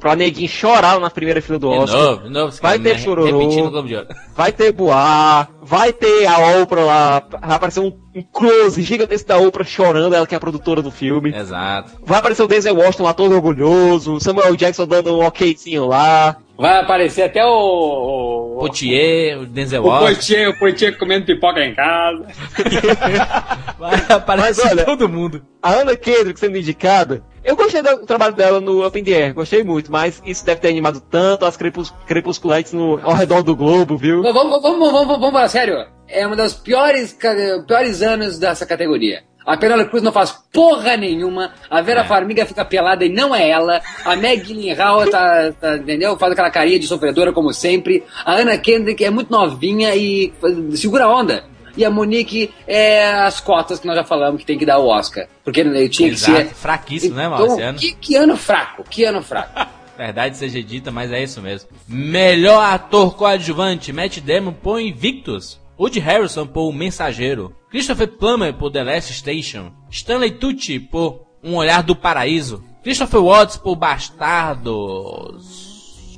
pra 0.00 0.16
neguinho 0.16 0.48
chorar 0.48 0.98
na 1.00 1.10
primeira 1.10 1.40
fila 1.42 1.58
do 1.58 1.70
De 1.70 1.78
Oscar. 1.78 2.00
novo, 2.00 2.22
de 2.24 2.30
novo. 2.30 2.56
Vai 2.62 2.78
ter 2.78 2.98
chororô. 2.98 3.38
Repetindo 3.38 3.66
o 3.66 3.70
Globo 3.70 3.88
de 3.88 3.96
Ouro. 3.96 4.08
Vai 4.34 4.50
ter 4.50 4.72
Boar, 4.72 5.50
vai 5.60 5.92
ter 5.92 6.26
a 6.26 6.62
Oprah 6.62 6.82
lá, 6.84 7.22
vai 7.42 7.56
aparecer 7.56 7.80
um, 7.80 7.92
um 8.14 8.22
close 8.22 8.80
gigantesco 8.80 9.28
da 9.28 9.36
Oprah 9.36 9.62
chorando, 9.62 10.14
ela 10.14 10.26
que 10.26 10.34
é 10.34 10.38
a 10.38 10.40
produtora 10.40 10.80
do 10.80 10.90
filme. 10.90 11.34
Exato. 11.36 11.92
Vai 12.02 12.18
aparecer 12.18 12.42
o 12.42 12.48
Denzel 12.48 12.74
Washington 12.74 13.02
lá 13.04 13.12
todo 13.12 13.34
orgulhoso, 13.34 14.18
Samuel 14.20 14.56
Jackson 14.56 14.86
dando 14.86 15.14
um 15.18 15.26
okzinho 15.26 15.86
lá. 15.86 16.38
Vai 16.56 16.78
aparecer 16.80 17.22
até 17.24 17.44
o. 17.44 18.56
o... 18.56 18.58
Potier, 18.60 19.38
o 19.40 19.44
Denzel 19.46 19.82
O 19.82 19.86
Washington. 19.88 20.06
Poitier, 20.14 20.48
o 20.48 20.58
Poitier 20.58 20.98
comendo 20.98 21.26
pipoca 21.26 21.60
em 21.62 21.74
casa. 21.74 22.24
Vai 23.78 23.94
aparecer 24.08 24.62
Mas 24.64 24.72
olha- 24.72 24.84
todo 24.84 25.08
mundo. 25.08 25.42
A 25.62 25.74
Anna 25.74 25.96
Kendrick 25.96 26.38
sendo 26.40 26.56
indicada, 26.56 27.22
eu 27.44 27.56
gostei 27.56 27.82
do 27.82 28.06
trabalho 28.06 28.34
dela 28.34 28.60
no 28.60 28.86
Up 28.86 28.98
in 28.98 29.04
the 29.04 29.12
Air, 29.12 29.34
gostei 29.34 29.64
muito, 29.64 29.90
mas 29.90 30.22
isso 30.24 30.44
deve 30.44 30.60
ter 30.60 30.68
animado 30.68 31.00
tanto 31.00 31.44
as 31.44 31.56
crepus 31.56 31.92
crepusculantes 32.06 32.72
no, 32.72 33.00
ao 33.02 33.14
redor 33.14 33.42
do 33.42 33.56
globo, 33.56 33.96
viu? 33.96 34.22
Vamos, 34.22 34.34
vamos, 34.34 34.62
vamos, 34.62 34.92
vamos, 34.92 35.06
vamos, 35.06 35.32
vamos, 35.32 35.50
sério. 35.50 35.86
É 36.08 36.26
uma 36.26 36.36
das 36.36 36.54
piores, 36.54 37.16
piores 37.66 38.02
anos 38.02 38.38
dessa 38.38 38.66
categoria. 38.66 39.22
A 39.44 39.56
Penélope 39.56 39.90
Cruz 39.90 40.02
não 40.02 40.12
faz 40.12 40.32
porra 40.52 40.96
nenhuma. 40.96 41.52
A 41.68 41.80
Vera 41.80 42.02
É. 42.02 42.04
Farmiga 42.04 42.46
fica 42.46 42.64
pelada 42.64 43.04
e 43.04 43.08
não 43.08 43.34
é 43.34 43.48
ela. 43.48 43.80
A 44.04 44.14
Meg 44.14 44.42
Gyllenhaal 44.44 45.08
tá, 45.10 45.52
tá, 45.52 45.76
entendeu? 45.76 46.16
Faz 46.16 46.32
aquela 46.32 46.50
carinha 46.50 46.78
de 46.78 46.86
sofredora 46.86 47.32
como 47.32 47.52
sempre. 47.52 48.04
A 48.24 48.36
Anna 48.36 48.56
Kendrick 48.56 49.04
é 49.04 49.10
muito 49.10 49.32
novinha 49.32 49.94
e 49.96 50.32
segura 50.74 51.04
a 51.04 51.12
onda. 51.12 51.44
E 51.76 51.84
a 51.84 51.90
Monique 51.90 52.52
é 52.66 53.12
as 53.22 53.40
cotas 53.40 53.78
que 53.80 53.86
nós 53.86 53.96
já 53.96 54.04
falamos 54.04 54.40
que 54.40 54.46
tem 54.46 54.58
que 54.58 54.66
dar 54.66 54.78
o 54.78 54.86
Oscar. 54.88 55.26
Porque 55.44 55.60
eu 55.60 55.88
tinha 55.88 56.08
que 56.08 56.14
Exato. 56.14 56.36
ser. 56.48 56.54
Fraquíssimo, 56.54 57.14
né, 57.16 57.26
Então, 57.26 57.46
Marciano? 57.48 57.78
que, 57.78 57.92
que 57.92 58.16
ano 58.16 58.36
fraco, 58.36 58.84
que 58.88 59.04
ano 59.04 59.22
fraco. 59.22 59.68
Verdade 59.96 60.36
seja 60.36 60.62
dita, 60.62 60.90
mas 60.90 61.12
é 61.12 61.22
isso 61.22 61.40
mesmo. 61.42 61.68
Melhor 61.86 62.62
ator 62.62 63.14
coadjuvante, 63.14 63.92
Matt 63.92 64.18
Damon 64.20 64.52
por 64.52 64.80
Invictus. 64.80 65.60
Woody 65.78 66.00
Harrison 66.00 66.46
por 66.46 66.68
O 66.68 66.72
Mensageiro. 66.72 67.54
Christopher 67.70 68.08
Plummer 68.08 68.52
por 68.54 68.70
The 68.70 68.84
Last 68.84 69.12
Station. 69.12 69.72
Stanley 69.90 70.32
Tucci 70.32 70.78
por 70.78 71.26
Um 71.42 71.54
Olhar 71.56 71.82
do 71.82 71.94
Paraíso. 71.96 72.62
Christopher 72.82 73.20
Watts 73.22 73.56
por 73.56 73.74
Bastardos. 73.76 75.71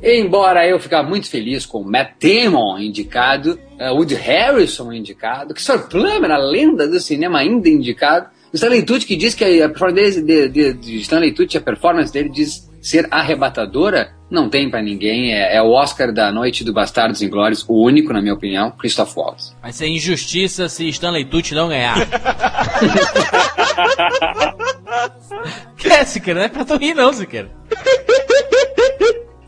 Embora 0.05 0.69
eu 0.69 0.79
ficar 0.79 1.03
muito 1.03 1.31
feliz 1.31 1.65
com 1.65 1.79
o 1.79 1.91
Matt 1.91 2.11
Damon 2.21 2.79
indicado, 2.79 3.59
uh, 3.81 3.95
Woody 3.95 4.15
Harrison 4.15 4.93
indicado, 4.93 5.55
Christopher 5.55 5.89
Plummer, 5.89 6.31
a 6.31 6.37
lenda 6.37 6.87
do 6.87 7.01
cinema 7.01 7.39
ainda 7.39 7.71
indicado, 7.71 8.27
o 8.53 8.57
Stanley 8.57 8.83
Tucci 8.83 9.07
que 9.07 9.17
diz 9.17 9.35
que 9.35 9.63
a 9.63 9.69
performance 9.69 10.21
dele, 10.21 10.49
de, 10.49 10.49
de, 10.49 10.75
de 10.75 10.97
Stanley 10.99 11.33
Tucci, 11.33 11.57
a 11.57 11.61
performance 11.63 12.13
dele 12.13 12.29
diz 12.29 12.71
ser 12.83 13.09
arrebatadora, 13.11 14.13
não 14.31 14.51
tem 14.51 14.69
pra 14.69 14.83
ninguém, 14.83 15.33
é, 15.33 15.57
é 15.57 15.63
o 15.63 15.71
Oscar 15.71 16.13
da 16.13 16.31
noite 16.31 16.63
do 16.63 16.75
Bastardos 16.75 17.23
Inglórios, 17.23 17.65
o 17.67 17.83
único, 17.83 18.13
na 18.13 18.21
minha 18.21 18.35
opinião, 18.35 18.71
Christoph 18.73 19.17
Waltz. 19.17 19.57
Vai 19.63 19.73
ser 19.73 19.87
injustiça 19.87 20.69
se 20.69 20.87
Stanley 20.87 21.25
Tucci 21.25 21.55
não 21.55 21.71
ganhar. 21.71 21.97
que 25.79 25.89
é, 25.89 26.05
Siqueira? 26.05 26.41
Não 26.41 26.47
é 26.47 26.51
pra 26.51 26.67
tu 26.67 26.77
rir 26.77 26.93
não, 26.93 27.11
Siqueira. 27.11 27.49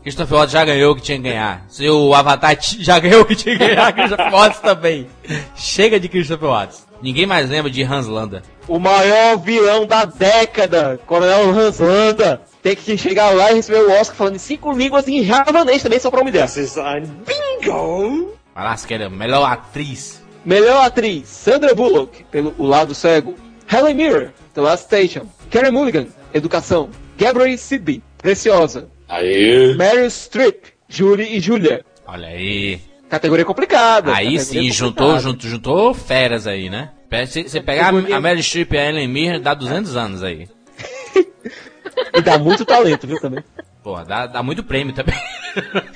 Christopher 0.07 0.37
Watts 0.37 0.53
já 0.53 0.63
ganhou 0.63 0.93
o 0.93 0.95
que 0.95 1.01
tinha 1.01 1.17
que 1.17 1.23
ganhar. 1.25 1.65
Se 1.67 1.89
o 1.89 2.13
Avatar 2.15 2.55
já 2.79 2.97
ganhou 2.97 3.23
o 3.23 3.25
que 3.25 3.35
tinha 3.35 3.57
que 3.57 3.67
ganhar, 3.67 3.91
Christopher 3.91 4.31
Watts 4.31 4.59
também. 4.61 5.05
Chega 5.53 5.99
de 5.99 6.07
Christopher 6.07 6.47
Watts. 6.47 6.87
Ninguém 7.01 7.25
mais 7.25 7.49
lembra 7.49 7.69
de 7.69 7.83
Hans 7.83 8.07
Landa. 8.07 8.41
O 8.69 8.79
maior 8.79 9.37
vilão 9.37 9.85
da 9.85 10.05
década, 10.05 10.97
Coronel 11.05 11.49
Hans 11.49 11.79
Landa, 11.79 12.41
tem 12.63 12.73
que 12.73 12.97
chegar 12.97 13.31
lá 13.31 13.51
e 13.51 13.55
receber 13.55 13.79
o 13.79 13.91
Oscar 13.99 14.15
falando 14.15 14.35
em 14.35 14.39
cinco 14.39 14.71
línguas 14.71 15.09
em 15.09 15.25
javanês 15.25 15.83
também, 15.83 15.99
só 15.99 16.09
pra. 16.09 16.23
Das 16.31 16.55
ist 16.55 16.77
ein 16.77 17.03
Bingo! 17.25 18.33
Siqueira. 18.77 19.09
Melhor 19.09 19.43
atriz. 19.43 20.23
Melhor 20.45 20.85
atriz, 20.85 21.27
Sandra 21.27 21.75
Bullock, 21.75 22.23
pelo 22.31 22.55
O 22.57 22.65
Lado 22.65 22.95
Cego. 22.95 23.35
Helen 23.69 23.95
Mirren, 23.95 24.29
The 24.53 24.61
Last 24.61 24.85
Station. 24.85 25.27
Karen 25.51 25.71
Mulligan, 25.71 26.07
Educação. 26.33 26.89
Gabrielle 27.17 27.57
Sidby, 27.57 28.01
Preciosa. 28.17 28.87
Aí. 29.07 29.75
Meryl 29.75 30.09
Streep, 30.09 30.65
Julie 30.87 31.37
e 31.37 31.39
Julia. 31.39 31.85
Olha 32.05 32.27
aí. 32.27 32.81
Categoria 33.09 33.45
complicada. 33.45 34.13
Aí 34.13 34.37
categoria 34.37 34.39
sim, 34.39 34.71
juntou, 34.71 35.07
complicada. 35.07 35.21
juntou, 35.21 35.49
juntou 35.49 35.93
feras 35.93 36.45
aí, 36.45 36.69
né? 36.69 36.91
Se 37.27 37.43
você 37.43 37.61
pegar 37.61 37.85
a, 37.85 38.17
a 38.17 38.21
Meryl 38.21 38.43
Streep 38.43 38.73
e 38.73 38.77
a 38.77 38.89
Ellen 38.89 39.07
Mirren, 39.07 39.41
dá 39.41 39.53
200 39.53 39.95
anos 39.95 40.23
aí. 40.23 40.47
E 42.13 42.21
dá 42.21 42.37
muito 42.37 42.65
talento, 42.65 43.07
viu, 43.07 43.19
também. 43.19 43.43
Pô, 43.83 44.03
dá, 44.03 44.27
dá 44.27 44.43
muito 44.43 44.63
prêmio 44.63 44.93
também. 44.93 45.15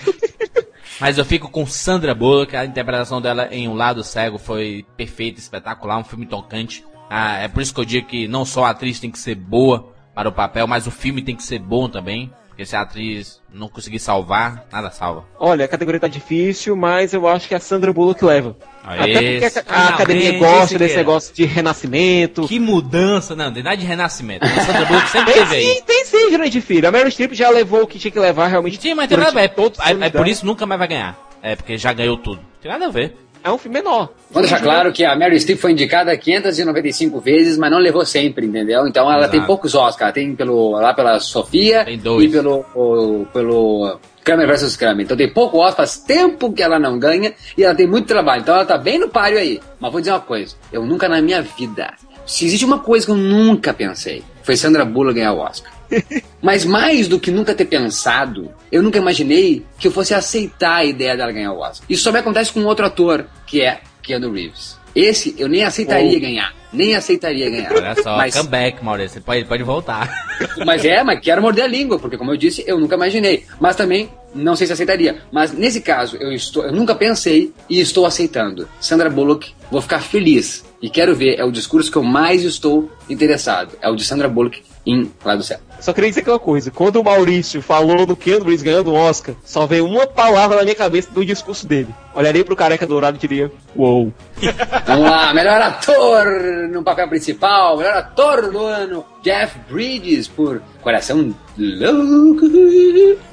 Mas 0.99 1.17
eu 1.17 1.25
fico 1.25 1.49
com 1.49 1.65
Sandra 1.65 2.13
Bullock, 2.13 2.55
a 2.55 2.65
interpretação 2.65 3.19
dela 3.19 3.47
em 3.51 3.67
Um 3.67 3.73
Lado 3.73 4.03
Cego 4.03 4.37
foi 4.37 4.85
perfeita, 4.95 5.39
espetacular, 5.39 5.97
um 5.97 6.03
filme 6.03 6.25
tocante. 6.25 6.85
Ah, 7.09 7.37
é 7.37 7.47
por 7.47 7.61
isso 7.61 7.73
que 7.73 7.79
eu 7.79 7.85
digo 7.85 8.07
que 8.07 8.27
não 8.27 8.45
só 8.45 8.65
a 8.65 8.69
atriz 8.69 8.99
tem 8.99 9.09
que 9.09 9.19
ser 9.19 9.35
boa 9.35 9.93
para 10.13 10.29
o 10.29 10.31
papel, 10.31 10.67
mas 10.67 10.85
o 10.85 10.91
filme 10.91 11.21
tem 11.21 11.35
que 11.35 11.43
ser 11.43 11.59
bom 11.59 11.89
também. 11.89 12.31
Porque 12.61 12.69
se 12.69 12.75
a 12.75 12.81
atriz 12.81 13.41
não 13.51 13.67
conseguir 13.67 13.97
salvar, 13.97 14.67
nada 14.71 14.91
salva. 14.91 15.25
Olha, 15.39 15.65
a 15.65 15.67
categoria 15.67 15.99
tá 15.99 16.07
difícil, 16.07 16.75
mas 16.75 17.11
eu 17.11 17.27
acho 17.27 17.47
que 17.47 17.55
a 17.55 17.59
Sandra 17.59 17.91
Bullock 17.91 18.23
leva. 18.23 18.55
Aê, 18.83 18.99
Até 18.99 19.31
porque 19.31 19.45
a, 19.45 19.47
a 19.47 19.63
finalmente, 19.63 19.93
academia 19.93 20.37
gosta 20.37 20.77
desse 20.77 20.95
negócio 20.95 21.33
de 21.33 21.43
renascimento. 21.45 22.47
Que 22.47 22.59
mudança, 22.59 23.35
não, 23.35 23.45
não 23.45 23.53
tem 23.53 23.63
nada 23.63 23.77
de 23.77 23.83
renascimento. 23.83 24.45
A 24.45 24.49
Sandra 24.63 24.85
Bullock 24.85 25.09
sempre 25.09 25.33
Tem 25.33 25.41
teve 25.41 25.55
aí. 25.55 25.73
sim, 25.73 25.81
tem 25.87 26.05
sim, 26.05 26.29
Jurandir 26.29 26.61
Filho. 26.61 26.87
A 26.87 26.91
Meryl 26.91 27.09
Streep 27.09 27.33
já 27.33 27.49
levou 27.49 27.81
o 27.81 27.87
que 27.87 27.97
tinha 27.97 28.11
que 28.11 28.19
levar 28.19 28.45
realmente. 28.45 28.79
Sim, 28.79 28.93
mas 28.93 29.09
tem 29.09 29.17
nada 29.17 29.31
a 29.31 29.33
ver. 29.33 29.51
É, 29.79 30.03
é, 30.03 30.05
é 30.05 30.09
por 30.11 30.27
isso 30.27 30.45
nunca 30.45 30.67
mais 30.67 30.77
vai 30.77 30.87
ganhar. 30.87 31.17
É, 31.41 31.55
porque 31.55 31.79
já 31.79 31.91
ganhou 31.93 32.15
tudo. 32.17 32.41
Tem 32.61 32.71
nada 32.71 32.85
a 32.85 32.89
ver. 32.89 33.15
É 33.43 33.51
um 33.51 33.57
filme 33.57 33.79
menor. 33.79 34.09
Vou 34.29 34.41
deixar 34.41 34.61
claro 34.61 34.91
que 34.93 35.03
a 35.03 35.15
Mary 35.15 35.39
Streep 35.39 35.59
foi 35.59 35.71
indicada 35.71 36.15
595 36.15 37.19
vezes, 37.19 37.57
mas 37.57 37.71
não 37.71 37.79
levou 37.79 38.05
sempre, 38.05 38.45
entendeu? 38.45 38.87
Então 38.87 39.05
ela 39.09 39.21
Exato. 39.21 39.31
tem 39.31 39.41
poucos 39.45 39.73
Oscars. 39.75 40.13
Tem 40.13 40.35
pelo, 40.35 40.71
lá 40.71 40.93
pela 40.93 41.19
Sofia 41.19 41.83
Tem 41.85 41.97
dois. 41.97 42.23
e 42.25 42.29
pelo, 42.29 42.65
o- 42.75 43.25
pelo 43.33 43.99
Kramer 44.23 44.47
vs. 44.47 44.75
Kramer. 44.75 45.05
Então 45.05 45.17
tem 45.17 45.31
pouco 45.33 45.57
Oscar, 45.57 45.77
faz 45.77 45.97
tempo 45.97 46.53
que 46.53 46.61
ela 46.61 46.77
não 46.77 46.99
ganha 46.99 47.33
e 47.57 47.63
ela 47.63 47.73
tem 47.73 47.87
muito 47.87 48.07
trabalho. 48.07 48.41
Então 48.41 48.53
ela 48.55 48.65
tá 48.65 48.77
bem 48.77 48.99
no 48.99 49.09
páreo 49.09 49.39
aí. 49.39 49.59
Mas 49.79 49.91
vou 49.91 49.99
dizer 49.99 50.11
uma 50.11 50.19
coisa, 50.19 50.55
eu 50.71 50.85
nunca 50.85 51.09
na 51.09 51.21
minha 51.21 51.41
vida, 51.41 51.91
se 52.25 52.45
existe 52.45 52.63
uma 52.63 52.79
coisa 52.79 53.05
que 53.07 53.11
eu 53.11 53.17
nunca 53.17 53.73
pensei, 53.73 54.23
foi 54.43 54.55
Sandra 54.55 54.85
Bullock 54.85 55.15
ganhar 55.15 55.33
o 55.33 55.39
Oscar. 55.39 55.71
Mas 56.41 56.65
mais 56.65 57.07
do 57.07 57.19
que 57.19 57.31
nunca 57.31 57.53
ter 57.53 57.65
pensado, 57.65 58.51
eu 58.71 58.81
nunca 58.81 58.97
imaginei 58.97 59.65
que 59.77 59.87
eu 59.87 59.91
fosse 59.91 60.13
aceitar 60.13 60.77
a 60.77 60.85
ideia 60.85 61.15
dela 61.15 61.31
ganhar 61.31 61.53
o 61.53 61.59
Oscar. 61.59 61.85
Isso 61.89 62.03
só 62.03 62.11
me 62.11 62.19
acontece 62.19 62.51
com 62.51 62.63
outro 62.65 62.85
ator, 62.85 63.25
que 63.45 63.61
é 63.61 63.81
Keanu 64.01 64.31
Reeves. 64.31 64.79
Esse 64.95 65.35
eu 65.37 65.47
nem 65.47 65.63
aceitaria 65.63 66.19
ganhar. 66.19 66.53
Nem 66.73 66.95
aceitaria 66.95 67.49
ganhar. 67.49 67.71
Olha 67.73 67.95
só, 68.01 68.15
mas, 68.17 68.35
comeback, 68.35 68.83
Maurício. 68.83 69.15
Você 69.15 69.21
pode, 69.21 69.45
pode 69.45 69.63
voltar. 69.63 70.09
mas 70.65 70.85
é, 70.85 71.03
mas 71.03 71.19
quero 71.19 71.41
morder 71.41 71.65
a 71.65 71.67
língua, 71.67 71.99
porque 71.99 72.17
como 72.17 72.31
eu 72.31 72.37
disse, 72.37 72.63
eu 72.65 72.79
nunca 72.79 72.95
imaginei. 72.95 73.45
Mas 73.59 73.75
também 73.75 74.09
não 74.33 74.55
sei 74.55 74.67
se 74.67 74.73
aceitaria. 74.73 75.21
Mas 75.31 75.51
nesse 75.51 75.81
caso, 75.81 76.17
eu 76.17 76.31
estou, 76.31 76.65
eu 76.65 76.71
nunca 76.71 76.95
pensei 76.95 77.53
e 77.69 77.79
estou 77.79 78.05
aceitando. 78.05 78.67
Sandra 78.79 79.09
Bullock, 79.09 79.53
vou 79.69 79.81
ficar 79.81 79.99
feliz. 79.99 80.63
E 80.81 80.89
quero 80.89 81.15
ver, 81.15 81.39
é 81.39 81.43
o 81.43 81.51
discurso 81.51 81.91
que 81.91 81.97
eu 81.97 82.03
mais 82.03 82.43
estou 82.43 82.89
interessado. 83.09 83.77
É 83.81 83.89
o 83.89 83.95
de 83.95 84.03
Sandra 84.03 84.29
Bullock 84.29 84.63
em 84.85 85.11
Lá 85.23 85.35
do 85.35 85.43
Céu. 85.43 85.59
Só 85.79 85.93
queria 85.93 86.09
dizer 86.09 86.21
aquela 86.21 86.39
coisa. 86.39 86.69
Quando 86.69 86.97
o 86.97 87.03
Maurício 87.03 87.61
falou 87.61 88.05
do 88.05 88.15
Keanu 88.15 88.45
Reeves 88.45 88.61
ganhando 88.61 88.91
o 88.91 88.95
Oscar, 88.95 89.35
só 89.43 89.65
veio 89.65 89.85
uma 89.85 90.05
palavra 90.05 90.57
na 90.57 90.63
minha 90.63 90.75
cabeça 90.75 91.09
do 91.11 91.25
discurso 91.25 91.67
dele. 91.67 91.87
Olharia 92.13 92.45
pro 92.45 92.55
careca 92.55 92.85
dourado 92.85 93.17
e 93.17 93.19
diria, 93.19 93.51
uou. 93.75 94.13
Vamos 94.85 95.09
lá, 95.09 95.33
melhor 95.33 95.61
ator 95.61 96.25
no 96.71 96.83
papel 96.83 97.07
principal, 97.07 97.77
melhor 97.77 97.97
ator 97.97 98.51
do 98.51 98.63
ano, 98.63 99.05
Jeff 99.23 99.57
Bridges 99.69 100.27
por 100.27 100.61
Coração 100.81 101.33
Louco, 101.57 102.45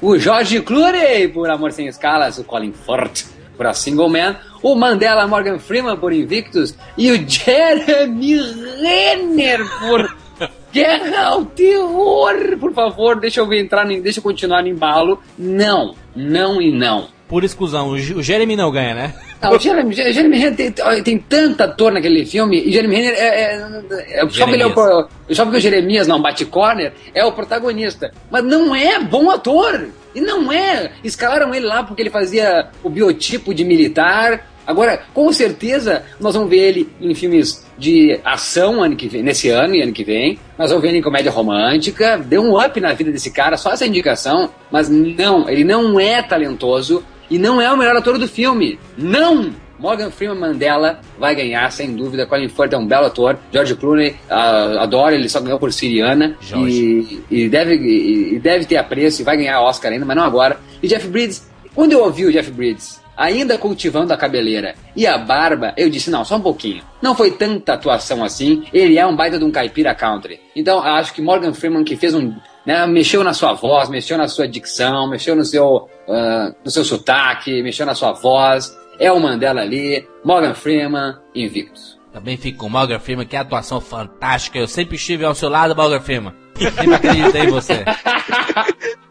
o 0.01 0.17
George 0.17 0.61
Clooney 0.61 1.27
por 1.27 1.49
Amor 1.49 1.71
Sem 1.71 1.87
Escalas, 1.87 2.37
o 2.37 2.43
Colin 2.43 2.73
Firth 2.73 3.25
por 3.55 3.67
A 3.67 3.73
Single 3.73 4.09
Man, 4.09 4.37
o 4.63 4.73
Mandela 4.73 5.27
Morgan 5.27 5.59
Freeman 5.59 5.97
por 5.97 6.13
Invictus 6.13 6.73
e 6.97 7.11
o 7.11 7.29
Jeremy 7.29 8.35
Renner 8.81 9.59
por 9.79 10.15
Guerra 10.71 11.25
ao 11.27 11.45
Terror. 11.45 12.57
Por 12.59 12.73
favor, 12.73 13.19
deixa 13.19 13.39
eu 13.41 13.53
entrar, 13.53 13.89
em- 13.89 14.01
deixa 14.01 14.19
eu 14.19 14.23
continuar 14.23 14.61
no 14.61 14.67
embalo. 14.67 15.21
Não, 15.37 15.95
não 16.15 16.61
e 16.61 16.71
não. 16.71 17.07
Por 17.27 17.43
exclusão, 17.43 17.89
o, 17.89 18.23
Jeremy 18.23 18.55
não 18.55 18.71
ganha, 18.71 18.95
né? 18.95 19.13
Não, 19.39 19.51
o 19.51 19.59
Jeremy, 19.59 19.93
Jeremy 19.93 20.37
Renner 20.37 20.55
tem, 20.55 21.03
tem 21.03 21.17
tanta 21.19 21.65
ator 21.65 21.91
naquele 21.91 22.25
filme, 22.25 22.59
e 22.59 22.71
Jeremy 22.71 22.95
Renner 22.95 23.13
é. 23.13 23.27
é, 23.27 23.55
é 24.09 24.29
só, 24.29 24.45
porque 24.45 24.55
ele 24.55 24.63
é 24.63 24.67
o, 24.67 25.07
só 25.29 25.43
porque 25.43 25.57
o 25.57 25.61
Jeremias 25.61 26.07
não 26.07 26.19
bate 26.19 26.43
corner, 26.45 26.91
é 27.13 27.23
o 27.23 27.31
protagonista. 27.31 28.11
Mas 28.31 28.43
não 28.43 28.75
é 28.75 28.99
bom 28.99 29.29
ator! 29.29 29.89
E 30.15 30.19
não 30.19 30.51
é! 30.51 30.91
Escalaram 31.03 31.53
ele 31.53 31.67
lá 31.67 31.83
porque 31.83 32.01
ele 32.01 32.09
fazia 32.09 32.69
o 32.83 32.89
biotipo 32.89 33.53
de 33.53 33.63
militar. 33.63 34.49
Agora, 34.69 35.01
com 35.15 35.33
certeza, 35.33 36.03
nós 36.19 36.35
vamos 36.35 36.47
ver 36.47 36.59
ele 36.59 36.89
em 37.01 37.15
filmes 37.15 37.65
de 37.75 38.19
ação 38.23 38.83
ano 38.83 38.95
que 38.95 39.07
vem, 39.07 39.23
nesse 39.23 39.49
ano 39.49 39.73
e 39.73 39.81
ano 39.81 39.91
que 39.91 40.03
vem. 40.03 40.37
Nós 40.59 40.69
vamos 40.69 40.83
ver 40.83 40.89
ele 40.89 40.99
em 40.99 41.01
comédia 41.01 41.31
romântica. 41.31 42.19
Deu 42.19 42.43
um 42.43 42.55
up 42.55 42.79
na 42.79 42.93
vida 42.93 43.11
desse 43.11 43.31
cara, 43.31 43.57
só 43.57 43.71
essa 43.71 43.87
indicação. 43.87 44.51
Mas 44.69 44.87
não, 44.87 45.49
ele 45.49 45.63
não 45.63 45.99
é 45.99 46.21
talentoso. 46.21 47.03
E 47.31 47.39
não 47.39 47.59
é 47.59 47.73
o 47.73 47.77
melhor 47.77 47.95
ator 47.95 48.19
do 48.19 48.27
filme. 48.27 48.77
Não! 48.95 49.49
Morgan 49.79 50.11
Freeman 50.11 50.37
Mandela 50.37 50.99
vai 51.17 51.33
ganhar, 51.33 51.71
sem 51.71 51.95
dúvida. 51.95 52.27
Colin 52.27 52.49
Firth 52.49 52.73
é 52.73 52.77
um 52.77 52.85
belo 52.85 53.07
ator. 53.07 53.39
George 53.51 53.75
Clooney, 53.75 54.15
ah, 54.29 54.83
adoro, 54.83 55.15
ele 55.15 55.29
só 55.29 55.39
ganhou 55.39 55.57
por 55.57 55.73
Siriana. 55.73 56.37
E, 56.69 57.21
e 57.31 57.49
deve, 57.49 57.75
e, 57.75 58.35
e 58.35 58.39
deve 58.39 58.65
ter 58.65 58.77
apreço 58.77 59.21
e 59.21 59.25
vai 59.25 59.35
ganhar 59.35 59.61
Oscar 59.61 59.91
ainda, 59.91 60.05
mas 60.05 60.15
não 60.15 60.23
agora. 60.23 60.59
E 60.83 60.87
Jeff 60.87 61.07
Bridges, 61.07 61.49
quando 61.73 61.93
eu 61.93 62.03
ouvi 62.03 62.25
o 62.25 62.31
Jeff 62.31 62.51
Bridges, 62.51 62.98
ainda 63.19 63.57
cultivando 63.57 64.13
a 64.13 64.17
cabeleira 64.17 64.73
e 64.95 65.05
a 65.05 65.17
barba, 65.17 65.73
eu 65.75 65.89
disse, 65.89 66.09
não, 66.09 66.23
só 66.23 66.37
um 66.37 66.41
pouquinho. 66.41 66.81
Não 67.01 67.13
foi 67.13 67.31
tanta 67.31 67.73
atuação 67.73 68.23
assim, 68.23 68.63
ele 68.73 68.97
é 68.97 69.05
um 69.05 69.15
baita 69.15 69.37
de 69.37 69.43
um 69.43 69.51
caipira 69.51 69.93
country. 69.93 70.39
Então, 70.55 70.81
acho 70.81 71.13
que 71.13 71.21
Morgan 71.21 71.53
Freeman, 71.53 71.83
que 71.83 71.97
fez 71.97 72.15
um... 72.15 72.33
Né, 72.65 72.85
mexeu 72.85 73.23
na 73.23 73.33
sua 73.33 73.53
voz, 73.53 73.89
mexeu 73.89 74.17
na 74.17 74.27
sua 74.27 74.47
dicção, 74.47 75.09
mexeu 75.09 75.35
no 75.35 75.43
seu, 75.43 75.89
ah, 76.07 76.53
no 76.63 76.69
seu 76.69 76.85
sotaque, 76.85 77.63
mexeu 77.63 77.85
na 77.85 77.95
sua 77.95 78.11
voz. 78.11 78.71
É 78.99 79.11
o 79.11 79.19
Mandela 79.19 79.61
ali, 79.61 80.07
Morgan 80.23 80.53
Freeman, 80.53 81.15
Invictus. 81.33 81.97
Também 82.13 82.37
fico 82.37 82.59
com 82.59 82.69
Morgan 82.69 82.99
Freeman, 82.99 83.25
que 83.25 83.35
atuação 83.35 83.79
fantástica. 83.81 84.59
Eu 84.59 84.67
sempre 84.67 84.97
estive 84.97 85.25
ao 85.25 85.33
seu 85.33 85.49
lado, 85.49 85.75
Morgan 85.75 86.01
Freeman. 86.01 86.33
Sempre 86.59 86.93
acreditei 86.95 87.41
em 87.43 87.47
você. 87.47 87.83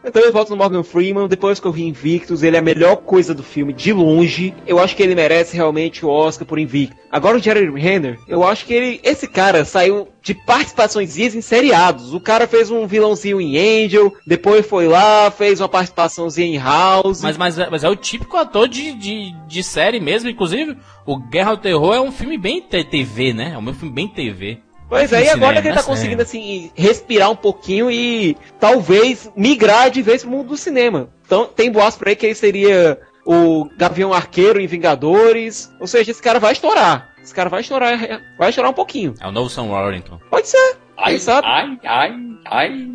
Eu 0.05 0.13
também 0.13 0.31
voto 0.31 0.51
no 0.51 0.57
Morgan 0.57 0.83
Freeman. 0.83 1.29
Depois 1.29 1.59
que 1.61 1.67
eu 1.67 1.73
vi 1.73 1.83
Invictus, 1.85 2.43
ele 2.43 2.57
é 2.57 2.59
a 2.59 2.63
melhor 2.63 2.97
coisa 2.97 3.35
do 3.35 3.43
filme, 3.43 3.73
de 3.73 3.93
longe. 3.93 4.55
Eu 4.67 4.79
acho 4.79 4.95
que 4.97 5.03
ele 5.03 5.15
merece 5.15 5.57
realmente 5.57 6.05
o 6.05 6.09
Oscar 6.09 6.47
por 6.47 6.59
Invictus. 6.59 6.97
Agora 7.11 7.37
o 7.37 7.41
Jeremy 7.41 7.81
Renner, 7.81 8.19
eu 8.29 8.45
acho 8.45 8.67
que 8.67 8.75
ele, 8.75 9.01
esse 9.03 9.27
cara 9.27 9.65
saiu 9.65 10.09
de 10.23 10.35
participações 10.35 11.17
em 11.19 11.41
seriados. 11.41 12.13
O 12.13 12.21
cara 12.21 12.47
fez 12.47 12.71
um 12.71 12.87
vilãozinho 12.87 13.41
em 13.41 13.57
Angel, 13.85 14.13
depois 14.27 14.67
foi 14.67 14.87
lá, 14.87 15.31
fez 15.31 15.61
uma 15.61 15.69
participaçãozinha 15.69 16.47
em 16.47 16.59
House. 16.59 17.23
Mas, 17.23 17.37
mas, 17.39 17.59
é- 17.59 17.71
mas 17.71 17.83
é 17.85 17.89
o 17.89 17.97
típico 17.97 18.37
ator 18.37 18.69
de, 18.69 18.93
de, 18.93 19.35
de 19.47 19.63
série 19.63 20.01
mesmo. 20.01 20.29
Inclusive, 20.29 20.77
o 21.07 21.17
Guerra 21.19 21.51
ao 21.53 21.57
Terror 21.57 21.95
é 21.95 22.01
um 22.01 22.13
filme 22.13 22.37
bem 22.37 22.61
TV, 22.61 23.33
né? 23.33 23.53
É 23.55 23.59
um 23.59 23.73
filme 23.75 23.95
bem 23.95 24.07
TV. 24.09 24.59
Pois 24.89 25.13
é, 25.13 25.25
e 25.25 25.29
agora 25.29 25.57
cinema, 25.57 25.63
que 25.63 25.69
ele 25.69 25.77
tá 25.77 25.83
conseguindo, 25.83 26.23
assim, 26.23 26.71
respirar 26.75 27.31
um 27.31 27.37
pouquinho 27.37 27.91
e 27.91 28.37
talvez 28.59 29.31
migrar 29.37 29.91
de 29.91 30.01
vez 30.01 30.23
pro 30.23 30.31
mundo 30.31 30.49
do 30.49 30.57
cinema. 30.57 31.11
Então, 31.27 31.45
tem 31.47 31.71
boas 31.71 31.95
por 31.97 32.09
aí 32.09 32.17
que 32.17 32.25
ele 32.27 32.35
seria 32.35 32.99
o 33.25 33.69
Gavião 33.77 34.15
Arqueiro 34.15 34.59
em 34.59 34.67
Vingadores. 34.67 35.71
Ou 35.79 35.87
seja, 35.87 36.11
esse 36.11 36.23
cara 36.23 36.39
vai 36.39 36.53
estourar. 36.53 37.11
Esse 37.23 37.35
cara 37.35 37.51
vai 37.51 37.61
estourar, 37.61 37.99
vai 38.39 38.49
estourar 38.49 38.71
um 38.71 38.75
pouquinho. 38.75 39.13
É 39.21 39.27
o 39.27 39.33
novo 39.33 39.51
Sam 39.51 39.65
Warrington. 39.65 40.19
Pode 40.31 40.49
ser. 40.49 40.77
Ai, 40.97 41.13
Quem 41.13 41.21
sabe? 41.21 41.47
ai, 41.47 41.79
ai, 41.85 42.13
ai. 42.47 42.89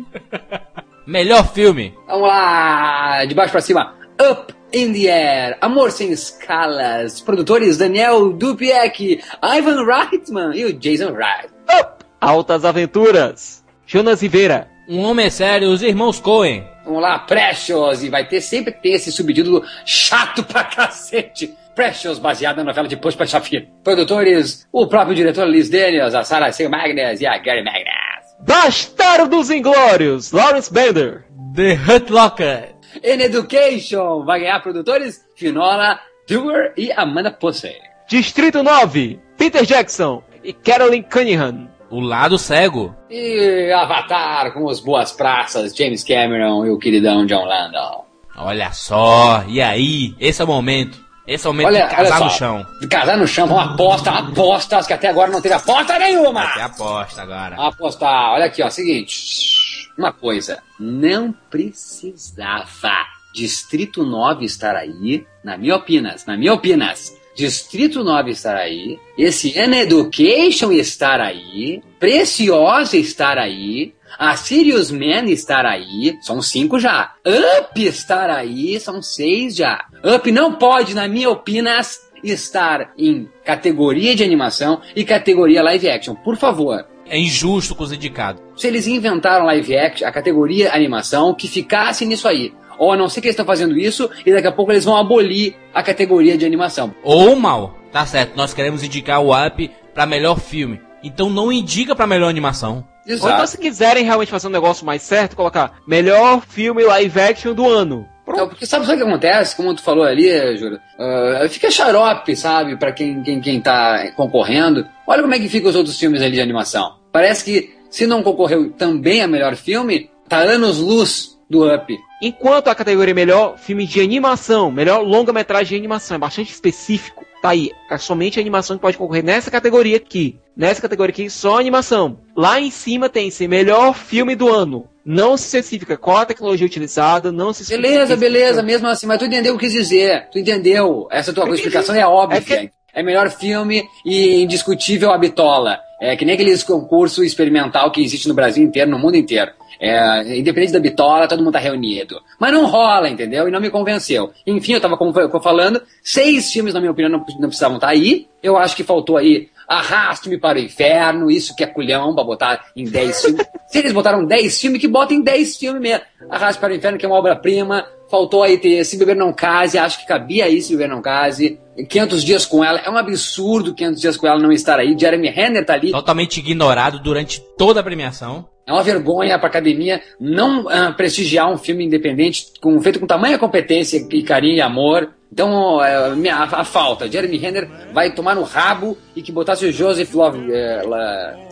Melhor 1.06 1.46
filme. 1.52 1.94
Vamos 2.08 2.26
lá, 2.28 3.24
de 3.24 3.34
baixo 3.34 3.52
pra 3.52 3.60
cima. 3.60 3.94
Up 4.20 4.52
in 4.72 4.92
the 4.92 5.08
Air, 5.08 5.58
Amor 5.60 5.92
Sem 5.92 6.10
Escalas, 6.10 7.20
produtores 7.20 7.78
Daniel 7.78 8.32
Dupiek, 8.32 9.20
Ivan 9.42 9.84
Reitman 9.86 10.56
e 10.56 10.64
o 10.64 10.72
Jason 10.72 11.12
Wright. 11.12 11.53
Up! 11.68 12.04
Altas 12.20 12.64
Aventuras. 12.64 13.64
Jonas 13.86 14.22
Rivera. 14.22 14.68
Um 14.88 15.00
Homem 15.00 15.26
é 15.26 15.30
Sério, 15.30 15.68
os 15.68 15.82
irmãos 15.82 16.20
Coen. 16.20 16.66
Vamos 16.84 17.00
lá, 17.00 17.18
Precious, 17.18 18.02
e 18.02 18.10
vai 18.10 18.26
ter 18.26 18.40
sempre 18.40 18.72
ter 18.72 18.90
esse 18.90 19.10
subtítulo 19.10 19.64
chato 19.86 20.42
pra 20.44 20.64
cacete. 20.64 21.54
Precious, 21.74 22.18
baseado 22.18 22.58
na 22.58 22.64
novela 22.64 22.86
de 22.86 22.96
Push 22.96 23.16
para 23.16 23.26
Shafir. 23.26 23.68
Produtores, 23.82 24.66
o 24.70 24.86
próprio 24.86 25.14
diretor 25.16 25.46
Liz 25.46 25.68
Daniels, 25.70 26.14
a 26.14 26.22
Sarah 26.22 26.52
Sale 26.52 26.68
Magnus 26.68 27.20
e 27.20 27.26
a 27.26 27.36
Gary 27.38 27.64
Magnus. 27.64 28.24
Bastardos 28.40 29.50
Inglórios. 29.50 30.30
Lawrence 30.30 30.72
Bender. 30.72 31.24
The 31.54 31.74
Hurt 31.74 32.10
Locker. 32.10 32.74
In 33.02 33.20
Education, 33.20 34.24
vai 34.24 34.40
ganhar 34.40 34.60
produtores 34.60 35.24
Finola 35.36 35.98
Dewar 36.28 36.72
e 36.76 36.92
Amanda 36.92 37.30
Pussy. 37.32 37.74
Distrito 38.08 38.62
9. 38.62 39.18
Peter 39.36 39.64
Jackson. 39.64 40.22
E 40.44 40.52
Carolyn 40.52 41.02
Cunningham. 41.02 41.68
O 41.90 42.00
Lado 42.00 42.38
Cego. 42.38 42.94
E 43.08 43.70
Avatar 43.72 44.52
com 44.52 44.64
os 44.64 44.80
Boas 44.80 45.12
Praças, 45.12 45.74
James 45.76 46.02
Cameron 46.02 46.66
e 46.66 46.70
o 46.70 46.78
queridão 46.78 47.24
John 47.24 47.44
Landau. 47.44 48.06
Olha 48.36 48.72
só. 48.72 49.44
E 49.46 49.62
aí? 49.62 50.14
Esse 50.18 50.42
é 50.42 50.44
o 50.44 50.48
momento. 50.48 50.98
Esse 51.26 51.46
é 51.46 51.50
o 51.50 51.52
momento 51.52 51.68
Olha, 51.68 51.86
de 51.86 51.94
casar 51.94 52.16
olha 52.16 52.24
no 52.24 52.30
só. 52.30 52.36
chão. 52.36 52.66
Casar 52.90 53.16
no 53.16 53.26
chão, 53.26 53.46
vamos 53.46 53.72
aposta, 53.72 54.10
apostas, 54.10 54.86
que 54.86 54.92
até 54.92 55.08
agora 55.08 55.30
não 55.30 55.40
teve 55.40 55.54
aposta 55.54 55.98
nenhuma. 55.98 56.42
Até 56.42 56.62
aposta 56.62 57.22
agora. 57.22 57.56
Vamos 57.56 57.74
apostar. 57.74 58.32
Olha 58.32 58.46
aqui, 58.46 58.62
ó, 58.62 58.68
seguinte. 58.68 59.88
Uma 59.96 60.12
coisa, 60.12 60.60
não 60.78 61.32
precisava 61.48 63.06
Distrito 63.32 64.04
9 64.04 64.44
estar 64.44 64.76
aí, 64.76 65.26
na 65.42 65.56
minha 65.56 65.76
opinas, 65.76 66.26
na 66.26 66.36
minha 66.36 66.52
opinas. 66.52 67.16
Distrito 67.34 68.04
9 68.04 68.30
estar 68.30 68.56
aí, 68.56 68.98
esse 69.18 69.58
An 69.58 69.74
Education 69.74 70.70
estar 70.72 71.20
aí, 71.20 71.82
Preciosa 71.98 72.96
estar 72.96 73.38
aí, 73.38 73.92
a 74.18 74.36
Sirius 74.36 74.90
Man 74.90 75.24
estar 75.26 75.66
aí, 75.66 76.16
são 76.20 76.40
cinco 76.40 76.78
já. 76.78 77.14
Up 77.26 77.84
estar 77.84 78.30
aí, 78.30 78.78
são 78.78 79.02
seis 79.02 79.56
já. 79.56 79.86
Up 80.04 80.30
não 80.30 80.54
pode, 80.54 80.94
na 80.94 81.08
minha 81.08 81.30
opinas, 81.30 82.00
estar 82.22 82.92
em 82.96 83.28
categoria 83.44 84.14
de 84.14 84.22
animação 84.22 84.80
e 84.94 85.04
categoria 85.04 85.62
live 85.62 85.88
action. 85.88 86.14
Por 86.14 86.36
favor. 86.36 86.86
É 87.06 87.18
injusto 87.18 87.74
com 87.74 87.84
os 87.84 87.92
indicados. 87.92 88.42
Se 88.56 88.66
eles 88.66 88.86
inventaram 88.86 89.44
live 89.44 89.76
action, 89.76 90.08
a 90.08 90.12
categoria 90.12 90.72
animação, 90.72 91.34
que 91.34 91.46
ficasse 91.46 92.06
nisso 92.06 92.26
aí. 92.26 92.54
Ou 92.78 92.92
a 92.92 92.96
não 92.96 93.08
ser 93.08 93.20
que 93.20 93.28
eles 93.28 93.34
estão 93.34 93.46
fazendo 93.46 93.76
isso 93.78 94.10
e 94.24 94.32
daqui 94.32 94.46
a 94.46 94.52
pouco 94.52 94.72
eles 94.72 94.84
vão 94.84 94.96
abolir 94.96 95.54
a 95.72 95.82
categoria 95.82 96.36
de 96.36 96.44
animação. 96.44 96.94
Ou 97.02 97.34
mal. 97.36 97.78
Tá 97.92 98.04
certo, 98.04 98.36
nós 98.36 98.52
queremos 98.52 98.82
indicar 98.82 99.22
o 99.22 99.32
Up 99.32 99.70
pra 99.92 100.06
melhor 100.06 100.40
filme. 100.40 100.80
Então 101.02 101.30
não 101.30 101.52
indica 101.52 101.94
pra 101.94 102.06
melhor 102.06 102.28
animação. 102.28 102.84
Exato. 103.06 103.26
Ou 103.26 103.34
então 103.34 103.46
se 103.46 103.58
quiserem 103.58 104.04
realmente 104.04 104.30
fazer 104.30 104.46
um 104.46 104.50
negócio 104.50 104.86
mais 104.86 105.02
certo, 105.02 105.36
colocar 105.36 105.74
melhor 105.86 106.42
filme 106.46 106.82
live 106.82 107.20
action 107.20 107.52
do 107.52 107.68
ano. 107.68 108.06
Então, 108.26 108.48
porque 108.48 108.64
sabe, 108.64 108.86
sabe 108.86 109.00
o 109.00 109.04
que 109.04 109.10
acontece? 109.10 109.54
Como 109.54 109.74
tu 109.74 109.82
falou 109.82 110.04
ali, 110.04 110.56
Júlio? 110.56 110.80
Uh, 110.98 111.48
fica 111.50 111.70
xarope, 111.70 112.34
sabe, 112.34 112.76
pra 112.76 112.90
quem, 112.90 113.22
quem, 113.22 113.40
quem 113.40 113.60
tá 113.60 114.10
concorrendo. 114.16 114.86
Olha 115.06 115.20
como 115.20 115.34
é 115.34 115.38
que 115.38 115.48
ficam 115.48 115.68
os 115.68 115.76
outros 115.76 115.98
filmes 115.98 116.22
ali 116.22 116.32
de 116.32 116.40
animação. 116.40 116.96
Parece 117.12 117.44
que 117.44 117.74
se 117.90 118.06
não 118.06 118.22
concorreu 118.22 118.72
também 118.72 119.20
a 119.22 119.28
melhor 119.28 119.54
filme, 119.54 120.10
tá 120.28 120.38
anos 120.38 120.78
luz 120.78 121.33
do 121.48 121.72
Up. 121.72 121.96
Enquanto 122.22 122.68
a 122.68 122.74
categoria 122.74 123.14
melhor 123.14 123.58
filme 123.58 123.86
de 123.86 124.00
animação, 124.00 124.70
melhor 124.70 125.02
longa-metragem 125.02 125.70
de 125.70 125.76
animação, 125.76 126.16
é 126.16 126.18
bastante 126.18 126.50
específico. 126.50 127.24
Tá 127.42 127.50
aí, 127.50 127.70
é 127.90 127.98
somente 127.98 128.38
a 128.38 128.42
animação 128.42 128.76
que 128.76 128.82
pode 128.82 128.96
concorrer 128.96 129.22
nessa 129.22 129.50
categoria 129.50 129.98
aqui. 129.98 130.38
Nessa 130.56 130.80
categoria 130.80 131.12
aqui, 131.12 131.28
só 131.28 131.58
animação. 131.58 132.18
Lá 132.34 132.58
em 132.58 132.70
cima 132.70 133.08
tem 133.08 133.30
se 133.30 133.46
melhor 133.46 133.94
filme 133.94 134.34
do 134.34 134.48
ano. 134.48 134.88
Não 135.04 135.36
se 135.36 135.44
especifica 135.44 135.98
qual 135.98 136.18
a 136.18 136.24
tecnologia 136.24 136.66
utilizada, 136.66 137.30
não 137.30 137.52
se 137.52 137.62
especifica. 137.62 137.92
Beleza, 137.92 138.16
beleza, 138.16 138.62
mesmo 138.62 138.88
assim, 138.88 139.06
mas 139.06 139.18
tu 139.18 139.26
entendeu 139.26 139.54
o 139.54 139.58
que 139.58 139.66
quis 139.66 139.74
dizer. 139.74 140.28
Tu 140.32 140.38
entendeu. 140.38 141.06
Essa 141.10 141.34
tua 141.34 141.46
explicação 141.54 141.94
é 141.94 142.06
óbvia. 142.06 142.38
É, 142.38 142.40
que... 142.40 142.70
é 142.94 143.02
melhor 143.02 143.30
filme 143.30 143.84
e 144.06 144.42
indiscutível 144.42 145.12
a 145.12 145.18
bitola. 145.18 145.78
É 146.00 146.16
que 146.16 146.24
nem 146.24 146.34
aqueles 146.34 146.62
concurso 146.62 147.22
experimental 147.22 147.90
que 147.90 148.02
existe 148.02 148.28
no 148.28 148.34
Brasil 148.34 148.64
inteiro, 148.64 148.90
no 148.90 148.98
mundo 148.98 149.16
inteiro. 149.16 149.52
É, 149.84 150.38
independente 150.38 150.72
da 150.72 150.80
bitola, 150.80 151.28
todo 151.28 151.42
mundo 151.42 151.52
tá 151.52 151.58
reunido. 151.58 152.20
Mas 152.38 152.52
não 152.52 152.66
rola, 152.66 153.08
entendeu? 153.08 153.48
E 153.48 153.50
não 153.50 153.60
me 153.60 153.70
convenceu. 153.70 154.32
Enfim, 154.46 154.74
eu 154.74 154.80
tava 154.80 154.96
como 154.96 155.18
eu 155.18 155.40
falando, 155.40 155.82
seis 156.02 156.52
filmes, 156.52 156.74
na 156.74 156.80
minha 156.80 156.92
opinião, 156.92 157.10
não, 157.10 157.24
não 157.38 157.48
precisavam 157.48 157.76
estar 157.76 157.88
tá 157.88 157.92
aí. 157.92 158.26
Eu 158.42 158.56
acho 158.56 158.76
que 158.76 158.84
faltou 158.84 159.16
aí 159.16 159.48
Arraste-me 159.66 160.38
para 160.38 160.58
o 160.58 160.60
inferno, 160.60 161.30
isso 161.30 161.54
que 161.56 161.64
é 161.64 161.66
culhão 161.66 162.14
pra 162.14 162.22
botar 162.22 162.66
em 162.76 162.84
10 162.84 163.22
filmes. 163.22 163.46
Se 163.66 163.78
eles 163.78 163.92
botaram 163.92 164.24
10 164.24 164.60
filmes, 164.60 164.80
que 164.80 164.88
botem 164.88 165.22
10 165.22 165.56
filmes 165.56 165.80
mesmo. 165.80 166.04
Arraste 166.28 166.60
para 166.60 166.72
o 166.72 166.76
inferno, 166.76 166.98
que 166.98 167.04
é 167.04 167.08
uma 167.08 167.18
obra-prima. 167.18 167.86
Faltou 168.10 168.42
aí 168.42 168.58
ter 168.58 168.84
Se 168.84 168.96
Beber 168.98 169.16
Não 169.16 169.32
Case, 169.32 169.78
acho 169.78 169.98
que 169.98 170.06
cabia 170.06 170.44
aí 170.44 170.60
Se 170.60 170.72
Beber 170.72 170.88
Não 170.88 171.00
Case. 171.00 171.58
500 171.88 172.22
dias 172.22 172.46
com 172.46 172.62
ela, 172.62 172.78
é 172.78 172.90
um 172.90 172.96
absurdo 172.96 173.74
500 173.74 174.00
dias 174.00 174.16
com 174.16 174.26
ela 174.28 174.38
não 174.38 174.52
estar 174.52 174.78
aí. 174.78 174.96
Jeremy 174.96 175.28
Renner 175.28 175.64
tá 175.64 175.74
ali. 175.74 175.90
Totalmente 175.90 176.38
ignorado 176.38 177.00
durante 177.00 177.40
toda 177.56 177.80
a 177.80 177.82
premiação. 177.82 178.46
É 178.66 178.72
uma 178.72 178.82
vergonha 178.82 179.38
para 179.38 179.48
a 179.48 179.50
academia 179.50 180.00
não 180.18 180.62
uh, 180.62 180.94
prestigiar 180.96 181.52
um 181.52 181.58
filme 181.58 181.84
independente 181.84 182.46
com, 182.60 182.80
feito 182.80 182.98
com 182.98 183.06
tamanha 183.06 183.38
competência 183.38 184.06
e 184.10 184.22
carinho 184.22 184.56
e 184.56 184.60
amor. 184.60 185.10
Então, 185.30 185.82
é, 185.82 186.30
a, 186.30 186.42
a, 186.44 186.64
falta, 186.64 187.10
Jeremy 187.10 187.36
Renner 187.36 187.68
vai 187.92 188.14
tomar 188.14 188.36
no 188.36 188.44
rabo 188.44 188.96
e 189.16 189.20
que 189.20 189.32
botasse 189.32 189.66
o 189.66 189.72
Joseph 189.72 190.14
Love, 190.14 190.38
é, 190.52 190.82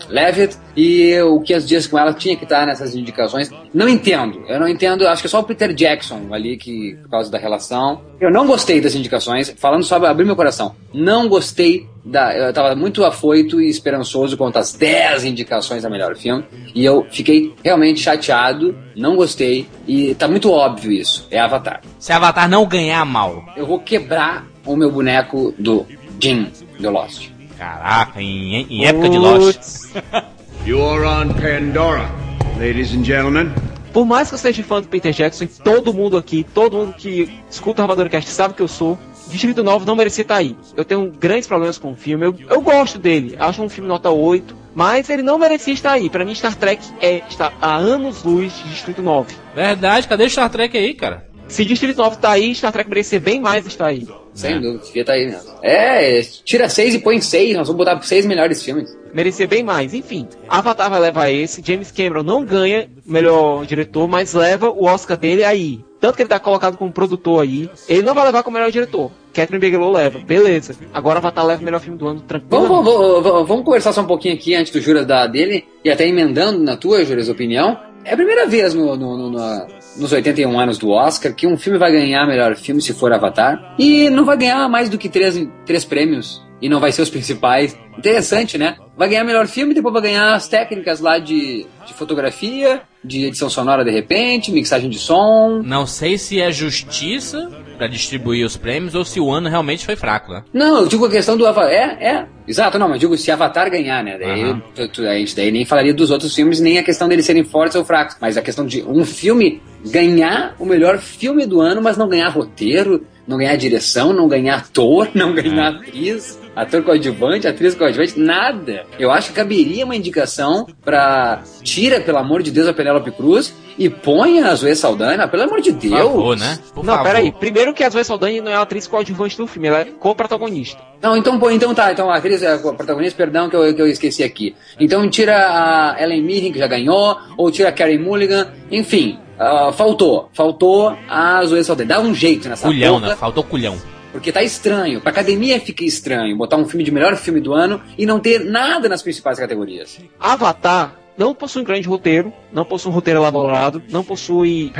Levitt 0.09 0.57
e 0.77 1.21
o 1.21 1.41
500 1.41 1.69
dias 1.69 1.87
com 1.89 1.99
ela 1.99 2.15
tinha 2.15 2.37
que 2.37 2.45
estar 2.45 2.65
nessas 2.65 2.95
indicações. 2.95 3.51
Não 3.75 3.89
entendo, 3.89 4.45
eu 4.49 4.61
não 4.61 4.69
entendo, 4.69 5.07
acho 5.09 5.21
que 5.21 5.27
é 5.27 5.31
só 5.31 5.41
o 5.41 5.45
Peter 5.45 5.75
Jackson 5.75 6.29
ali 6.33 6.57
que, 6.57 6.97
por 7.03 7.11
causa 7.11 7.29
da 7.29 7.39
relação. 7.39 8.01
Eu 8.21 8.31
não 8.31 8.47
gostei 8.47 8.81
das 8.81 8.95
indicações, 8.95 9.53
falando 9.59 9.83
só, 9.83 9.97
abrir 9.97 10.25
meu 10.25 10.37
coração, 10.37 10.77
não 10.95 11.29
gostei 11.29 11.89
da, 12.05 12.37
eu 12.37 12.51
estava 12.51 12.75
muito 12.75 13.05
afoito 13.05 13.61
e 13.61 13.69
esperançoso 13.69 14.37
quanto 14.37 14.59
às 14.59 14.73
10 14.73 15.25
indicações 15.25 15.85
a 15.85 15.91
melhor 15.91 16.17
filme. 16.17 16.45
E 16.75 16.85
eu 16.85 17.07
fiquei 17.11 17.55
realmente 17.63 18.01
chateado, 18.01 18.77
não 18.97 19.17
gostei. 19.17 19.69
E 19.87 20.15
tá 20.15 20.27
muito 20.27 20.51
óbvio 20.51 20.91
isso. 20.91 21.27
É 21.31 21.39
Avatar. 21.39 21.81
Se 21.99 22.13
Avatar 22.13 22.49
não 22.49 22.67
ganhar 22.67 23.05
mal. 23.05 23.45
Eu 23.57 23.67
vou 23.67 23.79
quebrar 23.79 24.47
o 24.67 24.77
meu 24.77 24.91
boneco 24.91 25.55
do 25.59 25.87
Jim 26.21 26.51
do 26.79 26.91
Lost. 26.91 27.29
Caraca, 27.59 28.21
em, 28.21 28.67
em 28.69 28.87
época 28.87 29.09
de 29.09 29.19
Lost. 29.19 29.93
you 30.67 30.85
are 30.85 31.05
on 31.05 31.33
Pandora, 31.35 32.11
ladies 32.59 32.93
and 32.93 33.05
gentlemen. 33.05 33.53
Por 33.93 34.07
mais 34.07 34.29
que 34.29 34.35
eu 34.35 34.39
seja 34.39 34.63
fã 34.63 34.81
do 34.81 34.89
Peter 34.89 35.13
Jackson, 35.13 35.47
todo 35.63 35.93
mundo 35.93 36.17
aqui, 36.17 36.45
todo 36.55 36.79
mundo 36.79 36.95
que 36.95 37.31
escuta 37.51 37.83
o 37.83 37.85
Ramador 37.85 38.09
Cast 38.09 38.31
sabe 38.31 38.55
que 38.55 38.63
eu 38.63 38.69
sou. 38.69 38.99
Distrito 39.33 39.65
9 39.65 39.87
não 39.87 39.97
merecia 39.97 40.23
estar 40.23 40.37
aí. 40.37 40.55
Eu 40.77 40.85
tenho 40.85 41.11
grandes 41.11 41.47
problemas 41.47 41.79
com 41.79 41.93
o 41.93 41.97
filme. 41.97 42.27
Eu, 42.27 42.35
eu 42.49 42.61
gosto 42.61 42.99
dele. 42.99 43.35
Acho 43.39 43.63
um 43.63 43.69
filme 43.69 43.89
nota 43.89 44.11
8. 44.11 44.63
Mas 44.75 45.09
ele 45.11 45.23
não 45.23 45.39
merecia 45.39 45.73
estar 45.75 45.93
aí. 45.93 46.09
Para 46.09 46.25
mim, 46.25 46.35
Star 46.35 46.55
Trek 46.55 46.83
é, 47.01 47.23
está 47.29 47.53
há 47.61 47.77
anos 47.77 48.23
luz 48.23 48.55
de 48.59 48.71
Distrito 48.71 49.03
9. 49.03 49.35
Verdade, 49.55 50.07
cadê 50.07 50.29
Star 50.29 50.49
Trek 50.51 50.77
aí, 50.77 50.95
cara? 50.95 51.27
Se 51.49 51.65
Distrito 51.65 51.99
9 51.99 52.17
tá 52.17 52.31
aí, 52.31 52.55
Star 52.55 52.73
Trek 52.73 52.89
merecia 52.89 53.21
bem 53.21 53.41
mais 53.41 53.67
estar 53.67 53.87
aí. 53.87 54.07
Sem 54.35 54.55
é. 54.55 54.59
dúvida, 54.59 54.85
devia 54.85 55.03
estar 55.03 55.13
tá 55.13 55.19
aí 55.19 55.27
mesmo. 55.27 55.53
É, 55.63 56.21
tira 56.45 56.69
6 56.69 56.95
e 56.95 56.99
põe 56.99 57.21
6. 57.21 57.57
Nós 57.57 57.69
vamos 57.69 57.85
botar 57.85 58.01
6 58.01 58.27
melhores 58.27 58.63
filmes. 58.63 58.97
Merecia 59.13 59.47
bem 59.47 59.63
mais. 59.63 59.93
Enfim, 59.93 60.27
Avatar 60.49 60.89
vai 60.89 61.01
levar 61.01 61.31
esse. 61.31 61.63
James 61.65 61.91
Cameron 61.91 62.23
não 62.23 62.45
ganha 62.45 62.89
melhor 63.05 63.67
diretor, 63.67 64.09
mas 64.09 64.33
leva 64.33 64.71
o 64.71 64.85
Oscar 64.87 65.17
dele 65.17 65.45
aí. 65.45 65.85
Tanto 66.01 66.17
que 66.17 66.23
ele 66.23 66.29
tá 66.29 66.41
colocado 66.41 66.77
como 66.77 66.91
produtor 66.91 67.43
aí. 67.43 67.71
Ele 67.89 68.03
não 68.03 68.15
vai 68.15 68.25
levar 68.25 68.43
como 68.43 68.57
melhor 68.57 68.73
diretor. 68.73 69.11
Catherine 69.33 69.61
Bigelow 69.61 69.93
leva. 69.93 70.19
Beleza. 70.19 70.75
Agora 70.93 71.19
Avatar 71.19 71.47
leva 71.47 71.63
o 71.63 71.65
melhor 71.65 71.81
filme 71.81 71.99
do 71.99 72.09
ano, 72.09 72.21
tranquilo. 72.21 72.51
Vamos, 72.51 72.85
vamos, 72.85 73.23
vamos, 73.23 73.49
vamos, 73.49 73.65
conversar 73.65 73.93
só 73.93 74.01
um 74.01 74.07
pouquinho 74.07 74.35
aqui 74.35 74.55
antes 74.55 74.73
do 74.73 74.81
Juras 74.81 75.07
dar 75.07 75.27
dele. 75.27 75.65
E 75.85 75.91
até 75.91 76.07
emendando 76.09 76.59
na 76.59 76.77
tua, 76.77 77.05
Juras, 77.05 77.29
opinião. 77.29 77.79
É 78.05 78.15
a 78.15 78.17
primeira 78.17 78.47
vez 78.47 78.75
no, 78.75 78.97
no, 78.97 79.17
no, 79.17 79.31
no, 79.31 79.67
nos 79.97 80.13
81 80.13 80.59
anos 80.59 80.79
do 80.79 80.91
Oscar 80.91 81.35
que 81.35 81.47
um 81.47 81.57
filme 81.57 81.79
vai 81.79 81.93
ganhar 81.93 82.27
melhor 82.27 82.55
filme 82.57 82.81
se 82.81 82.93
for 82.93 83.13
Avatar. 83.13 83.75
E 83.79 84.09
não 84.11 84.25
vai 84.25 84.37
ganhar 84.37 84.69
mais 84.69 84.89
do 84.89 84.99
que 84.99 85.09
três, 85.09 85.41
três 85.65 85.85
prêmios. 85.85 86.43
E 86.61 86.69
não 86.69 86.81
vai 86.81 86.93
ser 86.93 87.03
os 87.03 87.11
principais. 87.11 87.77
Interessante, 87.97 88.57
né? 88.57 88.77
Vai 89.03 89.09
ganhar 89.09 89.25
melhor 89.25 89.49
filme, 89.49 89.75
depois 89.75 89.93
vai 89.93 90.03
ganhar 90.03 90.33
as 90.33 90.47
técnicas 90.47 91.01
lá 91.01 91.19
de, 91.19 91.67
de 91.85 91.93
fotografia, 91.93 92.83
de 93.03 93.25
edição 93.25 93.51
sonora 93.51 93.85
de 93.85 93.91
repente, 93.91 94.53
mixagem 94.53 94.89
de 94.89 94.97
som. 94.97 95.61
Não 95.65 95.89
sei 95.89 96.17
se 96.17 96.41
é 96.41 96.53
justiça 96.53 97.51
para 97.77 97.89
distribuir 97.89 98.47
os 98.47 98.57
prêmios 98.57 98.95
ou 98.95 99.05
se 99.05 99.19
o 99.19 99.29
ano 99.29 99.49
realmente 99.49 99.85
foi 99.85 99.97
fraco, 99.97 100.31
né? 100.31 100.45
Não, 100.53 100.83
eu 100.83 100.87
digo 100.87 101.05
a 101.05 101.11
questão 101.11 101.37
do 101.37 101.45
Avatar. 101.45 101.73
É, 101.73 101.99
é. 102.01 102.27
Exato, 102.47 102.79
não, 102.79 102.89
mas 102.89 103.01
digo 103.01 103.17
se 103.17 103.29
Avatar 103.33 103.69
ganhar, 103.73 104.05
né? 104.05 104.17
Daí 104.17 104.45
uhum. 104.45 104.63
a 105.09 105.19
gente 105.19 105.35
daí 105.35 105.51
nem 105.51 105.65
falaria 105.65 105.93
dos 105.93 106.13
outros 106.13 106.33
filmes, 106.33 106.61
nem 106.61 106.79
a 106.79 106.85
questão 106.85 107.09
deles 107.09 107.27
serem 107.27 107.43
fortes 107.43 107.75
ou 107.75 107.85
fracos. 107.85 108.17
Mas 108.21 108.37
a 108.37 108.41
questão 108.41 108.65
de 108.65 108.85
um 108.85 109.05
filme 109.05 109.61
ganhar 109.85 110.55
o 110.61 110.65
melhor 110.65 110.99
filme 110.99 111.45
do 111.45 111.61
ano, 111.61 111.83
mas 111.83 111.97
não 111.97 112.09
ganhar 112.09 112.29
roteiro, 112.29 113.05
não 113.27 113.37
ganhar 113.37 113.57
direção, 113.57 114.13
não 114.13 114.29
ganhar 114.29 114.59
ator, 114.59 115.11
não 115.13 115.35
ganhar 115.35 115.73
é. 115.73 115.77
atriz 115.77 116.41
ator 116.55 116.83
coadjuvante, 116.83 117.47
atriz 117.47 117.75
coadjuvante, 117.75 118.19
nada. 118.19 118.85
Eu 118.99 119.11
acho 119.11 119.29
que 119.29 119.35
caberia 119.35 119.85
uma 119.85 119.97
indicação 119.97 120.67
pra 120.85 121.43
tira, 121.63 122.01
pelo 122.01 122.19
amor 122.19 122.43
de 122.43 122.51
Deus, 122.51 122.69
a 122.69 122.73
Penélope 122.73 123.11
Cruz 123.11 123.55
e 123.79 123.89
põe 123.89 124.41
a 124.41 124.55
Zoe 124.55 124.75
Saldanha, 124.77 125.27
pelo 125.29 125.45
amor 125.45 125.61
de 125.61 125.73
Deus. 125.73 125.95
Por 125.95 126.09
favor, 126.09 126.37
né? 126.37 126.59
Por 126.75 126.85
não, 126.85 126.95
favor. 126.95 127.09
peraí. 127.09 127.33
Primeiro 127.33 127.73
que 127.73 127.83
a 127.83 127.91
Zoe 127.91 128.05
Saldanha 128.05 128.43
não 128.43 128.51
é 128.51 128.55
a 128.55 128.61
atriz 128.61 128.87
coadjuvante 128.87 129.37
do 129.37 129.47
filme, 129.47 129.69
ela 129.69 129.81
é 129.81 129.85
co-protagonista. 129.87 130.81
Não, 131.01 131.17
então, 131.17 131.39
pô, 131.39 131.51
então 131.51 131.75
tá, 131.75 131.91
então 131.93 132.11
a 132.11 132.17
atriz 132.17 132.43
é 132.43 132.53
a 132.53 132.59
protagonista, 132.59 133.17
perdão 133.17 133.49
que 133.49 133.57
eu, 133.57 133.75
que 133.75 133.83
eu 133.83 133.87
esqueci 133.87 134.23
aqui. 134.23 134.55
Então 134.79 135.09
tira 135.09 135.35
a 135.35 135.97
Ellen 136.03 136.23
Mirren, 136.23 136.53
que 136.53 136.59
já 136.59 136.67
ganhou, 136.67 137.17
ou 137.37 137.51
tira 137.51 137.71
a 137.71 137.73
Carrie 137.73 137.99
Mulligan, 137.99 138.53
enfim, 138.71 139.19
uh, 139.39 139.73
faltou, 139.73 140.29
faltou 140.33 140.97
a 141.09 141.45
Zoe 141.45 141.65
Saldanha. 141.65 141.89
Dá 141.89 142.01
um 142.01 142.15
jeito 142.15 142.49
nessa 142.49 142.67
culhão, 142.67 142.95
porra. 143.01 143.09
né? 143.09 143.17
Faltou 143.17 143.43
culhão. 143.43 143.77
Porque 144.13 144.31
tá 144.31 144.43
estranho. 144.43 145.01
Pra 145.01 145.11
academia 145.11 145.59
fica 145.59 145.85
estranho 145.85 146.37
botar 146.37 146.57
um 146.57 146.67
filme 146.67 146.85
de 146.85 146.93
melhor 146.93 147.17
filme 147.17 147.41
do 147.41 147.55
ano 147.55 147.81
e 147.97 148.07
não 148.07 148.21
ter 148.21 148.45
nada 148.45 148.89
nas 148.89 149.03
principais 149.03 149.39
categorias. 149.39 149.99
Avatar 150.21 151.03
não 151.17 151.35
possui 151.35 151.63
um 151.63 151.65
grande 151.65 151.89
roteiro, 151.89 152.33
não 152.53 152.65
possui 152.65 152.91
um 152.91 152.95
roteiro 152.95 153.21
elaborado, 153.21 153.83
não 153.91 154.03
possui 154.03 154.73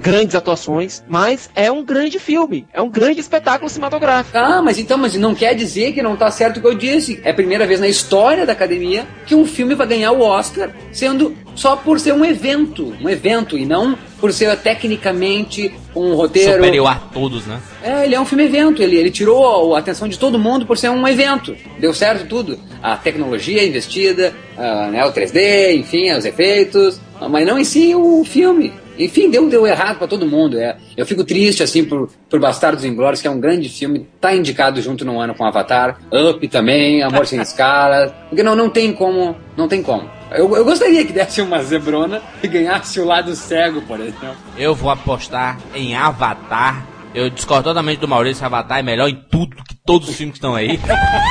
grandes 0.00 0.34
atuações, 0.34 1.02
mas 1.06 1.50
é 1.54 1.70
um 1.70 1.84
grande 1.84 2.18
filme, 2.18 2.66
é 2.72 2.80
um 2.80 2.88
grande 2.88 3.20
espetáculo 3.20 3.68
cinematográfico. 3.68 4.36
Ah, 4.36 4.62
mas 4.62 4.78
então, 4.78 4.96
mas 4.96 5.14
não 5.14 5.34
quer 5.34 5.54
dizer 5.54 5.92
que 5.92 6.02
não 6.02 6.16
tá 6.16 6.30
certo 6.30 6.58
o 6.58 6.60
que 6.60 6.66
eu 6.66 6.74
disse. 6.74 7.20
É 7.24 7.30
a 7.30 7.34
primeira 7.34 7.66
vez 7.66 7.80
na 7.80 7.88
história 7.88 8.46
da 8.46 8.52
academia 8.52 9.06
que 9.26 9.34
um 9.34 9.44
filme 9.44 9.74
vai 9.74 9.86
ganhar 9.86 10.12
o 10.12 10.22
Oscar, 10.22 10.70
sendo 10.92 11.36
só 11.54 11.76
por 11.76 12.00
ser 12.00 12.12
um 12.12 12.24
evento, 12.24 12.94
um 13.00 13.08
evento 13.08 13.58
e 13.58 13.66
não 13.66 13.98
por 14.20 14.32
ser 14.32 14.56
tecnicamente 14.58 15.72
um 16.00 16.14
roteiro. 16.14 16.54
Superior 16.54 16.86
a 16.88 16.94
todos, 16.94 17.46
né? 17.46 17.60
É, 17.82 18.04
ele 18.04 18.14
é 18.14 18.20
um 18.20 18.24
filme 18.24 18.44
evento, 18.44 18.82
ele, 18.82 18.96
ele 18.96 19.10
tirou 19.10 19.74
a 19.74 19.78
atenção 19.78 20.08
de 20.08 20.18
todo 20.18 20.38
mundo 20.38 20.66
por 20.66 20.76
ser 20.76 20.90
um 20.90 21.06
evento. 21.06 21.56
Deu 21.78 21.92
certo 21.94 22.26
tudo. 22.26 22.58
A 22.82 22.96
tecnologia 22.96 23.66
investida, 23.66 24.34
ah, 24.56 24.88
né, 24.90 25.04
o 25.04 25.12
3D, 25.12 25.74
enfim, 25.76 26.10
os 26.12 26.24
efeitos, 26.24 27.00
mas 27.28 27.46
não 27.46 27.58
em 27.58 27.64
si 27.64 27.94
o 27.94 28.24
filme. 28.24 28.72
Enfim, 28.98 29.30
deu, 29.30 29.48
deu 29.48 29.66
errado 29.66 29.98
pra 29.98 30.08
todo 30.08 30.26
mundo. 30.26 30.58
É. 30.58 30.76
Eu 30.96 31.06
fico 31.06 31.22
triste, 31.22 31.62
assim, 31.62 31.84
por, 31.84 32.10
por 32.28 32.40
Bastardos 32.40 32.84
Inglórios, 32.84 33.22
que 33.22 33.28
é 33.28 33.30
um 33.30 33.38
grande 33.38 33.68
filme, 33.68 34.08
tá 34.20 34.34
indicado 34.34 34.82
junto 34.82 35.04
no 35.04 35.20
ano 35.20 35.34
com 35.34 35.44
Avatar. 35.44 36.00
Up 36.12 36.48
também, 36.48 37.02
Amor 37.02 37.26
Sem 37.26 37.40
Escalas. 37.40 38.12
Porque 38.28 38.42
não, 38.42 38.56
não 38.56 38.68
tem 38.68 38.92
como, 38.92 39.36
não 39.56 39.68
tem 39.68 39.82
como. 39.82 40.17
Eu, 40.30 40.54
eu 40.54 40.64
gostaria 40.64 41.04
que 41.04 41.12
desse 41.12 41.40
uma 41.40 41.62
zebrona 41.62 42.22
e 42.42 42.48
ganhasse 42.48 43.00
o 43.00 43.04
lado 43.04 43.34
cego, 43.34 43.82
por 43.82 43.98
exemplo. 44.00 44.36
Eu 44.56 44.74
vou 44.74 44.90
apostar 44.90 45.58
em 45.74 45.94
Avatar. 45.96 46.86
Eu 47.14 47.30
discordo 47.30 47.64
totalmente 47.64 48.00
do 48.00 48.08
Maurício. 48.08 48.44
Avatar 48.44 48.78
é 48.78 48.82
melhor 48.82 49.08
em 49.08 49.16
tudo 49.30 49.56
que 49.64 49.74
todos 49.88 50.06
os 50.06 50.16
filmes 50.16 50.34
que 50.34 50.36
estão 50.36 50.54
aí. 50.54 50.78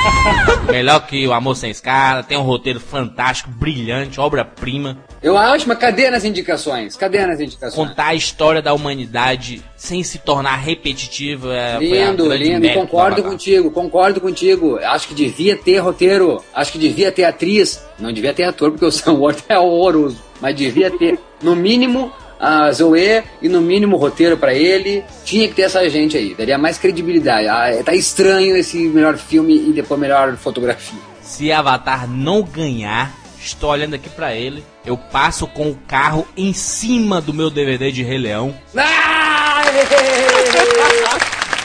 melhor 0.66 1.06
que 1.06 1.24
O 1.28 1.32
Amor 1.32 1.54
Sem 1.54 1.70
Escala. 1.70 2.24
Tem 2.24 2.36
um 2.36 2.42
roteiro 2.42 2.80
fantástico, 2.80 3.48
brilhante, 3.48 4.18
obra-prima. 4.18 4.98
Eu 5.22 5.38
acho, 5.38 5.68
mas 5.68 5.78
cadê 5.78 6.10
nas 6.10 6.24
indicações? 6.24 6.96
Cadê 6.96 7.24
nas 7.24 7.38
indicações? 7.38 7.74
Contar 7.74 8.08
a 8.08 8.14
história 8.16 8.60
da 8.60 8.74
humanidade 8.74 9.62
sem 9.76 10.02
se 10.02 10.18
tornar 10.18 10.56
repetitivo. 10.56 11.52
É, 11.52 11.78
Lindo, 11.78 12.34
lindo, 12.34 12.68
concordo 12.74 13.22
contigo, 13.22 13.70
concordo 13.70 14.20
contigo. 14.20 14.76
Acho 14.82 15.06
que 15.06 15.14
devia 15.14 15.56
ter 15.56 15.78
roteiro, 15.78 16.42
acho 16.52 16.72
que 16.72 16.78
devia 16.78 17.12
ter 17.12 17.24
atriz, 17.24 17.80
não 17.96 18.12
devia 18.12 18.34
ter 18.34 18.42
ator, 18.42 18.72
porque 18.72 18.84
o 18.84 18.90
Sam 18.90 19.14
Ward 19.20 19.40
é 19.48 19.56
horroroso, 19.56 20.20
mas 20.40 20.56
devia 20.56 20.90
ter, 20.90 21.16
no 21.40 21.54
mínimo, 21.54 22.12
a 22.38 22.70
Zoe 22.72 23.22
e 23.42 23.48
no 23.48 23.60
mínimo 23.60 23.96
roteiro 23.96 24.36
pra 24.36 24.54
ele. 24.54 25.04
Tinha 25.24 25.48
que 25.48 25.54
ter 25.54 25.62
essa 25.62 25.88
gente 25.88 26.16
aí, 26.16 26.34
daria 26.34 26.58
mais 26.58 26.78
credibilidade. 26.78 27.48
Ah, 27.48 27.82
tá 27.84 27.94
estranho 27.94 28.56
esse 28.56 28.76
melhor 28.88 29.16
filme 29.16 29.54
e 29.68 29.72
depois 29.72 30.00
melhor 30.00 30.36
fotografia. 30.36 30.98
Se 31.22 31.52
Avatar 31.52 32.08
não 32.08 32.42
ganhar, 32.42 33.12
estou 33.38 33.70
olhando 33.70 33.94
aqui 33.94 34.08
pra 34.08 34.34
ele. 34.34 34.64
Eu 34.84 34.96
passo 34.96 35.46
com 35.46 35.70
o 35.70 35.74
carro 35.86 36.26
em 36.36 36.52
cima 36.52 37.20
do 37.20 37.34
meu 37.34 37.50
DVD 37.50 37.92
de 37.92 38.02
Rei 38.02 38.18
Leão. 38.18 38.54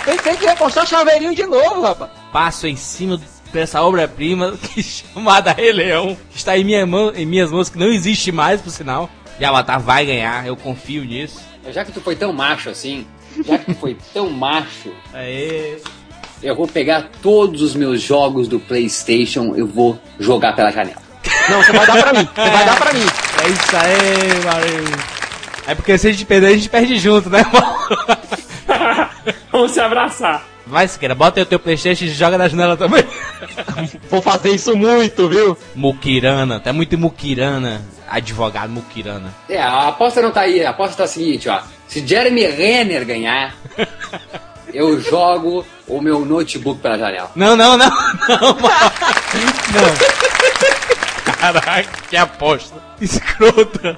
Pensei 0.04 0.36
que 0.36 0.46
ia 0.46 0.56
postar 0.56 0.86
chaveirinho 0.86 1.34
de 1.34 1.46
novo, 1.46 1.82
rapaz. 1.82 2.12
Passo 2.32 2.68
em 2.68 2.76
cima 2.76 3.20
dessa 3.54 3.82
obra-prima 3.82 4.58
é 4.78 4.82
chamada 4.82 5.54
Rei 5.54 5.72
Leão. 5.72 6.18
que 6.30 6.38
Está 6.38 6.58
em, 6.58 6.64
minha 6.64 6.86
mão, 6.86 7.14
em 7.16 7.26
minhas 7.26 7.52
mãos, 7.52 7.70
que 7.70 7.78
não 7.78 7.88
existe 7.88 8.32
mais, 8.32 8.60
por 8.60 8.72
sinal. 8.72 9.10
E 9.40 9.46
Avatar 9.46 9.80
vai 9.80 10.06
ganhar, 10.06 10.46
eu 10.46 10.56
confio 10.56 11.04
nisso. 11.04 11.42
Já 11.72 11.84
que 11.84 11.92
tu 11.92 12.02
foi 12.02 12.16
tão 12.16 12.32
macho 12.34 12.70
assim, 12.70 13.06
já 13.46 13.58
que 13.58 13.74
tu 13.74 13.80
foi 13.80 13.98
tão 14.14 14.30
macho, 14.30 14.92
Aê. 15.14 15.78
eu 16.42 16.56
vou 16.56 16.68
pegar 16.68 17.10
todos 17.22 17.62
os 17.62 17.76
meus 17.76 18.02
jogos 18.02 18.48
do 18.48 18.60
PlayStation, 18.60 19.54
eu 19.56 19.66
vou 19.66 20.00
jogar 20.20 20.56
pela 20.56 20.72
janela. 20.72 21.02
Não, 21.50 21.64
você 21.64 21.72
vai 21.72 21.88
dar 21.88 22.04
pra 22.04 22.14
mim. 22.14 22.30
Você 22.36 22.50
vai 22.50 22.66
dar 22.66 22.76
pra 22.78 22.94
mim. 22.94 23.06
É 23.44 23.50
isso 23.50 23.76
aí, 23.76 24.46
Maurício. 24.46 25.24
É 25.66 25.76
porque 25.76 25.98
se 25.98 26.08
a 26.08 26.12
gente 26.12 26.26
perder, 26.26 26.48
a 26.48 26.56
gente 26.56 26.70
perde 26.70 26.98
junto, 27.00 27.30
né? 27.30 27.44
Vamos 29.52 29.72
se 29.72 29.80
abraçar. 29.80 30.44
Vai, 30.66 30.88
Siqueira, 30.88 31.16
bota 31.16 31.40
aí 31.40 31.44
o 31.44 31.46
teu 31.46 31.60
Playstation 31.60 32.06
e 32.06 32.10
joga 32.10 32.38
na 32.38 32.48
janela 32.48 32.76
também. 32.76 33.04
Vou 34.10 34.22
fazer 34.22 34.52
isso 34.52 34.76
muito, 34.76 35.30
viu? 35.30 35.58
Mukirana, 35.76 36.60
tá 36.60 36.74
muito 36.74 36.98
Mukirana. 36.98 37.82
Advogado 38.08 38.70
Mukirana. 38.70 39.34
É, 39.50 39.62
a 39.62 39.88
aposta 39.88 40.22
não 40.22 40.32
tá 40.32 40.42
aí, 40.42 40.64
a 40.64 40.70
aposta 40.70 40.98
tá 40.98 41.04
a 41.06 41.08
seguinte, 41.08 41.50
ó. 41.50 41.62
Se 41.88 42.06
Jeremy 42.06 42.46
Renner 42.48 43.06
ganhar, 43.06 43.56
eu 44.74 45.00
jogo 45.02 45.66
o 45.88 46.02
meu 46.02 46.26
notebook 46.26 46.82
pela 46.82 46.98
janela. 46.98 47.32
Não, 47.36 47.56
não, 47.56 47.78
não, 47.78 47.90
não, 47.90 48.54
Não. 49.74 49.94
Caraca, 51.40 51.90
que 52.10 52.18
aposta. 52.18 52.76
Escrota. 53.02 53.98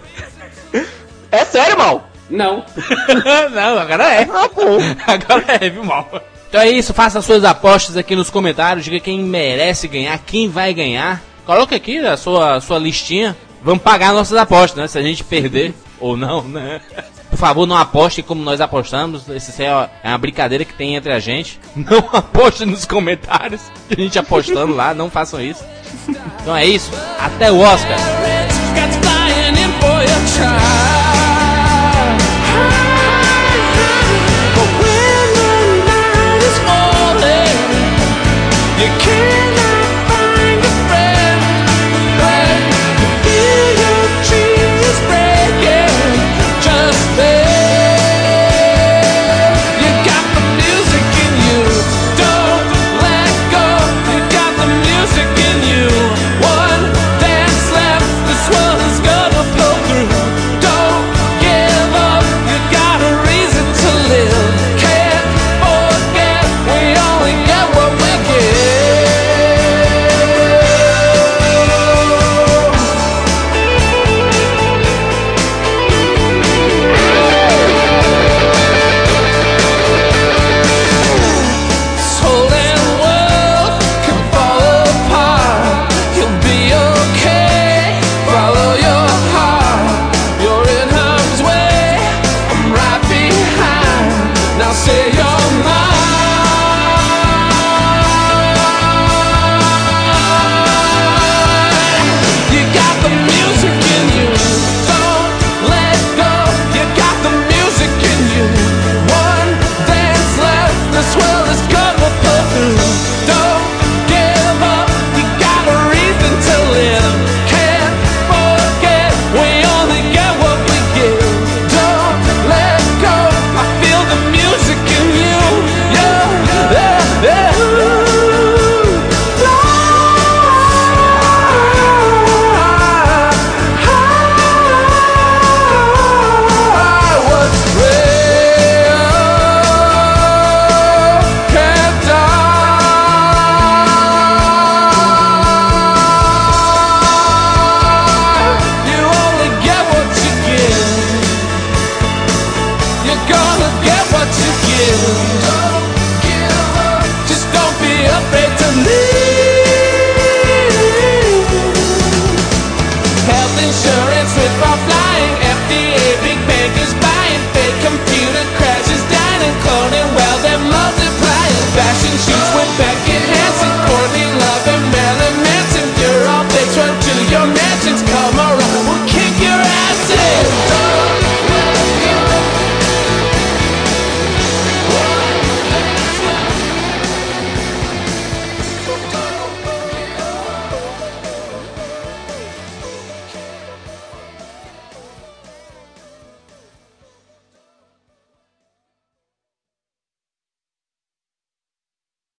É 1.32 1.46
sério, 1.46 1.78
mal. 1.78 2.10
Não. 2.30 2.66
não, 3.52 3.80
agora 3.80 4.14
é. 4.14 4.24
Ah, 4.24 4.50
bom. 4.54 4.78
Agora 5.06 5.46
é, 5.62 5.70
viu, 5.70 5.84
mal. 5.84 6.10
Então 6.56 6.64
é 6.64 6.70
isso, 6.70 6.94
faça 6.94 7.22
suas 7.22 7.44
apostas 7.44 7.98
aqui 7.98 8.16
nos 8.16 8.30
comentários, 8.30 8.86
diga 8.86 8.98
quem 9.02 9.20
merece 9.20 9.90
ganhar, 9.90 10.18
quem 10.20 10.48
vai 10.48 10.74
ganhar. 10.74 11.22
Coloque 11.46 11.76
aqui 11.76 11.98
a 11.98 12.16
sua, 12.16 12.62
sua 12.62 12.80
listinha. 12.80 13.36
Vamos 13.62 13.84
pagar 13.84 14.14
nossas 14.14 14.38
apostas, 14.38 14.78
né? 14.78 14.88
Se 14.88 14.98
a 14.98 15.02
gente 15.02 15.22
perder 15.22 15.74
ou 16.00 16.16
não, 16.16 16.44
né? 16.44 16.80
Por 17.30 17.38
favor, 17.38 17.66
não 17.66 17.76
aposte 17.76 18.24
como 18.24 18.42
nós 18.42 18.62
apostamos. 18.62 19.28
Isso 19.28 19.62
é 19.62 19.90
é 20.02 20.08
uma 20.08 20.18
brincadeira 20.18 20.64
que 20.64 20.74
tem 20.74 20.96
entre 20.96 21.12
a 21.12 21.20
gente. 21.20 21.60
Não 21.76 21.98
aposte 22.14 22.66
nos 22.66 22.86
comentários. 22.86 23.64
A 23.92 24.00
gente 24.02 24.18
apostando 24.18 24.74
lá, 24.74 24.94
não 24.94 25.10
façam 25.10 25.42
isso. 25.42 25.62
Então 26.42 26.56
é 26.56 26.66
isso. 26.66 26.90
Até 27.20 27.52
o 27.52 27.60
Oscar. 27.60 27.98